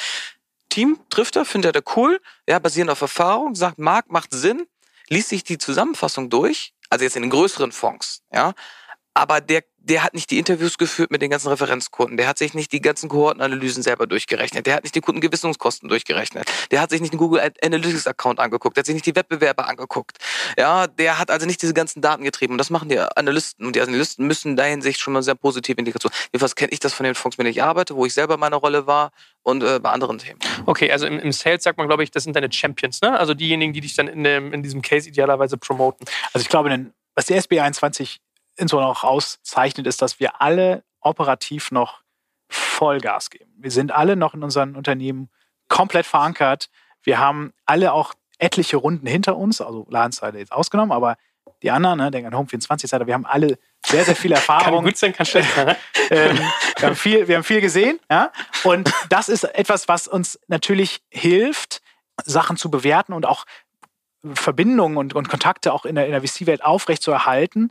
Team 0.68 0.98
trifft 1.10 1.36
er, 1.36 1.44
findet 1.44 1.76
er 1.76 1.82
cool, 1.96 2.20
ja, 2.48 2.58
basierend 2.58 2.90
auf 2.90 3.00
Erfahrung, 3.00 3.54
sagt, 3.54 3.78
Markt 3.78 4.10
macht 4.10 4.32
Sinn, 4.32 4.66
liest 5.08 5.28
sich 5.28 5.44
die 5.44 5.58
Zusammenfassung 5.58 6.30
durch, 6.30 6.74
also 6.90 7.04
jetzt 7.04 7.16
in 7.16 7.22
den 7.22 7.30
größeren 7.30 7.72
Fonds, 7.72 8.22
ja, 8.32 8.54
aber 9.16 9.40
der 9.40 9.62
der 9.86 10.02
hat 10.02 10.14
nicht 10.14 10.30
die 10.30 10.38
Interviews 10.38 10.78
geführt 10.78 11.10
mit 11.10 11.22
den 11.22 11.30
ganzen 11.30 11.48
Referenzkunden, 11.48 12.16
der 12.16 12.26
hat 12.26 12.38
sich 12.38 12.54
nicht 12.54 12.72
die 12.72 12.80
ganzen 12.80 13.08
Kohortenanalysen 13.08 13.82
selber 13.82 14.06
durchgerechnet, 14.06 14.66
der 14.66 14.74
hat 14.74 14.82
nicht 14.82 14.94
die 14.94 15.00
Kundengewissungskosten 15.00 15.88
durchgerechnet, 15.88 16.50
der 16.72 16.80
hat 16.80 16.90
sich 16.90 17.00
nicht 17.00 17.12
den 17.12 17.18
Google 17.18 17.40
Analytics 17.62 18.06
Account 18.06 18.40
angeguckt, 18.40 18.76
der 18.76 18.80
hat 18.80 18.86
sich 18.86 18.94
nicht 18.94 19.06
die 19.06 19.14
Wettbewerber 19.14 19.68
angeguckt. 19.68 20.18
Ja, 20.58 20.88
der 20.88 21.18
hat 21.18 21.30
also 21.30 21.46
nicht 21.46 21.62
diese 21.62 21.72
ganzen 21.72 22.02
Daten 22.02 22.24
getrieben 22.24 22.54
und 22.54 22.58
das 22.58 22.70
machen 22.70 22.88
die 22.88 22.98
Analysten 22.98 23.64
und 23.64 23.76
die 23.76 23.80
Analysten 23.80 24.26
müssen 24.26 24.50
in 24.50 24.56
der 24.56 24.66
Hinsicht 24.66 24.98
schon 24.98 25.12
mal 25.12 25.22
sehr 25.22 25.36
positive 25.36 25.78
Indikation. 25.78 26.12
Jedenfalls 26.32 26.56
kenne 26.56 26.72
ich 26.72 26.80
das 26.80 26.92
von 26.92 27.04
den 27.04 27.14
Fonds, 27.14 27.38
mit 27.38 27.44
denen 27.44 27.52
ich 27.52 27.62
arbeite, 27.62 27.94
wo 27.94 28.06
ich 28.06 28.14
selber 28.14 28.36
meine 28.36 28.56
Rolle 28.56 28.88
war 28.88 29.12
und 29.42 29.62
äh, 29.62 29.78
bei 29.78 29.90
anderen 29.90 30.18
Themen. 30.18 30.40
Okay, 30.66 30.90
also 30.90 31.06
im, 31.06 31.20
im, 31.20 31.30
Sales 31.30 31.62
sagt 31.62 31.78
man, 31.78 31.86
glaube 31.86 32.02
ich, 32.02 32.10
das 32.10 32.24
sind 32.24 32.34
deine 32.34 32.50
Champions, 32.50 33.02
ne? 33.02 33.16
Also 33.16 33.34
diejenigen, 33.34 33.72
die 33.72 33.82
dich 33.82 33.94
dann 33.94 34.08
in, 34.08 34.24
dem, 34.24 34.52
in 34.52 34.64
diesem 34.64 34.82
Case 34.82 35.08
idealerweise 35.08 35.56
promoten. 35.56 36.06
Also 36.32 36.42
ich 36.42 36.48
glaube, 36.48 36.90
was 37.14 37.26
der 37.26 37.36
SB 37.36 37.60
21 37.60 38.20
insbesondere 38.56 38.90
auch 38.90 39.04
auszeichnet, 39.04 39.86
ist, 39.86 40.02
dass 40.02 40.20
wir 40.20 40.40
alle 40.40 40.84
operativ 41.00 41.70
noch 41.70 42.02
Vollgas 42.48 43.30
geben. 43.30 43.52
Wir 43.58 43.70
sind 43.70 43.92
alle 43.92 44.16
noch 44.16 44.34
in 44.34 44.42
unseren 44.42 44.76
Unternehmen 44.76 45.30
komplett 45.68 46.06
verankert. 46.06 46.68
Wir 47.02 47.18
haben 47.18 47.52
alle 47.64 47.92
auch 47.92 48.14
etliche 48.38 48.76
Runden 48.76 49.06
hinter 49.06 49.36
uns, 49.36 49.60
also 49.60 49.86
Ladenzeile 49.90 50.38
jetzt 50.38 50.52
ausgenommen, 50.52 50.92
aber 50.92 51.16
die 51.62 51.70
anderen, 51.70 51.98
ne, 51.98 52.10
denken 52.10 52.28
an 52.28 52.36
Home 52.36 52.48
24 52.48 52.88
Seite, 52.90 53.06
wir 53.06 53.14
haben 53.14 53.26
alle 53.26 53.58
sehr, 53.84 54.04
sehr 54.04 54.16
viel 54.16 54.32
Erfahrung. 54.32 54.74
kann 54.74 54.84
gut 54.84 54.96
sein, 54.96 55.12
kann 55.12 55.26
schlecht 55.26 55.54
sein. 55.54 55.66
Ne? 55.66 55.76
ähm, 56.10 56.38
wir, 56.78 56.88
haben 56.88 56.96
viel, 56.96 57.28
wir 57.28 57.36
haben 57.36 57.44
viel 57.44 57.60
gesehen, 57.60 57.98
ja. 58.10 58.30
Und 58.64 58.92
das 59.08 59.28
ist 59.28 59.44
etwas, 59.44 59.88
was 59.88 60.06
uns 60.06 60.38
natürlich 60.48 61.00
hilft, 61.10 61.80
Sachen 62.24 62.56
zu 62.56 62.70
bewerten 62.70 63.12
und 63.12 63.26
auch 63.26 63.44
Verbindungen 64.34 64.96
und, 64.96 65.14
und 65.14 65.28
Kontakte 65.28 65.72
auch 65.72 65.84
in 65.84 65.94
der, 65.94 66.06
in 66.06 66.12
der 66.12 66.22
VC-Welt 66.22 66.64
aufrechtzuerhalten, 66.64 67.70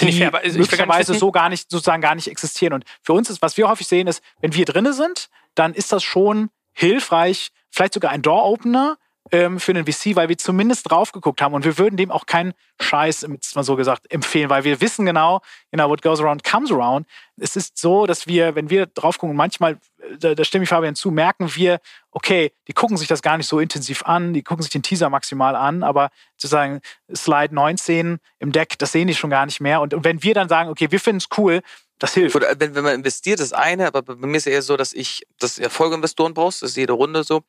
die 0.00 0.08
ich 0.08 0.18
fair, 0.18 0.28
aber 0.28 0.44
ich 0.44 0.54
möglicherweise 0.54 1.14
so 1.14 1.30
gar 1.30 1.48
nicht, 1.48 1.70
sozusagen 1.70 2.02
gar 2.02 2.14
nicht 2.14 2.28
existieren. 2.28 2.72
Und 2.72 2.84
für 3.02 3.12
uns 3.12 3.28
ist, 3.30 3.42
was 3.42 3.56
wir 3.56 3.68
häufig 3.68 3.86
sehen, 3.86 4.06
ist, 4.06 4.22
wenn 4.40 4.54
wir 4.54 4.64
drinne 4.64 4.92
sind, 4.92 5.28
dann 5.54 5.74
ist 5.74 5.92
das 5.92 6.02
schon 6.02 6.50
hilfreich, 6.72 7.50
vielleicht 7.70 7.94
sogar 7.94 8.10
ein 8.10 8.22
Door-Opener, 8.22 8.96
ähm, 9.32 9.58
für 9.58 9.72
einen 9.72 9.86
VC, 9.86 10.14
weil 10.14 10.28
wir 10.28 10.36
zumindest 10.36 10.90
drauf 10.90 11.10
geguckt 11.10 11.40
haben 11.40 11.54
und 11.54 11.64
wir 11.64 11.78
würden 11.78 11.96
dem 11.96 12.10
auch 12.10 12.26
keinen 12.26 12.52
Scheiß, 12.80 13.22
jetzt 13.22 13.56
mal 13.56 13.62
so 13.62 13.76
gesagt, 13.76 14.12
empfehlen, 14.12 14.50
weil 14.50 14.64
wir 14.64 14.80
wissen 14.82 15.06
genau, 15.06 15.40
you 15.72 15.78
know, 15.78 15.88
what 15.88 16.02
goes 16.02 16.20
around 16.20 16.44
comes 16.44 16.70
around. 16.70 17.06
Es 17.38 17.56
ist 17.56 17.78
so, 17.78 18.04
dass 18.06 18.26
wir, 18.26 18.54
wenn 18.54 18.68
wir 18.68 18.86
drauf 18.86 19.18
gucken, 19.18 19.34
manchmal, 19.34 19.78
da, 20.18 20.34
da 20.34 20.44
stimme 20.44 20.64
ich 20.64 20.68
Fabian 20.68 20.94
zu, 20.94 21.10
merken 21.10 21.54
wir, 21.54 21.80
okay, 22.10 22.52
die 22.68 22.74
gucken 22.74 22.98
sich 22.98 23.08
das 23.08 23.22
gar 23.22 23.38
nicht 23.38 23.46
so 23.46 23.58
intensiv 23.58 24.02
an, 24.04 24.34
die 24.34 24.42
gucken 24.42 24.62
sich 24.62 24.70
den 24.70 24.82
Teaser 24.82 25.08
maximal 25.08 25.56
an, 25.56 25.82
aber 25.82 26.10
sozusagen 26.36 26.80
Slide 27.14 27.54
19 27.54 28.18
im 28.38 28.52
Deck, 28.52 28.78
das 28.78 28.92
sehen 28.92 29.08
die 29.08 29.14
schon 29.14 29.30
gar 29.30 29.46
nicht 29.46 29.60
mehr. 29.60 29.80
Und, 29.80 29.94
und 29.94 30.04
wenn 30.04 30.22
wir 30.22 30.34
dann 30.34 30.50
sagen, 30.50 30.68
okay, 30.68 30.90
wir 30.90 31.00
finden 31.00 31.18
es 31.18 31.28
cool, 31.38 31.62
das 32.02 32.14
hilft. 32.14 32.34
Wenn, 32.34 32.74
wenn 32.74 32.84
man 32.84 32.94
investiert, 32.94 33.40
das 33.40 33.52
eine, 33.52 33.86
aber 33.86 34.02
bei 34.02 34.14
mir 34.14 34.36
ist 34.36 34.46
es 34.46 34.52
eher 34.52 34.62
so, 34.62 34.76
dass 34.76 34.92
ich, 34.92 35.22
dass 35.38 35.58
Erfolgeinvestoren 35.58 36.34
brauchst, 36.34 36.62
das 36.62 36.70
ist 36.70 36.76
jede 36.76 36.92
Runde 36.94 37.24
so. 37.24 37.42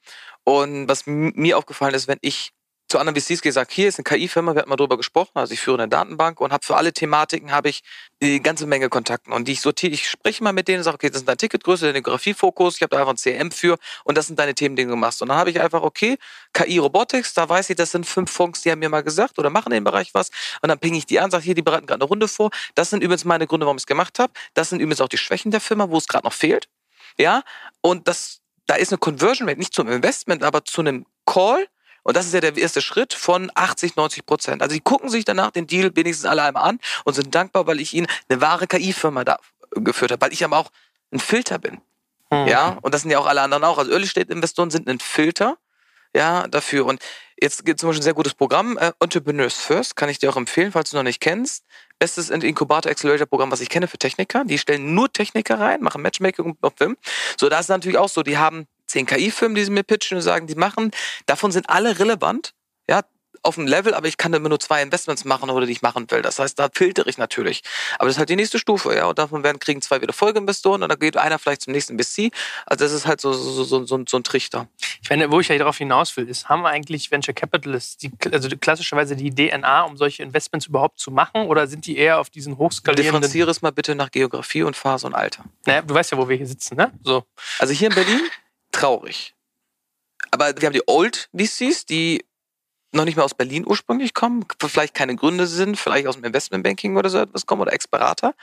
Und 0.43 0.87
was 0.87 1.03
mir 1.05 1.57
aufgefallen 1.57 1.95
ist, 1.95 2.07
wenn 2.07 2.19
ich 2.21 2.51
zu 2.93 2.99
anderen 2.99 3.19
VCs 3.19 3.41
gesagt, 3.41 3.71
hier 3.71 3.87
ist 3.87 3.97
eine 3.97 4.03
KI-Firma, 4.03 4.53
wir 4.53 4.59
hatten 4.59 4.69
mal 4.69 4.75
drüber 4.75 4.97
gesprochen, 4.97 5.31
also 5.33 5.51
ich 5.51 5.59
führe 5.59 5.81
eine 5.81 5.87
Datenbank 5.87 6.39
und 6.39 6.53
habe 6.53 6.63
für 6.63 6.77
alle 6.77 6.93
Thematiken 6.93 7.51
habe 7.51 7.67
ich 7.69 7.81
die 8.21 8.39
ganze 8.39 8.67
Menge 8.67 8.87
Kontakten 8.87 9.33
und 9.33 9.47
die 9.47 9.53
ich 9.53 9.61
sortiere, 9.61 9.93
ich 9.93 10.07
spreche 10.07 10.43
mal 10.43 10.53
mit 10.53 10.67
denen 10.67 10.77
und 10.77 10.83
sage, 10.83 10.93
okay, 10.93 11.09
das 11.09 11.21
ist 11.21 11.27
dein 11.27 11.39
Ticketgröße, 11.39 11.85
dein 11.85 11.95
Demografiefokus, 11.95 12.75
ich 12.75 12.83
habe 12.83 12.91
da 12.91 12.99
einfach 12.99 13.13
ein 13.13 13.17
CM 13.17 13.49
für 13.49 13.79
und 14.03 14.15
das 14.15 14.27
sind 14.27 14.37
deine 14.37 14.53
Themen, 14.53 14.75
die 14.75 14.85
du 14.85 14.95
machst. 14.95 15.23
Und 15.23 15.29
dann 15.29 15.37
habe 15.37 15.49
ich 15.49 15.59
einfach, 15.59 15.81
okay, 15.81 16.19
KI 16.53 16.77
Robotics, 16.77 17.33
da 17.33 17.49
weiß 17.49 17.71
ich, 17.71 17.77
das 17.77 17.89
sind 17.89 18.05
fünf 18.05 18.29
Funks, 18.29 18.61
die 18.61 18.69
haben 18.69 18.77
mir 18.77 18.89
mal 18.89 19.01
gesagt 19.01 19.39
oder 19.39 19.49
machen 19.49 19.71
in 19.71 19.79
dem 19.79 19.85
Bereich 19.85 20.13
was 20.13 20.29
und 20.61 20.69
dann 20.69 20.77
ping 20.77 20.93
ich 20.93 21.07
die 21.07 21.19
an, 21.19 21.31
sage, 21.31 21.45
hier, 21.45 21.55
die 21.55 21.63
bereiten 21.63 21.87
gerade 21.87 22.01
eine 22.01 22.07
Runde 22.07 22.27
vor. 22.27 22.51
Das 22.75 22.91
sind 22.91 23.01
übrigens 23.01 23.25
meine 23.25 23.47
Gründe, 23.47 23.65
warum 23.65 23.77
ich 23.77 23.83
es 23.83 23.87
gemacht 23.87 24.19
habe. 24.19 24.33
Das 24.53 24.69
sind 24.69 24.81
übrigens 24.81 25.01
auch 25.01 25.09
die 25.09 25.17
Schwächen 25.17 25.49
der 25.49 25.61
Firma, 25.61 25.89
wo 25.89 25.97
es 25.97 26.07
gerade 26.07 26.25
noch 26.25 26.33
fehlt. 26.33 26.69
Ja, 27.17 27.41
und 27.81 28.07
das, 28.07 28.41
da 28.67 28.75
ist 28.75 28.91
eine 28.91 28.99
Conversion 28.99 29.49
Rate, 29.49 29.57
nicht 29.57 29.73
zum 29.73 29.87
Investment, 29.87 30.43
aber 30.43 30.63
zu 30.63 30.81
einem 30.81 31.07
Call, 31.25 31.67
und 32.03 32.17
das 32.17 32.25
ist 32.25 32.33
ja 32.33 32.41
der 32.41 32.55
erste 32.55 32.81
Schritt 32.81 33.13
von 33.13 33.51
80, 33.55 33.95
90 33.95 34.25
Prozent. 34.25 34.61
Also 34.61 34.75
die 34.75 34.81
gucken 34.81 35.09
sich 35.09 35.25
danach 35.25 35.51
den 35.51 35.67
Deal 35.67 35.91
wenigstens 35.95 36.25
alle 36.25 36.43
einmal 36.43 36.63
an 36.63 36.79
und 37.05 37.13
sind 37.13 37.33
dankbar, 37.33 37.65
weil 37.65 37.79
ich 37.79 37.93
ihnen 37.93 38.07
eine 38.29 38.41
wahre 38.41 38.67
KI-Firma 38.67 39.23
da 39.23 39.39
geführt 39.71 40.11
habe, 40.11 40.21
weil 40.21 40.33
ich 40.33 40.43
aber 40.43 40.57
auch 40.57 40.69
ein 41.11 41.19
Filter 41.19 41.59
bin. 41.59 41.81
Mhm. 42.29 42.47
Ja, 42.47 42.77
und 42.81 42.93
das 42.93 43.01
sind 43.01 43.11
ja 43.11 43.19
auch 43.19 43.25
alle 43.25 43.41
anderen 43.41 43.63
auch. 43.63 43.77
Also 43.77 43.91
Early 43.91 44.07
State 44.07 44.31
Investoren 44.31 44.69
sind 44.69 44.87
ein 44.87 44.99
Filter, 44.99 45.57
ja, 46.15 46.47
dafür. 46.47 46.85
Und 46.85 47.01
jetzt 47.41 47.65
gibt 47.65 47.77
es 47.77 47.81
zum 47.81 47.89
Beispiel 47.89 48.01
ein 48.01 48.03
sehr 48.03 48.13
gutes 48.13 48.33
Programm, 48.33 48.77
äh, 48.77 48.91
Entrepreneurs 48.99 49.55
First, 49.55 49.95
kann 49.95 50.09
ich 50.09 50.19
dir 50.19 50.29
auch 50.29 50.37
empfehlen, 50.37 50.71
falls 50.71 50.91
du 50.91 50.97
noch 50.97 51.03
nicht 51.03 51.21
kennst. 51.21 51.65
Bestes 51.99 52.29
Inkubator 52.29 52.91
Accelerator 52.91 53.25
Programm, 53.25 53.51
was 53.51 53.61
ich 53.61 53.69
kenne 53.69 53.87
für 53.87 53.97
Techniker. 53.97 54.43
Die 54.45 54.57
stellen 54.57 54.93
nur 54.93 55.11
Techniker 55.11 55.59
rein, 55.59 55.81
machen 55.81 56.01
Matchmaking 56.01 56.57
und 56.59 56.77
Film. 56.77 56.97
So, 57.39 57.49
da 57.49 57.59
ist 57.59 57.69
natürlich 57.69 57.97
auch 57.97 58.09
so, 58.09 58.23
die 58.23 58.37
haben 58.37 58.67
zehn 58.93 59.05
KI-Firmen, 59.05 59.55
die 59.55 59.63
sie 59.63 59.71
mir 59.71 59.83
pitchen 59.83 60.17
und 60.17 60.21
sagen, 60.21 60.47
die 60.47 60.55
machen. 60.55 60.91
Davon 61.25 61.51
sind 61.51 61.69
alle 61.69 61.99
relevant. 61.99 62.53
Ja, 62.87 63.01
auf 63.41 63.55
dem 63.55 63.67
Level, 63.67 63.93
aber 63.93 64.07
ich 64.07 64.17
kann 64.17 64.33
immer 64.33 64.47
nur 64.47 64.59
zwei 64.59 64.81
Investments 64.81 65.25
machen 65.25 65.49
oder 65.49 65.65
die 65.65 65.73
ich 65.73 65.81
machen 65.81 66.09
will. 66.09 66.21
Das 66.21 66.39
heißt, 66.39 66.57
da 66.57 66.69
filtere 66.73 67.09
ich 67.09 67.17
natürlich. 67.17 67.61
Aber 67.95 68.05
das 68.05 68.15
ist 68.15 68.19
halt 68.19 68.29
die 68.29 68.37
nächste 68.37 68.57
Stufe, 68.57 68.95
ja. 68.95 69.05
Und 69.05 69.19
davon 69.19 69.43
werden 69.43 69.59
kriegen 69.59 69.81
zwei 69.81 70.01
wieder 70.01 70.13
Folgeinvestoren 70.13 70.81
und 70.81 70.89
dann 70.89 70.97
geht 70.97 71.17
einer 71.17 71.37
vielleicht 71.39 71.63
zum 71.63 71.73
nächsten 71.73 71.99
VC. 71.99 72.31
Also 72.65 72.85
das 72.85 72.93
ist 72.93 73.05
halt 73.05 73.19
so, 73.19 73.33
so, 73.33 73.63
so, 73.63 73.85
so, 73.85 74.03
so 74.07 74.17
ein 74.17 74.23
Trichter. 74.23 74.67
Ich 75.01 75.09
meine, 75.09 75.29
wo 75.29 75.41
ich 75.41 75.49
ja 75.49 75.57
darauf 75.57 75.77
hinaus 75.77 76.15
will, 76.15 76.29
ist, 76.29 76.47
haben 76.47 76.65
eigentlich 76.65 77.11
Venture 77.11 77.33
Capitalists 77.33 77.97
die, 77.97 78.11
also 78.31 78.47
klassischerweise 78.61 79.17
die 79.17 79.31
DNA, 79.31 79.81
um 79.83 79.97
solche 79.97 80.23
Investments 80.23 80.67
überhaupt 80.67 80.99
zu 80.99 81.11
machen? 81.11 81.47
Oder 81.47 81.67
sind 81.67 81.85
die 81.85 81.97
eher 81.97 82.19
auf 82.19 82.29
diesen 82.29 82.57
hochskalierenden... 82.57 83.21
Differenziere 83.21 83.51
es 83.51 83.61
mal 83.61 83.71
bitte 83.71 83.95
nach 83.95 84.11
Geografie 84.11 84.63
und 84.63 84.77
Phase 84.77 85.05
und 85.07 85.15
Alter. 85.15 85.43
Naja, 85.65 85.81
du 85.81 85.93
weißt 85.93 86.11
ja, 86.11 86.17
wo 86.17 86.29
wir 86.29 86.37
hier 86.37 86.47
sitzen, 86.47 86.77
ne? 86.77 86.93
So. 87.03 87.25
Also 87.59 87.73
hier 87.73 87.89
in 87.89 87.95
Berlin 87.95 88.21
traurig. 88.73 89.33
Aber 90.31 90.53
wir 90.59 90.65
haben 90.65 90.73
die 90.73 90.83
Old 90.87 91.29
VCs, 91.33 91.85
die 91.85 92.25
noch 92.91 93.05
nicht 93.05 93.15
mehr 93.15 93.25
aus 93.25 93.33
Berlin 93.33 93.65
ursprünglich 93.65 94.13
kommen, 94.13 94.45
vielleicht 94.61 94.93
keine 94.93 95.15
Gründe 95.15 95.47
sind, 95.47 95.77
vielleicht 95.77 96.07
aus 96.07 96.15
dem 96.15 96.23
Investmentbanking 96.25 96.95
oder 96.95 97.09
so 97.09 97.19
etwas 97.19 97.45
kommen 97.45 97.61
oder 97.61 97.73
Ex-Berater. 97.73 98.33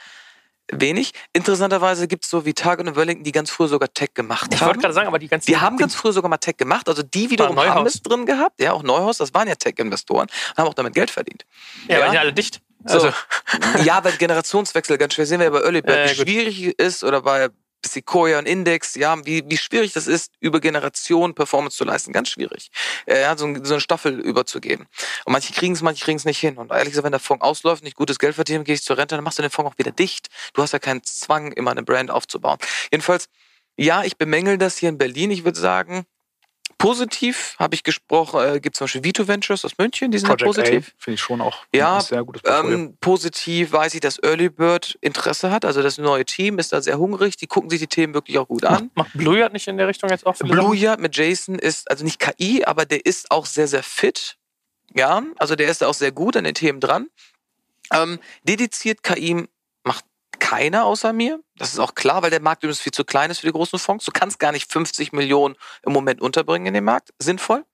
Wenig. 0.72 1.12
Interessanterweise 1.32 2.06
gibt 2.06 2.24
es 2.24 2.30
so 2.30 2.44
wie 2.44 2.54
Target 2.54 2.86
und 2.86 2.96
Wellington, 2.96 3.24
die 3.24 3.32
ganz 3.32 3.50
früh 3.50 3.66
sogar 3.66 3.92
Tech 3.92 4.10
gemacht 4.14 4.48
ich 4.52 4.60
haben. 4.60 4.66
Ich 4.66 4.66
wollte 4.66 4.80
gerade 4.80 4.94
sagen, 4.94 5.08
aber 5.08 5.18
die 5.18 5.26
ganzen. 5.26 5.46
Die 5.46 5.56
haben 5.56 5.76
ganz 5.76 5.96
früh 5.96 6.12
sogar 6.12 6.28
mal 6.28 6.36
Tech 6.36 6.56
gemacht. 6.58 6.88
Also 6.88 7.02
die 7.02 7.30
wiederum 7.30 7.58
haben 7.58 7.86
es 7.86 8.02
drin 8.02 8.24
gehabt. 8.24 8.60
Ja, 8.60 8.72
auch 8.72 8.84
Neuhaus, 8.84 9.18
das 9.18 9.34
waren 9.34 9.48
ja 9.48 9.56
Tech-Investoren 9.56 10.28
und 10.28 10.56
haben 10.56 10.68
auch 10.68 10.74
damit 10.74 10.94
Geld 10.94 11.10
verdient. 11.10 11.44
Ja, 11.88 11.98
ja. 11.98 12.04
waren 12.04 12.14
ja 12.14 12.20
alle 12.20 12.32
dicht. 12.32 12.60
Also. 12.84 13.08
So. 13.10 13.82
ja, 13.84 14.02
weil 14.04 14.12
Generationswechsel 14.12 14.96
ganz 14.96 15.14
schwer 15.14 15.26
sehen 15.26 15.40
wir 15.40 15.46
ja 15.46 15.50
bei 15.50 15.60
Early 15.60 15.80
äh, 15.80 16.10
wie 16.10 16.14
schwierig 16.14 16.78
ist 16.78 17.02
oder 17.02 17.22
bei 17.22 17.50
Sequoia 17.86 18.38
und 18.38 18.46
Index, 18.46 18.94
ja, 18.94 19.24
wie, 19.24 19.42
wie 19.46 19.56
schwierig 19.56 19.92
das 19.92 20.06
ist, 20.06 20.32
über 20.40 20.60
Generationen 20.60 21.34
Performance 21.34 21.76
zu 21.76 21.84
leisten. 21.84 22.12
Ganz 22.12 22.28
schwierig. 22.28 22.70
Äh, 23.06 23.22
ja, 23.22 23.36
so, 23.36 23.52
so 23.62 23.74
eine 23.74 23.80
Staffel 23.80 24.20
überzugeben. 24.20 24.86
Und 25.24 25.32
manche 25.32 25.52
kriegen 25.52 25.74
es, 25.74 25.82
manche 25.82 26.04
kriegen 26.04 26.16
es 26.16 26.24
nicht 26.24 26.38
hin. 26.38 26.56
Und 26.56 26.70
ehrlich 26.70 26.90
gesagt, 26.90 27.04
wenn 27.04 27.12
der 27.12 27.20
Fonds 27.20 27.42
ausläuft, 27.42 27.82
nicht 27.82 27.96
gutes 27.96 28.18
Geld 28.18 28.34
verdienen, 28.34 28.64
gehe 28.64 28.74
ich 28.74 28.82
zur 28.82 28.98
Rente, 28.98 29.14
dann 29.14 29.24
machst 29.24 29.38
du 29.38 29.42
den 29.42 29.50
Fonds 29.50 29.72
auch 29.72 29.78
wieder 29.78 29.92
dicht. 29.92 30.28
Du 30.54 30.62
hast 30.62 30.72
ja 30.72 30.78
keinen 30.78 31.02
Zwang, 31.04 31.52
immer 31.52 31.70
eine 31.70 31.82
Brand 31.82 32.10
aufzubauen. 32.10 32.58
Jedenfalls, 32.90 33.28
ja, 33.76 34.02
ich 34.04 34.16
bemängel 34.16 34.58
das 34.58 34.76
hier 34.76 34.88
in 34.88 34.98
Berlin. 34.98 35.30
Ich 35.30 35.44
würde 35.44 35.58
sagen, 35.58 36.04
Positiv 36.80 37.56
habe 37.58 37.74
ich 37.74 37.82
gesprochen, 37.82 38.40
äh, 38.40 38.58
gibt 38.58 38.74
zum 38.74 38.86
Beispiel 38.86 39.04
Vito 39.04 39.28
Ventures 39.28 39.66
aus 39.66 39.76
München, 39.76 40.10
die 40.10 40.18
sind 40.18 40.28
Project 40.28 40.46
positiv. 40.46 40.94
Finde 40.96 41.14
ich 41.16 41.20
schon 41.20 41.42
auch 41.42 41.58
ja, 41.74 41.96
ein 41.96 42.00
sehr 42.00 42.24
gutes 42.24 42.40
Portfolio. 42.40 42.74
Ähm, 42.74 42.96
positiv 43.02 43.72
weiß 43.72 43.92
ich, 43.92 44.00
dass 44.00 44.18
Early 44.22 44.48
Bird 44.48 44.96
Interesse 45.02 45.50
hat. 45.50 45.66
Also 45.66 45.82
das 45.82 45.98
neue 45.98 46.24
Team 46.24 46.58
ist 46.58 46.72
da 46.72 46.80
sehr 46.80 46.98
hungrig. 46.98 47.36
Die 47.36 47.46
gucken 47.46 47.68
sich 47.68 47.80
die 47.80 47.86
Themen 47.86 48.14
wirklich 48.14 48.38
auch 48.38 48.48
gut 48.48 48.64
an. 48.64 48.90
Macht, 48.94 48.96
macht 48.96 49.12
Blue 49.12 49.38
Yard 49.38 49.52
nicht 49.52 49.68
in 49.68 49.76
der 49.76 49.88
Richtung 49.88 50.08
jetzt 50.08 50.24
auch? 50.24 50.34
Blue 50.38 50.74
Yard 50.74 51.00
mit 51.00 51.14
Jason 51.14 51.58
ist, 51.58 51.90
also 51.90 52.02
nicht 52.02 52.18
KI, 52.18 52.64
aber 52.64 52.86
der 52.86 53.04
ist 53.04 53.30
auch 53.30 53.44
sehr, 53.44 53.68
sehr 53.68 53.82
fit. 53.82 54.38
Ja, 54.94 55.22
also 55.36 55.56
der 55.56 55.68
ist 55.68 55.82
da 55.82 55.86
auch 55.86 55.94
sehr 55.94 56.12
gut 56.12 56.34
an 56.34 56.44
den 56.44 56.54
Themen 56.54 56.80
dran. 56.80 57.08
Ähm, 57.92 58.18
dediziert 58.44 59.02
KI 59.02 59.46
keiner 60.50 60.84
außer 60.84 61.12
mir. 61.12 61.40
Das 61.56 61.72
ist 61.72 61.78
auch 61.78 61.94
klar, 61.94 62.22
weil 62.22 62.30
der 62.30 62.40
Markt 62.40 62.64
übrigens 62.64 62.80
viel 62.80 62.92
zu 62.92 63.04
klein 63.04 63.30
ist 63.30 63.38
für 63.38 63.46
die 63.46 63.52
großen 63.52 63.78
Fonds. 63.78 64.04
Du 64.04 64.10
kannst 64.10 64.40
gar 64.40 64.50
nicht 64.50 64.70
50 64.70 65.12
Millionen 65.12 65.54
im 65.84 65.92
Moment 65.92 66.20
unterbringen 66.20 66.66
in 66.66 66.74
dem 66.74 66.84
Markt. 66.84 67.10
Sinnvoll. 67.20 67.64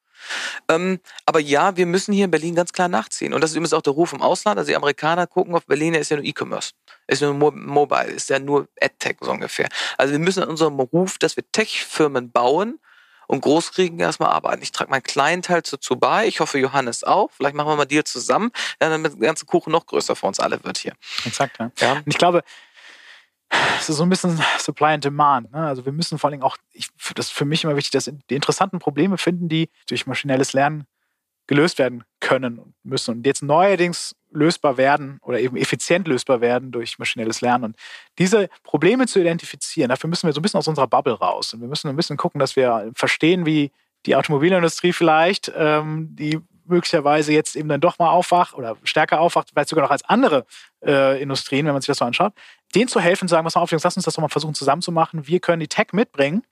Ähm, 0.69 1.01
aber 1.25 1.41
ja, 1.41 1.77
wir 1.79 1.87
müssen 1.87 2.13
hier 2.13 2.27
in 2.27 2.31
Berlin 2.31 2.55
ganz 2.55 2.73
klar 2.73 2.89
nachziehen. 2.89 3.33
Und 3.33 3.41
das 3.41 3.51
ist 3.51 3.57
übrigens 3.57 3.73
auch 3.73 3.83
der 3.83 3.95
Ruf 3.95 4.13
im 4.13 4.21
Ausland. 4.21 4.59
Also 4.59 4.69
die 4.69 4.77
Amerikaner 4.77 5.27
gucken 5.27 5.55
auf 5.55 5.65
Berlin, 5.65 5.95
der 5.95 6.03
ist 6.03 6.11
ja 6.11 6.19
nur 6.19 6.27
E-Commerce. 6.27 6.73
Ist 7.07 7.23
nur 7.23 7.33
Mo 7.33 7.51
Mobile, 7.51 8.11
ist 8.11 8.29
ja 8.29 8.39
nur 8.39 8.69
AdTech 8.79 9.17
so 9.21 9.31
ungefähr. 9.31 9.69
Also 9.97 10.13
wir 10.13 10.19
müssen 10.19 10.43
an 10.43 10.51
unserem 10.51 10.79
Ruf, 10.79 11.17
dass 11.17 11.37
wir 11.37 11.45
Tech-Firmen 11.53 12.31
bauen 12.31 12.79
und 13.27 13.41
groß 13.41 13.73
kriegen, 13.73 13.99
erstmal 13.99 14.31
arbeiten. 14.31 14.63
Ich 14.63 14.73
trage 14.73 14.91
meinen 14.91 15.03
kleinen 15.03 15.43
Teil 15.43 15.63
dazu 15.63 15.97
bei. 15.97 16.27
Ich 16.27 16.41
hoffe, 16.41 16.59
Johannes 16.59 17.05
auch. 17.05 17.31
Vielleicht 17.33 17.55
machen 17.55 17.69
wir 17.69 17.77
mal 17.77 17.85
Deal 17.87 18.05
zusammen, 18.05 18.51
damit 18.79 19.13
der 19.13 19.29
ganze 19.29 19.47
Kuchen 19.47 19.73
noch 19.73 19.87
größer 19.87 20.17
für 20.17 20.27
uns 20.27 20.41
alle 20.41 20.63
wird 20.65 20.79
hier. 20.79 20.93
Exakt, 21.25 21.59
ja. 21.59 21.71
ja. 21.81 21.93
Und 21.93 22.07
ich 22.07 22.19
glaube, 22.19 22.43
es 23.79 23.89
ist 23.89 23.97
so 23.97 24.03
ein 24.03 24.09
bisschen 24.09 24.41
Supply 24.59 24.95
and 24.95 25.05
Demand. 25.05 25.53
Ne? 25.53 25.67
Also 25.67 25.85
wir 25.85 25.93
müssen 25.93 26.19
vor 26.19 26.31
allem 26.31 26.43
auch, 26.43 26.57
ich, 26.73 26.89
das 27.15 27.27
ist 27.27 27.33
für 27.33 27.45
mich 27.45 27.65
immer 27.65 27.77
wichtig, 27.77 27.93
dass 27.93 28.05
die 28.05 28.35
interessanten 28.35 28.79
Probleme 28.79 29.19
finden, 29.19 29.49
die 29.49 29.71
durch 29.89 30.07
maschinelles 30.07 30.53
Lernen 30.53 30.87
gelöst 31.47 31.79
werden 31.79 32.05
können 32.21 32.59
und 32.59 32.75
müssen 32.83 33.17
und 33.17 33.27
jetzt 33.27 33.43
neuerdings 33.43 34.17
lösbar 34.33 34.77
werden 34.77 35.19
oder 35.23 35.39
eben 35.39 35.57
effizient 35.57 36.09
lösbar 36.09 36.41
werden 36.41 36.73
durch 36.73 36.99
maschinelles 36.99 37.41
Lernen. 37.41 37.65
Und 37.65 37.77
diese 38.19 38.49
Probleme 38.65 39.07
zu 39.07 39.21
identifizieren, 39.21 39.89
dafür 39.89 40.11
müssen 40.11 40.27
wir 40.27 40.33
so 40.33 40.41
ein 40.41 40.43
bisschen 40.43 40.59
aus 40.59 40.69
unserer 40.69 40.89
Bubble 40.89 41.15
raus. 41.15 41.55
Und 41.55 41.61
wir 41.61 41.69
müssen 41.69 41.89
ein 41.89 41.97
bisschen 41.97 42.17
gucken, 42.17 42.39
dass 42.39 42.57
wir 42.57 42.91
verstehen, 42.95 43.47
wie 43.47 43.71
die 44.05 44.17
Automobilindustrie 44.17 44.93
vielleicht, 44.93 45.53
ähm, 45.57 46.15
die 46.17 46.41
möglicherweise 46.67 47.33
jetzt 47.33 47.57
eben 47.57 47.69
dann 47.69 47.81
doch 47.81 47.99
mal 47.99 48.11
aufwacht 48.11 48.55
oder 48.55 48.77
stärker 48.83 49.21
aufwacht, 49.21 49.51
vielleicht 49.51 49.69
sogar 49.69 49.85
noch 49.85 49.91
als 49.91 50.05
andere 50.05 50.47
äh, 50.85 51.21
Industrien, 51.23 51.67
wenn 51.67 51.73
man 51.73 51.81
sich 51.81 51.87
das 51.87 51.99
so 51.99 52.05
anschaut, 52.05 52.33
denen 52.75 52.89
zu 52.89 53.01
helfen, 53.01 53.29
zu 53.29 53.33
sagen, 53.33 53.47
was 53.47 53.55
mal 53.55 53.63
auf, 53.63 53.71
lass 53.71 53.97
uns 53.97 54.05
das 54.05 54.15
doch 54.15 54.23
mal 54.23 54.29
versuchen 54.29 54.55
zusammenzumachen. 54.55 55.27
Wir 55.27 55.41
können 55.41 55.61
die 55.61 55.69
Tech 55.69 55.89
mitbringen. 55.93 56.43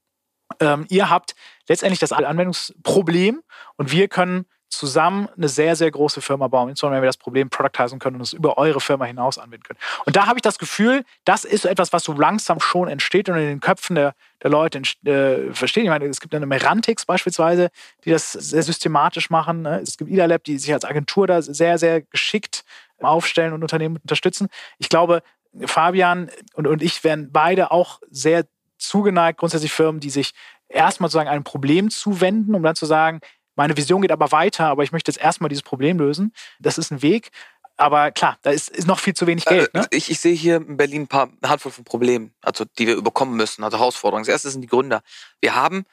Ähm, 0.61 0.87
ihr 0.89 1.11
habt 1.11 1.35
letztendlich 1.69 2.01
das 2.01 2.13
Anwendungsproblem 2.13 3.43
und 3.77 3.93
wir 3.93 4.09
können 4.09 4.47
zusammen 4.75 5.29
eine 5.37 5.49
sehr, 5.49 5.77
sehr 5.77 5.91
große 5.91 6.21
Firma 6.21 6.49
bauen, 6.49 6.69
insbesondere 6.69 6.97
wenn 6.97 7.05
wir 7.05 7.09
das 7.09 7.17
Problem 7.17 7.49
productizen 7.49 7.99
können 7.99 8.17
und 8.17 8.23
es 8.23 8.33
über 8.33 8.59
eure 8.59 8.81
Firma 8.81 9.05
hinaus 9.05 9.39
anwenden 9.39 9.63
können. 9.63 9.79
Und 10.05 10.17
da 10.17 10.27
habe 10.27 10.39
ich 10.39 10.43
das 10.43 10.59
Gefühl, 10.59 11.05
das 11.25 11.45
ist 11.45 11.65
etwas, 11.65 11.93
was 11.93 12.05
so 12.05 12.13
langsam 12.13 12.61
schon 12.61 12.89
entsteht 12.89 13.29
und 13.29 13.37
in 13.37 13.47
den 13.47 13.61
Köpfen 13.61 13.95
der, 13.95 14.15
der 14.43 14.51
Leute 14.51 14.83
äh, 15.05 15.53
verstehen. 15.53 15.85
Ich 15.85 15.91
meine, 15.91 16.07
es 16.07 16.21
gibt 16.21 16.35
eine 16.35 16.47
Merantix 16.47 17.07
beispielsweise, 17.07 17.71
die 18.05 18.11
das 18.11 18.33
sehr 18.33 18.63
systematisch 18.63 19.31
machen. 19.31 19.63
Ne? 19.63 19.81
Es 19.81 19.97
gibt 19.97 20.11
IDALab, 20.11 20.45
die 20.45 20.59
sich 20.59 20.73
als 20.73 20.85
Agentur 20.85 21.27
da 21.27 21.41
sehr, 21.41 21.79
sehr 21.79 22.03
geschickt 22.03 22.65
aufstellen 23.01 23.53
und 23.53 23.63
Unternehmen 23.63 23.97
unterstützen. 23.97 24.49
Ich 24.79 24.89
glaube, 24.89 25.23
Fabian 25.67 26.31
und, 26.55 26.67
und 26.67 26.83
ich 26.83 27.05
werden 27.05 27.31
beide 27.33 27.71
auch 27.71 28.01
sehr 28.11 28.47
zugeneigt, 28.79 29.39
grundsätzlich 29.39 29.73
Firmen, 29.73 30.01
die 30.01 30.11
sich 30.11 30.33
erstmal 30.69 31.09
sozusagen 31.09 31.29
einem 31.29 31.45
Problem 31.45 31.91
zuwenden, 31.91 32.55
um 32.55 32.63
dann 32.63 32.75
zu 32.75 32.87
sagen, 32.87 33.21
meine 33.57 33.77
Vision 33.77 34.03
geht 34.03 34.11
aber 34.11 34.33
weiter, 34.33 34.67
aber 34.67 34.83
ich 34.83 34.93
möchte 34.93 35.11
jetzt 35.11 35.21
erstmal 35.21 35.49
dieses 35.49 35.63
Problem 35.63 35.99
lösen. 35.99 36.33
Das 36.59 36.79
ist 36.79 36.91
ein 36.91 37.03
Weg. 37.03 37.31
Aber 37.77 38.13
klar, 38.13 38.39
da 38.43 38.51
ist, 38.51 38.69
ist 38.69 38.87
noch 38.87 39.01
viel 39.01 39.15
zu 39.15 39.27
wenig 39.27 39.45
Geld. 39.47 39.75
Äh, 39.75 39.79
ne? 39.79 39.87
ich, 39.91 40.11
ich, 40.11 40.21
sehe 40.21 40.35
hier 40.35 40.57
in 40.57 40.77
Berlin 40.77 41.03
ein 41.03 41.09
paar 41.09 41.31
Handvoll 41.45 41.73
von 41.73 41.85
Problemen, 41.85 42.33
also 42.41 42.65
die 42.79 42.87
wir 42.87 42.95
überkommen 42.95 43.37
müssen, 43.37 43.65
also 43.65 43.79
Herausforderungen. 43.79 44.25
Das 44.25 44.33
erste 44.33 44.51
sind 44.51 44.61
die 44.61 44.69
Gründer. 44.69 45.03
Wir 45.41 45.55
haben, 45.57 45.85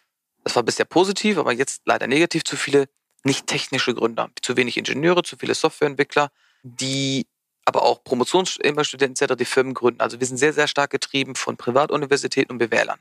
das 0.43 0.55
war 0.55 0.63
bisher 0.63 0.85
positiv, 0.85 1.37
aber 1.37 1.51
jetzt 1.53 1.81
leider 1.85 2.05
negativ, 2.05 2.43
zu 2.43 2.55
viele 2.55 2.87
nicht 3.23 3.47
technische 3.47 3.95
Gründer. 3.95 4.29
Zu 4.41 4.57
wenig 4.57 4.77
Ingenieure, 4.77 5.23
zu 5.23 5.37
viele 5.37 5.55
Softwareentwickler, 5.55 6.31
die 6.63 7.25
aber 7.65 7.83
auch 7.83 8.03
Promotionsstudenten 8.03 9.15
etc., 9.15 9.35
die 9.37 9.45
Firmen 9.45 9.73
gründen. 9.73 10.01
Also 10.01 10.19
wir 10.19 10.27
sind 10.27 10.37
sehr, 10.37 10.53
sehr 10.53 10.67
stark 10.67 10.91
getrieben 10.91 11.35
von 11.35 11.57
Privatuniversitäten 11.57 12.51
und 12.51 12.57
BWLern. 12.57 12.99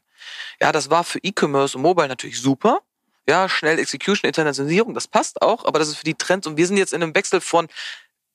Ja, 0.61 0.73
das 0.73 0.91
war 0.91 1.05
für 1.05 1.19
E-Commerce 1.23 1.77
und 1.77 1.83
Mobile 1.83 2.09
natürlich 2.09 2.41
super. 2.41 2.81
Ja, 3.29 3.49
schnell 3.49 3.79
Execution, 3.79 4.29
Internationalisierung, 4.29 4.95
das 4.95 5.07
passt 5.07 5.41
auch, 5.43 5.65
aber 5.65 5.79
das 5.79 5.89
ist 5.89 5.97
für 5.97 6.05
die 6.05 6.15
Trends 6.15 6.47
und 6.47 6.57
wir 6.57 6.67
sind 6.67 6.79
jetzt 6.79 6.93
in 6.93 7.03
einem 7.03 7.15
Wechsel 7.15 7.41
von 7.41 7.69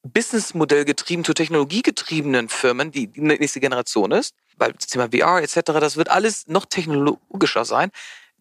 Businessmodell 0.03 0.86
getrieben 0.86 1.23
zu 1.23 1.34
technologiegetriebenen 1.34 2.49
Firmen, 2.49 2.91
die 2.91 3.07
die 3.07 3.21
nächste 3.21 3.59
Generation 3.59 4.11
ist, 4.11 4.36
weil 4.57 4.73
das 4.73 4.88
Thema 4.88 5.09
VR 5.09 5.41
etc., 5.41 5.61
das 5.65 5.97
wird 5.97 6.09
alles 6.09 6.47
noch 6.47 6.65
technologischer 6.65 7.65
sein. 7.65 7.91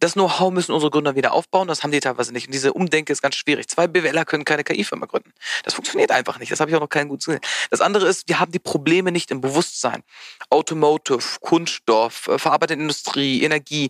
Das 0.05 0.13
Know-how 0.13 0.53
müssen 0.53 0.73
unsere 0.73 0.91
Gründer 0.91 1.17
wieder 1.17 1.33
aufbauen, 1.33 1.67
das 1.67 1.83
haben 1.83 1.91
die 1.91 1.99
teilweise 1.99 2.31
nicht. 2.31 2.47
Und 2.47 2.53
diese 2.53 2.75
Umdenke 2.75 3.11
ist 3.11 3.23
ganz 3.23 3.37
schwierig. 3.37 3.69
Zwei 3.69 3.87
BWLer 3.87 4.27
können 4.27 4.45
keine 4.45 4.63
KI-Firma 4.63 5.07
gründen. 5.07 5.33
Das 5.63 5.73
funktioniert 5.73 6.11
einfach 6.11 6.39
nicht. 6.39 6.53
Das 6.53 6.61
habe 6.61 6.71
ich 6.71 6.77
auch 6.77 6.81
noch 6.81 6.91
keinen 6.91 7.09
guten 7.09 7.25
gesehen. 7.25 7.41
Das 7.71 7.81
andere 7.81 8.07
ist, 8.07 8.29
wir 8.29 8.39
haben 8.39 8.53
die 8.53 8.59
Probleme 8.59 9.13
nicht 9.13 9.31
im 9.31 9.41
Bewusstsein. 9.41 10.03
Automotive, 10.51 11.25
Kunststoff, 11.41 12.29
äh, 12.29 12.39
verarbeitete 12.39 12.79
Industrie, 12.79 13.45
Energie. 13.45 13.89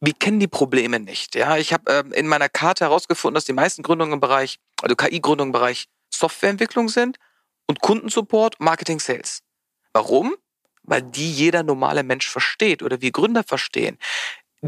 Wir 0.00 0.12
kennen 0.12 0.38
die 0.38 0.46
Probleme 0.46 1.00
nicht. 1.00 1.34
Ja, 1.34 1.56
ich 1.56 1.72
habe 1.72 1.92
äh, 1.92 2.16
in 2.16 2.28
meiner 2.28 2.48
Karte 2.48 2.84
herausgefunden, 2.84 3.34
dass 3.34 3.44
die 3.44 3.52
meisten 3.52 3.82
Gründungen 3.82 4.12
im 4.12 4.20
Bereich, 4.20 4.60
also 4.82 4.94
KI-Gründungen 4.94 5.48
im 5.48 5.52
Bereich 5.52 5.88
Softwareentwicklung 6.14 6.88
sind 6.88 7.16
und 7.66 7.80
Kundensupport, 7.80 8.60
Marketing, 8.60 9.00
Sales. 9.00 9.42
Warum? 9.92 10.36
Weil 10.84 11.02
die 11.02 11.32
jeder 11.32 11.64
normale 11.64 12.04
Mensch 12.04 12.28
versteht 12.30 12.84
oder 12.84 13.00
wir 13.00 13.10
Gründer 13.10 13.42
verstehen 13.42 13.98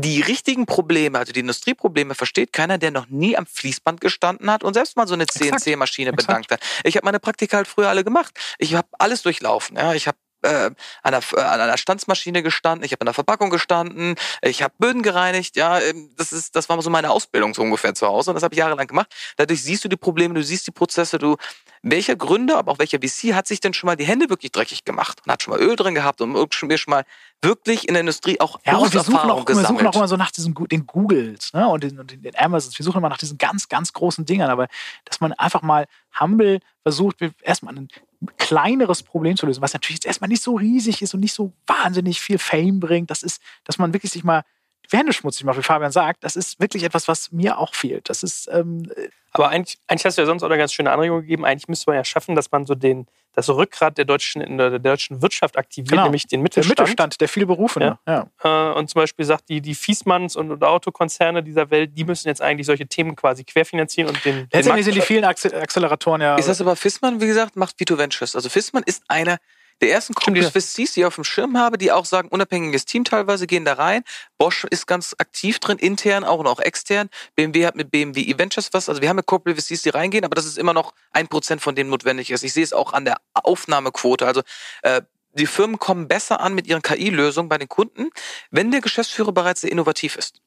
die 0.01 0.21
richtigen 0.21 0.67
Probleme, 0.67 1.19
also 1.19 1.33
die 1.33 1.41
Industrieprobleme, 1.41 2.15
versteht 2.15 2.53
keiner, 2.53 2.79
der 2.79 2.91
noch 2.91 3.09
nie 3.09 3.37
am 3.37 3.47
Fließband 3.47 4.01
gestanden 4.01 4.51
hat 4.51 4.65
und 4.65 4.75
selbst 4.75 4.97
mal 4.97 5.07
so 5.07 5.15
eine 5.15 5.27
CNC-Maschine 5.27 6.13
bedankt 6.13 6.51
hat. 6.51 6.61
Ich 6.85 6.97
habe 6.97 7.05
meine 7.05 7.21
Praktika 7.21 7.59
halt 7.59 7.69
früher 7.69 7.89
alle 7.89 8.05
gemacht. 8.05 8.39
Ich 8.59 8.75
habe 8.75 8.89
alles 8.99 9.23
durchlaufen. 9.23 9.77
Ja, 9.77 9.95
ich 9.95 10.07
habe 10.07 10.19
äh, 10.49 10.71
an, 11.03 11.15
einer, 11.15 11.21
äh, 11.35 11.41
an 11.41 11.61
einer 11.61 11.77
Stanzmaschine 11.77 12.43
gestanden, 12.43 12.85
ich 12.85 12.93
habe 12.93 13.03
an 13.03 13.07
der 13.07 13.15
Verpackung 13.15 13.51
gestanden, 13.51 14.15
ich 14.43 14.63
habe 14.63 14.75
Böden 14.79 15.03
gereinigt, 15.03 15.57
ja, 15.57 15.79
ähm, 15.81 16.11
das 16.17 16.33
ist, 16.33 16.57
das 16.57 16.69
war 16.69 16.81
so 16.83 16.91
meine 16.91 17.11
Ausbildung 17.11 17.55
so 17.55 17.63
ungefähr 17.63 17.95
zu 17.95 18.07
Hause 18.07 18.31
und 18.31 18.35
das 18.35 18.43
habe 18.43 18.55
ich 18.55 18.59
jahrelang 18.59 18.87
gemacht. 18.87 19.13
Dadurch 19.37 19.63
siehst 19.63 19.85
du 19.85 19.89
die 19.89 19.97
Probleme, 19.97 20.35
du 20.35 20.43
siehst 20.43 20.67
die 20.67 20.73
Prozesse, 20.73 21.19
du, 21.19 21.37
welcher 21.83 22.17
Gründer, 22.17 22.59
aber 22.59 22.73
auch 22.73 22.79
welcher 22.79 22.99
VC 22.99 23.35
hat 23.35 23.47
sich 23.47 23.61
denn 23.61 23.75
schon 23.75 23.87
mal 23.87 23.97
die 23.97 24.05
Hände 24.05 24.29
wirklich 24.31 24.53
dreckig 24.53 24.85
gemacht 24.85 25.21
und 25.25 25.33
hat 25.33 25.43
schon 25.43 25.55
mal 25.55 25.61
Öl 25.61 25.77
drin 25.77 25.95
gehabt 25.95 26.21
und 26.21 26.33
mir 26.33 26.79
schon 26.79 26.91
mal 26.91 27.05
wirklich 27.43 27.87
in 27.87 27.95
der 27.95 28.01
Industrie 28.01 28.41
auch 28.41 28.59
ja, 28.65 28.77
und 28.77 28.93
wir 28.93 29.01
suchen 29.01 29.31
auch, 29.31 29.45
gesammelt. 29.45 29.69
Wir 29.69 29.77
suchen 29.77 29.87
auch 29.87 29.95
immer 29.95 30.09
so 30.09 30.17
nach 30.17 30.31
diesen 30.31 30.55
den 30.55 30.87
Googles 30.87 31.53
ne, 31.53 31.69
und, 31.69 31.85
den, 31.85 31.99
und 31.99 32.11
den 32.11 32.37
Amazons. 32.37 32.79
Wir 32.79 32.85
suchen 32.85 32.99
immer 32.99 33.09
nach 33.09 33.19
diesen 33.19 33.39
ganz, 33.39 33.69
ganz 33.69 33.93
großen 33.93 34.25
Dingern, 34.25 34.51
aber 34.51 34.69
dass 35.05 35.21
man 35.21 35.33
einfach 35.35 35.63
mal 35.63 35.87
humble 36.19 36.61
versucht, 36.83 37.17
erstmal 37.43 37.77
ein 37.77 37.89
kleineres 38.37 39.03
Problem 39.03 39.37
zu 39.37 39.47
lösen, 39.47 39.63
was 39.63 39.73
natürlich 39.73 39.99
jetzt 39.99 40.07
erstmal 40.07 40.29
nicht 40.29 40.43
so 40.43 40.57
riesig 40.57 41.03
ist 41.03 41.15
und 41.15 41.21
nicht 41.21 41.35
so 41.35 41.53
wahnsinnig 41.67 42.21
viel 42.21 42.39
Fame 42.39 42.81
bringt. 42.81 43.11
Das 43.11 43.23
ist, 43.23 43.41
dass 43.65 43.79
man 43.79 43.93
wirklich 43.93 44.13
sich 44.13 44.25
mal 44.25 44.43
die 44.91 44.97
Hände 44.97 45.13
schmutzig 45.13 45.45
macht, 45.45 45.59
wie 45.59 45.63
Fabian 45.63 45.93
sagt. 45.93 46.25
Das 46.25 46.35
ist 46.35 46.61
wirklich 46.61 46.83
etwas, 46.83 47.09
was 47.09 47.31
mir 47.31 47.59
auch 47.59 47.75
fehlt. 47.75 48.09
Das 48.09 48.23
ist. 48.23 48.49
Ähm, 48.51 48.91
aber 49.33 49.51
eigentlich, 49.51 49.79
eigentlich 49.87 50.05
hast 50.05 50.17
du 50.17 50.23
ja 50.23 50.27
sonst 50.27 50.43
auch 50.43 50.49
eine 50.49 50.59
ganz 50.59 50.73
schöne 50.73 50.91
Anregung 50.91 51.21
gegeben. 51.21 51.45
Eigentlich 51.45 51.69
müsste 51.69 51.91
man 51.91 51.97
ja 51.97 52.05
schaffen, 52.05 52.35
dass 52.35 52.51
man 52.51 52.65
so 52.67 52.75
den, 52.75 53.07
das 53.39 53.49
Rückgrat 53.49 53.97
der 53.97 54.05
deutschen, 54.05 54.43
in 54.43 54.59
der, 54.59 54.81
deutschen 54.81 55.23
Wirtschaft 55.23 55.57
aktiviert, 55.57 55.91
genau. 55.91 56.03
nämlich 56.05 56.27
den 56.27 56.43
Mittelstand. 56.43 56.77
Der 56.77 56.83
Mittelstand, 56.83 57.21
der 57.21 57.29
viel 57.29 57.47
Berufe. 57.47 57.81
Ja. 57.81 58.27
ja. 58.43 58.73
Äh, 58.73 58.77
und 58.77 58.91
zum 58.91 59.01
Beispiel 59.01 59.25
sagt 59.25 59.49
die, 59.49 59.61
die 59.61 59.77
Fiesmanns 59.77 60.35
und 60.35 60.61
Autokonzerne 60.65 61.45
dieser 61.45 61.71
Welt, 61.71 61.93
die 61.97 62.03
müssen 62.03 62.27
jetzt 62.27 62.43
eigentlich 62.43 62.67
solche 62.67 62.89
Themen 62.89 63.15
quasi 63.15 63.45
querfinanzieren 63.45 64.11
und 64.11 64.25
den. 64.25 64.49
Letztendlich 64.53 64.87
sind 64.87 64.97
die 64.97 65.03
vielen 65.03 65.25
Acceleratoren 65.25 66.21
ja. 66.21 66.35
Ist 66.35 66.49
das 66.49 66.61
aber 66.61 66.75
Fissmann, 66.75 67.21
wie 67.21 67.29
gesagt, 67.29 67.55
macht 67.55 67.79
Vito 67.79 67.97
Ventures. 67.97 68.35
Also 68.35 68.49
Fissmann 68.49 68.83
ist 68.85 69.05
einer 69.07 69.39
der 69.81 69.91
ersten 69.91 70.15
Corporate 70.15 70.51
VCs, 70.51 70.93
die 70.93 71.01
ich 71.01 71.05
auf 71.05 71.15
dem 71.15 71.25
Schirm 71.25 71.57
habe, 71.57 71.79
die 71.79 71.93
auch 71.93 72.05
sagen, 72.05 72.29
unabhängiges 72.29 72.85
Team 72.85 73.05
teilweise 73.05 73.47
gehen 73.47 73.65
da 73.65 73.75
rein. 73.75 74.03
Bosch 74.37 74.65
ist 74.65 74.87
ganz 74.87 75.15
aktiv 75.19 75.59
drin, 75.59 75.79
intern 75.79 76.25
auch 76.25 76.39
und 76.39 76.47
auch 76.47 76.61
extern. 76.61 77.09
BMW 77.37 77.67
hat 77.67 77.77
mit 77.77 77.91
BMW 77.91 78.23
E-Ventures 78.23 78.71
was. 78.73 78.89
Also 78.89 79.03
wir 79.03 79.09
haben 79.09 79.19
ja 79.19 79.23
Corporate 79.23 79.61
VCs, 79.61 79.83
die 79.83 79.91
reingehen, 79.91 80.25
aber 80.25 80.35
das 80.35 80.47
ist 80.47 80.59
immer 80.59 80.73
noch 80.73 80.95
ein 81.13 81.29
Prozent 81.29 81.61
von 81.63 81.75
dem 81.75 81.89
notwendig 81.89 82.31
ist. 82.31 82.43
Ich 82.43 82.53
sehe 82.53 82.65
es 82.65 82.73
auch 82.73 82.93
an 82.93 83.05
der 83.05 83.17
Aufnahmequote. 83.35 84.27
Also 84.27 84.43
äh, 84.83 85.03
die 85.35 85.47
Firmen 85.47 85.79
kommen 85.79 86.09
besser 86.09 86.41
an 86.41 86.55
mit 86.55 86.67
ihren 86.67 86.83
KI-Lösungen 86.83 87.49
bei 87.49 87.59
den 87.59 87.69
Kunden, 87.69 88.11
wenn 88.51 88.71
der 88.71 88.81
Geschäftsführer 88.81 89.33
bereits 89.33 89.61
sehr 89.61 89.71
innovativ 89.71 90.17
ist. 90.17 90.41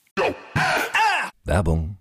Werbung 1.44 2.01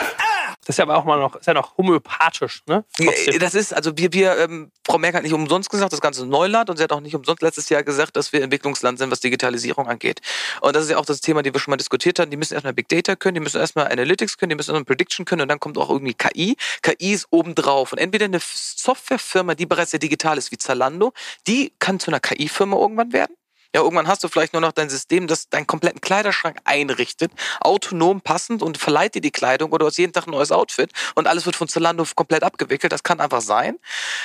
Das 0.65 0.75
ist 0.75 0.77
ja 0.77 0.83
aber 0.83 0.95
auch 0.97 1.05
mal 1.05 1.19
noch, 1.19 1.35
ist 1.35 1.47
ja 1.47 1.55
noch 1.55 1.75
homöopathisch, 1.77 2.61
ne? 2.67 2.85
Trotzdem. 2.95 3.39
Das 3.39 3.55
ist, 3.55 3.73
also 3.73 3.97
wir, 3.97 4.13
wir 4.13 4.37
ähm, 4.37 4.71
Frau 4.85 4.99
Merkel 4.99 5.17
hat 5.17 5.23
nicht 5.23 5.33
umsonst 5.33 5.71
gesagt, 5.71 5.91
das 5.91 6.01
ganze 6.01 6.25
Neuland 6.25 6.69
und 6.69 6.77
sie 6.77 6.83
hat 6.83 6.91
auch 6.91 6.99
nicht 6.99 7.15
umsonst 7.15 7.41
letztes 7.41 7.69
Jahr 7.69 7.81
gesagt, 7.81 8.15
dass 8.15 8.31
wir 8.31 8.43
Entwicklungsland 8.43 8.99
sind, 8.99 9.09
was 9.09 9.19
Digitalisierung 9.21 9.87
angeht. 9.87 10.21
Und 10.61 10.75
das 10.75 10.83
ist 10.83 10.91
ja 10.91 10.97
auch 10.97 11.05
das 11.05 11.19
Thema, 11.19 11.41
die 11.41 11.51
wir 11.51 11.59
schon 11.59 11.71
mal 11.71 11.77
diskutiert 11.77 12.19
haben. 12.19 12.29
Die 12.29 12.37
müssen 12.37 12.53
erstmal 12.53 12.73
Big 12.73 12.89
Data 12.89 13.15
können, 13.15 13.35
die 13.35 13.39
müssen 13.39 13.59
erstmal 13.59 13.87
Analytics 13.87 14.37
können, 14.37 14.51
die 14.51 14.55
müssen 14.55 14.69
erstmal 14.69 14.85
Prediction 14.85 15.25
können 15.25 15.41
und 15.41 15.47
dann 15.47 15.59
kommt 15.59 15.79
auch 15.79 15.89
irgendwie 15.89 16.13
KI. 16.13 16.55
KI 16.83 17.13
ist 17.13 17.27
obendrauf. 17.31 17.91
Und 17.91 17.97
entweder 17.97 18.25
eine 18.25 18.39
Softwarefirma, 18.39 19.55
die 19.55 19.65
bereits 19.65 19.91
sehr 19.91 19.99
digital 19.99 20.37
ist, 20.37 20.51
wie 20.51 20.57
Zalando, 20.59 21.13
die 21.47 21.73
kann 21.79 21.99
zu 21.99 22.11
einer 22.11 22.19
KI-Firma 22.19 22.77
irgendwann 22.77 23.13
werden. 23.13 23.35
Ja, 23.73 23.81
irgendwann 23.81 24.07
hast 24.07 24.23
du 24.23 24.27
vielleicht 24.27 24.53
nur 24.53 24.61
noch 24.61 24.73
dein 24.73 24.89
System, 24.89 25.27
das 25.27 25.47
deinen 25.49 25.65
kompletten 25.65 26.01
Kleiderschrank 26.01 26.57
einrichtet, 26.65 27.31
autonom 27.61 28.21
passend 28.21 28.61
und 28.61 28.77
verleiht 28.77 29.15
dir 29.15 29.21
die 29.21 29.31
Kleidung 29.31 29.71
oder 29.71 29.79
du 29.79 29.87
hast 29.87 29.97
jeden 29.97 30.11
Tag 30.11 30.27
ein 30.27 30.31
neues 30.31 30.51
Outfit 30.51 30.91
und 31.15 31.27
alles 31.27 31.45
wird 31.45 31.55
von 31.55 31.69
Zalando 31.69 32.05
komplett 32.15 32.43
abgewickelt. 32.43 32.91
Das 32.91 33.03
kann 33.03 33.21
einfach 33.21 33.41
sein. 33.41 33.79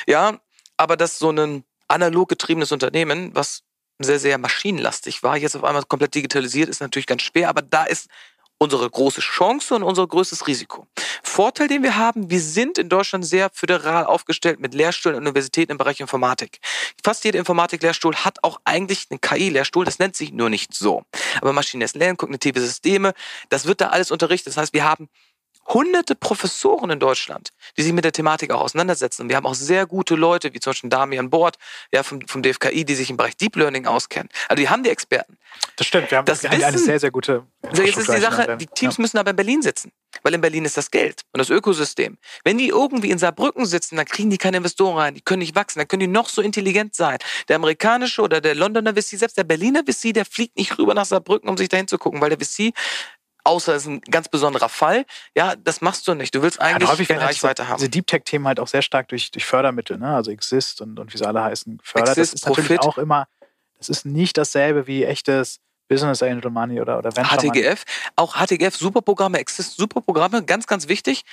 Ja, 0.06 0.40
aber 0.76 0.96
dass 0.96 1.18
so 1.18 1.30
ein 1.30 1.64
analog 1.88 2.28
getriebenes 2.28 2.72
Unternehmen, 2.72 3.30
was 3.34 3.62
sehr, 3.98 4.18
sehr 4.18 4.36
maschinenlastig 4.38 5.22
war, 5.22 5.36
jetzt 5.36 5.56
auf 5.56 5.64
einmal 5.64 5.84
komplett 5.84 6.14
digitalisiert, 6.14 6.68
ist 6.68 6.80
natürlich 6.80 7.06
ganz 7.06 7.22
schwer, 7.22 7.48
aber 7.48 7.62
da 7.62 7.84
ist 7.84 8.08
unsere 8.58 8.88
große 8.88 9.20
Chance 9.20 9.74
und 9.74 9.82
unser 9.82 10.06
größtes 10.06 10.46
Risiko. 10.46 10.86
Vorteil, 11.22 11.68
den 11.68 11.82
wir 11.82 11.96
haben, 11.96 12.30
wir 12.30 12.40
sind 12.40 12.78
in 12.78 12.88
Deutschland 12.88 13.26
sehr 13.26 13.50
föderal 13.52 14.06
aufgestellt 14.06 14.60
mit 14.60 14.74
Lehrstühlen 14.74 15.16
und 15.16 15.22
Universitäten 15.22 15.72
im 15.72 15.78
Bereich 15.78 16.00
Informatik. 16.00 16.60
Fast 17.02 17.24
jeder 17.24 17.38
Informatik-Lehrstuhl 17.38 18.16
hat 18.16 18.38
auch 18.42 18.60
eigentlich 18.64 19.06
einen 19.10 19.20
KI-Lehrstuhl, 19.20 19.84
das 19.84 19.98
nennt 19.98 20.16
sich 20.16 20.32
nur 20.32 20.48
nicht 20.48 20.74
so. 20.74 21.02
Aber 21.40 21.52
maschinelles 21.52 21.94
Lernen, 21.94 22.16
kognitive 22.16 22.60
Systeme, 22.60 23.12
das 23.50 23.66
wird 23.66 23.80
da 23.80 23.88
alles 23.88 24.10
unterrichtet. 24.10 24.48
Das 24.48 24.56
heißt, 24.56 24.72
wir 24.72 24.84
haben 24.84 25.08
hunderte 25.68 26.14
Professoren 26.14 26.90
in 26.90 27.00
Deutschland, 27.00 27.50
die 27.76 27.82
sich 27.82 27.92
mit 27.92 28.04
der 28.04 28.12
Thematik 28.12 28.50
auch 28.50 28.60
auseinandersetzen. 28.60 29.22
Und 29.22 29.28
wir 29.28 29.36
haben 29.36 29.46
auch 29.46 29.54
sehr 29.54 29.86
gute 29.86 30.14
Leute, 30.14 30.54
wie 30.54 30.60
zum 30.60 30.70
Beispiel 30.70 30.90
Damian 30.90 31.30
Bord, 31.30 31.56
ja, 31.92 32.02
vom, 32.02 32.26
vom 32.26 32.42
DFKI, 32.42 32.84
die 32.84 32.94
sich 32.94 33.10
im 33.10 33.16
Bereich 33.16 33.36
Deep 33.36 33.56
Learning 33.56 33.86
auskennen. 33.86 34.28
Also 34.48 34.60
die 34.60 34.68
haben 34.68 34.82
die 34.82 34.90
Experten. 34.90 35.36
Das 35.76 35.86
stimmt, 35.86 36.10
wir 36.10 36.18
haben 36.18 36.24
das 36.24 36.44
eine, 36.44 36.64
eine 36.64 36.78
sehr, 36.78 37.00
sehr 37.00 37.10
gute. 37.10 37.44
Also 37.62 37.82
jetzt 37.82 37.98
ist 37.98 38.12
die 38.12 38.20
Sache, 38.20 38.56
die 38.56 38.66
Teams 38.66 38.96
ja. 38.96 39.02
müssen 39.02 39.18
aber 39.18 39.30
in 39.30 39.36
Berlin 39.36 39.62
sitzen. 39.62 39.92
Weil 40.22 40.34
in 40.34 40.40
Berlin 40.40 40.64
ist 40.64 40.76
das 40.76 40.90
Geld 40.90 41.22
und 41.32 41.38
das 41.38 41.50
Ökosystem. 41.50 42.16
Wenn 42.42 42.56
die 42.56 42.68
irgendwie 42.68 43.10
in 43.10 43.18
Saarbrücken 43.18 43.66
sitzen, 43.66 43.96
dann 43.96 44.06
kriegen 44.06 44.30
die 44.30 44.38
keine 44.38 44.58
Investoren 44.58 44.96
rein, 44.96 45.14
die 45.14 45.20
können 45.20 45.40
nicht 45.40 45.54
wachsen, 45.54 45.78
dann 45.78 45.88
können 45.88 46.00
die 46.00 46.06
noch 46.06 46.28
so 46.28 46.40
intelligent 46.40 46.94
sein. 46.94 47.18
Der 47.48 47.56
amerikanische 47.56 48.22
oder 48.22 48.40
der 48.40 48.54
Londoner 48.54 48.94
VC, 48.94 49.18
selbst 49.18 49.36
der 49.36 49.44
Berliner 49.44 49.82
VC, 49.82 50.14
der 50.14 50.24
fliegt 50.24 50.56
nicht 50.56 50.78
rüber 50.78 50.94
nach 50.94 51.04
Saarbrücken, 51.04 51.50
um 51.50 51.56
sich 51.56 51.68
dahin 51.68 51.88
zu 51.88 51.98
gucken, 51.98 52.20
weil 52.20 52.30
der 52.30 52.38
VC 52.38 52.72
außer 53.46 53.74
es 53.74 53.82
ist 53.82 53.88
ein 53.88 54.00
ganz 54.02 54.28
besonderer 54.28 54.68
Fall. 54.68 55.06
Ja, 55.34 55.54
das 55.56 55.80
machst 55.80 56.06
du 56.08 56.14
nicht. 56.14 56.34
Du 56.34 56.42
willst 56.42 56.60
eigentlich 56.60 56.88
ja, 56.88 56.92
häufig 56.92 57.10
eine 57.10 57.20
Reichweite 57.20 57.62
diese, 57.62 57.68
haben. 57.70 57.78
Diese 57.78 57.90
Deep 57.90 58.06
Tech-Themen 58.06 58.46
halt 58.46 58.60
auch 58.60 58.68
sehr 58.68 58.82
stark 58.82 59.08
durch, 59.08 59.30
durch 59.30 59.44
Fördermittel, 59.44 59.98
ne? 59.98 60.14
also 60.14 60.30
Exist 60.30 60.80
und, 60.80 60.98
und 60.98 61.12
wie 61.14 61.18
sie 61.18 61.26
alle 61.26 61.42
heißen, 61.42 61.78
gefördert. 61.78 62.18
Exist, 62.18 62.34
das 62.34 62.40
ist 62.40 62.46
Profit. 62.46 62.64
natürlich 62.64 62.80
auch 62.82 62.98
immer, 62.98 63.28
das 63.78 63.88
ist 63.88 64.04
nicht 64.04 64.36
dasselbe 64.36 64.86
wie 64.86 65.04
echtes 65.04 65.60
Business 65.88 66.22
Angel 66.22 66.50
Money 66.50 66.80
oder, 66.80 66.98
oder 66.98 67.14
Venture 67.16 67.38
HTGF, 67.38 67.84
Money. 67.84 68.12
auch 68.16 68.34
HTGF, 68.36 68.76
super 68.76 69.02
Programme, 69.02 69.38
Exist, 69.38 69.76
super 69.76 70.00
Programme, 70.00 70.44
ganz, 70.44 70.66
ganz 70.66 70.88
wichtig. 70.88 71.24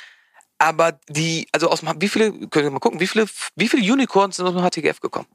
Aber 0.60 1.00
die, 1.10 1.48
also 1.52 1.70
aus 1.70 1.82
wie 1.98 2.08
viele, 2.08 2.32
können 2.48 2.66
wir 2.66 2.72
mal 2.72 2.80
gucken, 2.80 3.00
wie 3.00 3.08
viele, 3.08 3.26
wie 3.56 3.68
viele 3.68 3.92
Unicorns 3.92 4.38
sind 4.38 4.46
aus 4.46 4.54
dem 4.54 4.64
HTGF 4.64 5.00
gekommen? 5.00 5.28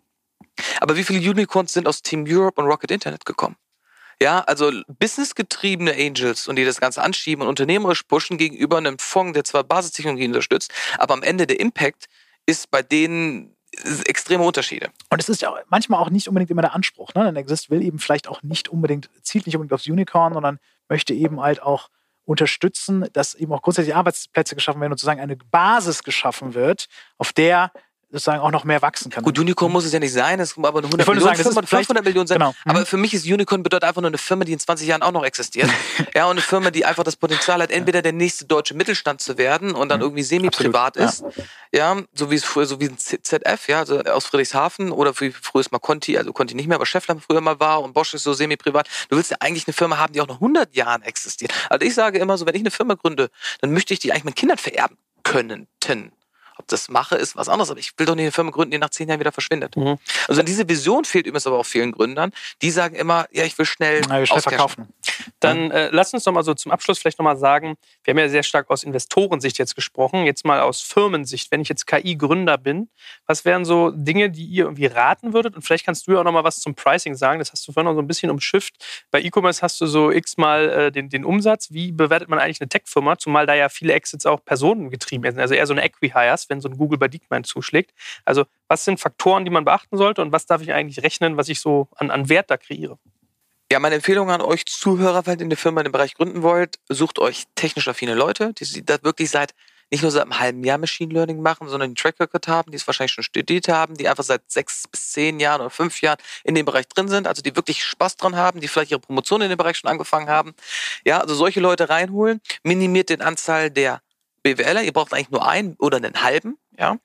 Aber 0.80 0.96
wie 0.96 1.04
viele 1.04 1.18
Unicorns 1.18 1.72
sind 1.72 1.88
aus 1.88 2.02
Team 2.02 2.24
Europe 2.26 2.60
und 2.60 2.68
Rocket 2.68 2.90
Internet 2.90 3.24
gekommen? 3.24 3.56
Ja, 4.20 4.40
also 4.40 4.72
businessgetriebene 4.98 5.92
Angels 5.92 6.48
und 6.48 6.56
die 6.56 6.64
das 6.64 6.80
Ganze 6.80 7.02
anschieben 7.02 7.42
und 7.42 7.48
unternehmerisch 7.48 8.02
pushen 8.02 8.36
gegenüber 8.36 8.76
einem 8.76 8.98
Fonds, 8.98 9.34
der 9.34 9.44
zwar 9.44 9.62
Basistechnologien 9.62 10.32
unterstützt, 10.32 10.72
aber 10.98 11.14
am 11.14 11.22
Ende 11.22 11.46
der 11.46 11.60
Impact 11.60 12.06
ist 12.46 12.70
bei 12.70 12.82
denen 12.82 13.54
extreme 14.06 14.42
Unterschiede. 14.42 14.90
Und 15.10 15.20
es 15.20 15.28
ist 15.28 15.42
ja 15.42 15.54
manchmal 15.68 16.00
auch 16.00 16.10
nicht 16.10 16.28
unbedingt 16.28 16.50
immer 16.50 16.62
der 16.62 16.74
Anspruch. 16.74 17.14
Ne? 17.14 17.24
Denn 17.24 17.36
Exist 17.36 17.70
will 17.70 17.82
eben 17.82 17.98
vielleicht 17.98 18.26
auch 18.28 18.42
nicht 18.42 18.68
unbedingt, 18.68 19.10
zielt 19.22 19.46
nicht 19.46 19.56
unbedingt 19.56 19.74
aufs 19.74 19.86
Unicorn, 19.86 20.32
sondern 20.32 20.58
möchte 20.88 21.14
eben 21.14 21.40
halt 21.40 21.62
auch 21.62 21.88
unterstützen, 22.24 23.06
dass 23.12 23.34
eben 23.34 23.52
auch 23.52 23.62
grundsätzlich 23.62 23.94
Arbeitsplätze 23.94 24.54
geschaffen 24.54 24.80
werden 24.80 24.92
und 24.92 24.98
sozusagen 24.98 25.20
eine 25.20 25.36
Basis 25.36 26.02
geschaffen 26.02 26.54
wird, 26.54 26.86
auf 27.16 27.32
der 27.32 27.72
sozusagen 28.10 28.40
auch 28.40 28.50
noch 28.50 28.64
mehr 28.64 28.80
wachsen 28.80 29.10
kann. 29.10 29.22
Gut, 29.22 29.38
Unicorn 29.38 29.70
muss 29.70 29.84
es 29.84 29.92
ja 29.92 29.98
nicht 29.98 30.12
sein, 30.12 30.40
es 30.40 30.56
aber 30.56 30.82
100 30.82 31.06
Millionen, 31.06 31.20
sagen, 31.20 31.36
500, 31.36 31.68
500 31.68 32.04
Millionen 32.04 32.26
sein. 32.26 32.38
Genau. 32.38 32.54
Aber 32.64 32.80
mhm. 32.80 32.86
für 32.86 32.96
mich 32.96 33.12
ist 33.12 33.26
Unicorn 33.26 33.62
bedeutet 33.62 33.86
einfach 33.86 34.00
nur 34.00 34.08
eine 34.08 34.18
Firma, 34.18 34.44
die 34.44 34.52
in 34.52 34.58
20 34.58 34.88
Jahren 34.88 35.02
auch 35.02 35.12
noch 35.12 35.24
existiert. 35.24 35.68
ja, 36.14 36.24
und 36.24 36.32
eine 36.32 36.40
Firma, 36.40 36.70
die 36.70 36.86
einfach 36.86 37.04
das 37.04 37.16
Potenzial 37.16 37.60
hat, 37.60 37.70
entweder 37.70 38.00
der 38.00 38.12
nächste 38.12 38.46
deutsche 38.46 38.74
Mittelstand 38.74 39.20
zu 39.20 39.36
werden 39.36 39.74
und 39.74 39.90
dann 39.90 40.00
mhm. 40.00 40.06
irgendwie 40.06 40.22
semi-privat 40.22 40.96
ist. 40.96 41.22
Ja. 41.70 41.94
ja, 41.96 42.02
so 42.14 42.30
wie 42.30 42.36
es 42.36 42.44
früher, 42.44 42.64
so 42.64 42.80
wie 42.80 42.86
ein 42.86 42.96
ZF, 42.96 43.68
ja, 43.68 43.80
also 43.80 44.00
aus 44.00 44.24
Friedrichshafen 44.24 44.90
oder 44.90 45.12
wie 45.20 45.30
früher 45.30 45.60
ist 45.60 45.70
mal 45.70 45.78
Conti, 45.78 46.16
also 46.16 46.32
Conti 46.32 46.54
nicht 46.54 46.66
mehr, 46.66 46.76
aber 46.76 46.86
Scheffler 46.86 47.16
früher 47.20 47.42
mal 47.42 47.60
war 47.60 47.82
und 47.82 47.92
Bosch 47.92 48.14
ist 48.14 48.22
so 48.22 48.32
semi-privat. 48.32 48.88
Du 49.10 49.16
willst 49.16 49.30
ja 49.30 49.36
eigentlich 49.40 49.66
eine 49.66 49.74
Firma 49.74 49.98
haben, 49.98 50.14
die 50.14 50.22
auch 50.22 50.28
noch 50.28 50.36
100 50.36 50.74
Jahren 50.74 51.02
existiert. 51.02 51.52
Also 51.68 51.84
ich 51.84 51.94
sage 51.94 52.18
immer 52.18 52.38
so, 52.38 52.46
wenn 52.46 52.54
ich 52.54 52.62
eine 52.62 52.70
Firma 52.70 52.94
gründe, 52.94 53.28
dann 53.60 53.72
möchte 53.72 53.92
ich 53.92 54.00
die 54.00 54.12
eigentlich 54.12 54.24
meinen 54.24 54.34
Kindern 54.34 54.58
vererben 54.58 54.96
können. 55.24 55.68
Ob 56.58 56.66
das 56.68 56.88
mache, 56.88 57.14
ist 57.16 57.36
was 57.36 57.48
anderes. 57.48 57.70
Aber 57.70 57.80
ich 57.80 57.92
will 57.96 58.06
doch 58.06 58.14
nicht 58.14 58.24
eine 58.24 58.32
Firma 58.32 58.50
gründen, 58.50 58.72
die 58.72 58.78
nach 58.78 58.90
zehn 58.90 59.08
Jahren 59.08 59.20
wieder 59.20 59.32
verschwindet. 59.32 59.76
Mhm. 59.76 59.98
Also 60.26 60.42
diese 60.42 60.68
Vision 60.68 61.04
fehlt 61.04 61.26
übrigens 61.26 61.46
aber 61.46 61.58
auch 61.58 61.66
vielen 61.66 61.92
Gründern. 61.92 62.32
Die 62.62 62.70
sagen 62.70 62.96
immer, 62.96 63.26
ja, 63.30 63.44
ich 63.44 63.56
will 63.58 63.66
schnell, 63.66 64.02
ja, 64.08 64.26
schnell 64.26 64.42
verkaufen. 64.42 64.88
Dann 65.40 65.70
äh, 65.70 65.90
lass 65.92 66.12
uns 66.12 66.24
doch 66.24 66.32
mal 66.32 66.42
so 66.42 66.54
zum 66.54 66.72
Abschluss 66.72 66.98
vielleicht 66.98 67.18
nochmal 67.18 67.36
sagen, 67.36 67.76
wir 68.02 68.12
haben 68.12 68.18
ja 68.18 68.28
sehr 68.28 68.42
stark 68.42 68.70
aus 68.70 68.82
Investorensicht 68.82 69.58
jetzt 69.58 69.76
gesprochen, 69.76 70.24
jetzt 70.24 70.44
mal 70.44 70.60
aus 70.60 70.80
Firmensicht. 70.80 71.50
Wenn 71.50 71.60
ich 71.60 71.68
jetzt 71.68 71.86
KI-Gründer 71.86 72.58
bin, 72.58 72.88
was 73.26 73.44
wären 73.44 73.64
so 73.64 73.90
Dinge, 73.90 74.30
die 74.30 74.44
ihr 74.44 74.64
irgendwie 74.64 74.86
raten 74.86 75.32
würdet? 75.32 75.54
Und 75.54 75.62
vielleicht 75.62 75.84
kannst 75.84 76.06
du 76.06 76.12
ja 76.12 76.20
auch 76.20 76.24
nochmal 76.24 76.44
was 76.44 76.60
zum 76.60 76.74
Pricing 76.74 77.14
sagen. 77.14 77.38
Das 77.38 77.52
hast 77.52 77.66
du 77.68 77.72
vorhin 77.72 77.86
noch 77.86 77.94
so 77.94 78.02
ein 78.02 78.08
bisschen 78.08 78.30
umschifft. 78.30 78.74
Bei 79.10 79.20
E-Commerce 79.20 79.62
hast 79.62 79.80
du 79.80 79.86
so 79.86 80.10
x-mal 80.10 80.68
äh, 80.68 80.92
den, 80.92 81.08
den 81.08 81.24
Umsatz. 81.24 81.70
Wie 81.70 81.92
bewertet 81.92 82.28
man 82.28 82.38
eigentlich 82.38 82.60
eine 82.60 82.68
Tech-Firma? 82.68 83.18
Zumal 83.18 83.46
da 83.46 83.54
ja 83.54 83.68
viele 83.68 83.92
Exits 83.92 84.26
auch 84.26 84.44
personengetrieben 84.44 85.30
sind. 85.30 85.40
Also 85.40 85.54
eher 85.54 85.66
so 85.66 85.72
eine 85.72 85.84
Equihires 85.84 86.48
wenn 86.48 86.60
so 86.60 86.68
ein 86.68 86.76
Google 86.76 86.98
bei 86.98 87.08
DeepMind 87.08 87.46
zuschlägt. 87.46 87.92
Also 88.24 88.44
was 88.68 88.84
sind 88.84 89.00
Faktoren, 89.00 89.44
die 89.44 89.50
man 89.50 89.64
beachten 89.64 89.96
sollte 89.96 90.22
und 90.22 90.32
was 90.32 90.46
darf 90.46 90.62
ich 90.62 90.72
eigentlich 90.72 91.02
rechnen, 91.02 91.36
was 91.36 91.48
ich 91.48 91.60
so 91.60 91.88
an, 91.96 92.10
an 92.10 92.28
Wert 92.28 92.50
da 92.50 92.56
kreiere? 92.56 92.98
Ja, 93.70 93.78
meine 93.80 93.96
Empfehlung 93.96 94.30
an 94.30 94.40
euch 94.40 94.64
Zuhörer, 94.64 95.26
wenn 95.26 95.40
ihr 95.40 95.44
eine 95.44 95.56
Firma 95.56 95.82
in 95.82 95.84
dem 95.84 95.92
Bereich 95.92 96.14
gründen 96.14 96.42
wollt, 96.42 96.76
sucht 96.88 97.18
euch 97.18 97.44
technisch 97.54 97.86
affine 97.86 98.14
Leute, 98.14 98.54
die 98.54 98.84
da 98.84 98.96
wirklich 99.02 99.28
seit 99.28 99.54
nicht 99.90 100.00
nur 100.02 100.10
seit 100.10 100.22
einem 100.22 100.38
halben 100.38 100.64
Jahr 100.64 100.78
Machine 100.78 101.12
Learning 101.12 101.42
machen, 101.42 101.68
sondern 101.68 101.94
die 101.94 102.00
Track 102.00 102.18
Record 102.18 102.48
haben, 102.48 102.70
die 102.70 102.76
es 102.76 102.86
wahrscheinlich 102.86 103.12
schon 103.12 103.24
studiert 103.24 103.68
haben, 103.68 103.94
die 103.94 104.08
einfach 104.08 104.24
seit 104.24 104.50
sechs 104.50 104.88
bis 104.88 105.12
zehn 105.12 105.38
Jahren 105.38 105.60
oder 105.60 105.68
fünf 105.68 106.00
Jahren 106.00 106.16
in 106.44 106.54
dem 106.54 106.64
Bereich 106.64 106.88
drin 106.88 107.08
sind, 107.08 107.26
also 107.26 107.42
die 107.42 107.54
wirklich 107.56 107.84
Spaß 107.84 108.16
dran 108.16 108.36
haben, 108.36 108.60
die 108.60 108.68
vielleicht 108.68 108.90
ihre 108.90 109.00
Promotion 109.00 109.42
in 109.42 109.50
dem 109.50 109.58
Bereich 109.58 109.76
schon 109.76 109.90
angefangen 109.90 110.30
haben. 110.30 110.54
Ja, 111.04 111.20
also 111.20 111.34
solche 111.34 111.60
Leute 111.60 111.90
reinholen, 111.90 112.40
minimiert 112.62 113.10
den 113.10 113.20
Anzahl 113.20 113.70
der 113.70 114.00
BWLer, 114.42 114.82
ihr 114.82 114.92
braucht 114.92 115.12
eigentlich 115.12 115.30
nur 115.30 115.46
einen 115.46 115.74
oder 115.78 115.98
einen 115.98 116.22
halben, 116.22 116.56
ja. 116.78 116.96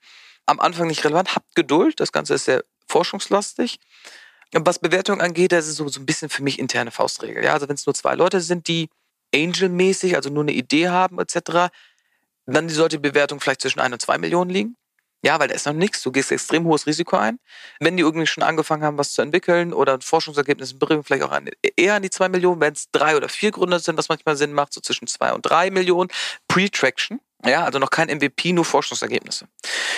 Am 0.46 0.60
Anfang 0.60 0.88
nicht 0.88 1.04
relevant, 1.04 1.34
habt 1.34 1.54
Geduld, 1.54 2.00
das 2.00 2.12
Ganze 2.12 2.34
ist 2.34 2.46
sehr 2.46 2.64
forschungslastig. 2.86 3.78
Was 4.56 4.78
Bewertung 4.78 5.20
angeht, 5.20 5.52
das 5.52 5.66
ist 5.66 5.76
so, 5.76 5.88
so 5.88 6.00
ein 6.00 6.06
bisschen 6.06 6.28
für 6.28 6.42
mich 6.42 6.58
interne 6.58 6.92
Faustregel. 6.92 7.42
Ja, 7.42 7.54
also 7.54 7.68
wenn 7.68 7.74
es 7.74 7.86
nur 7.86 7.94
zwei 7.94 8.14
Leute 8.14 8.40
sind, 8.40 8.68
die 8.68 8.88
Angel-mäßig, 9.34 10.14
also 10.14 10.30
nur 10.30 10.44
eine 10.44 10.52
Idee 10.52 10.88
haben, 10.88 11.18
etc., 11.18 11.72
dann 12.46 12.68
sollte 12.68 12.96
die 12.98 13.08
Bewertung 13.08 13.40
vielleicht 13.40 13.62
zwischen 13.62 13.80
1 13.80 13.92
und 13.94 14.02
2 14.02 14.18
Millionen 14.18 14.50
liegen. 14.50 14.76
Ja, 15.24 15.40
weil 15.40 15.48
da 15.48 15.54
ist 15.54 15.64
noch 15.64 15.72
nichts. 15.72 16.02
Du 16.02 16.12
gehst 16.12 16.30
extrem 16.30 16.66
hohes 16.66 16.86
Risiko 16.86 17.16
ein. 17.16 17.38
Wenn 17.80 17.96
die 17.96 18.02
irgendwie 18.02 18.26
schon 18.26 18.42
angefangen 18.42 18.84
haben, 18.84 18.98
was 18.98 19.12
zu 19.14 19.22
entwickeln 19.22 19.72
oder 19.72 19.94
ein 19.94 20.02
Forschungsergebnis 20.02 20.78
bringen, 20.78 21.02
vielleicht 21.02 21.22
auch 21.22 21.30
an, 21.32 21.48
eher 21.76 21.94
an 21.94 22.02
die 22.02 22.10
2 22.10 22.28
Millionen, 22.28 22.60
wenn 22.60 22.74
es 22.74 22.90
drei 22.92 23.16
oder 23.16 23.30
vier 23.30 23.50
Gründer 23.50 23.80
sind, 23.80 23.96
was 23.96 24.10
manchmal 24.10 24.36
Sinn 24.36 24.52
macht, 24.52 24.74
so 24.74 24.82
zwischen 24.82 25.06
2 25.06 25.32
und 25.32 25.42
3 25.42 25.70
Millionen. 25.70 26.10
Pre-Traction. 26.46 27.20
Ja, 27.46 27.64
also 27.64 27.78
noch 27.78 27.90
kein 27.90 28.08
MVP, 28.08 28.52
nur 28.52 28.64
Forschungsergebnisse. 28.64 29.46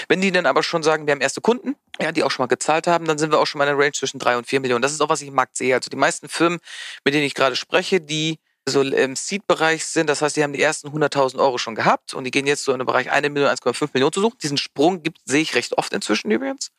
Wenn 0.09 0.21
die 0.21 0.33
dann 0.33 0.47
aber 0.47 0.63
schon 0.63 0.83
sagen, 0.83 1.07
wir 1.07 1.13
haben 1.13 1.21
erste 1.21 1.41
Kunden, 1.41 1.77
ja, 2.01 2.11
die 2.13 2.25
auch 2.25 2.31
schon 2.31 2.43
mal 2.43 2.49
gezahlt 2.49 2.87
haben, 2.87 3.05
dann 3.07 3.19
sind 3.19 3.31
wir 3.31 3.39
auch 3.39 3.47
schon 3.47 3.59
mal 3.59 3.65
in 3.69 3.77
der 3.77 3.79
Range 3.79 3.93
zwischen 3.93 4.19
drei 4.19 4.37
und 4.37 4.47
vier 4.47 4.61
Millionen. 4.61 4.83
Das 4.83 4.93
ist 4.93 5.01
auch, 5.01 5.09
was 5.09 5.23
ich 5.23 5.29
im 5.29 5.35
Markt 5.35 5.57
sehe. 5.57 5.75
Also 5.75 5.89
die 5.89 5.97
meisten 5.97 6.29
Firmen, 6.29 6.59
mit 7.05 7.15
denen 7.15 7.25
ich 7.25 7.35
gerade 7.35 7.57
spreche, 7.57 8.01
die 8.01 8.39
so 8.69 8.83
im 8.83 9.15
Seed-Bereich 9.15 9.87
sind, 9.87 10.11
das 10.11 10.23
heißt, 10.23 10.37
die 10.37 10.43
haben 10.43 10.53
die 10.53 10.61
ersten 10.61 10.89
100.000 10.89 11.39
Euro 11.39 11.57
schon 11.57 11.77
gehabt 11.77 12.15
und 12.15 12.25
die 12.25 12.33
gehen 12.33 12.47
jetzt 12.47 12.65
so 12.65 12.73
in 12.73 12.79
den 12.79 12.87
Bereich 12.87 13.11
1 13.11 13.29
Million, 13.31 13.49
1,5 13.49 13.91
Millionen 13.93 14.13
zu 14.13 14.21
suchen. 14.21 14.39
Diesen 14.43 14.59
Sprung 14.59 15.05
gibt, 15.05 15.19
sehe 15.25 15.41
ich 15.41 15.55
recht 15.55 15.79
oft 15.79 15.93
inzwischen 15.93 16.33
übrigens. 16.33 16.73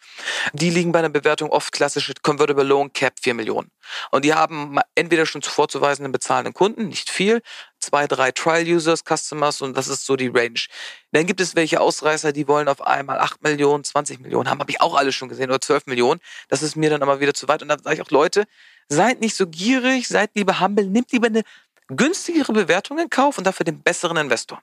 Die 0.51 0.69
liegen 0.69 0.91
bei 0.91 0.99
einer 0.99 1.09
Bewertung 1.09 1.49
oft 1.49 1.71
klassische 1.71 2.13
Convertible 2.21 2.65
Loan 2.65 2.91
Cap 2.91 3.13
4 3.21 3.33
Millionen. 3.33 3.71
Und 4.11 4.25
die 4.25 4.33
haben 4.33 4.79
entweder 4.95 5.25
schon 5.25 5.41
zuvor 5.41 5.69
zu 5.69 5.79
weisenden 5.79 6.11
bezahlenden 6.11 6.53
Kunden, 6.53 6.89
nicht 6.89 7.09
viel, 7.09 7.41
zwei, 7.79 8.05
drei 8.05 8.31
Trial-Users, 8.31 9.03
Customers 9.05 9.61
und 9.61 9.77
das 9.77 9.87
ist 9.87 10.05
so 10.05 10.17
die 10.17 10.27
Range. 10.27 10.59
Dann 11.13 11.25
gibt 11.25 11.39
es 11.39 11.55
welche 11.55 11.79
Ausreißer, 11.79 12.33
die 12.33 12.49
wollen 12.49 12.67
auf 12.67 12.81
einmal 12.81 13.19
8 13.19 13.43
Millionen, 13.43 13.85
20 13.85 14.19
Millionen 14.19 14.49
haben, 14.49 14.59
habe 14.59 14.71
ich 14.71 14.81
auch 14.81 14.95
alle 14.95 15.13
schon 15.13 15.29
gesehen, 15.29 15.49
oder 15.49 15.61
12 15.61 15.85
Millionen. 15.85 16.19
Das 16.49 16.63
ist 16.63 16.75
mir 16.75 16.89
dann 16.89 17.01
aber 17.01 17.21
wieder 17.21 17.33
zu 17.33 17.47
weit. 17.47 17.61
Und 17.61 17.69
dann 17.69 17.81
sage 17.81 17.95
ich 17.95 18.01
auch, 18.01 18.11
Leute, 18.11 18.45
seid 18.89 19.21
nicht 19.21 19.35
so 19.35 19.47
gierig, 19.47 20.07
seid 20.07 20.31
lieber 20.35 20.59
humble, 20.59 20.87
nehmt 20.87 21.11
lieber 21.11 21.27
eine 21.27 21.43
günstigere 21.87 22.53
Bewertung 22.53 22.99
in 22.99 23.09
Kauf 23.09 23.37
und 23.37 23.45
dafür 23.45 23.63
den 23.63 23.81
besseren 23.81 24.17
Investor. 24.17 24.61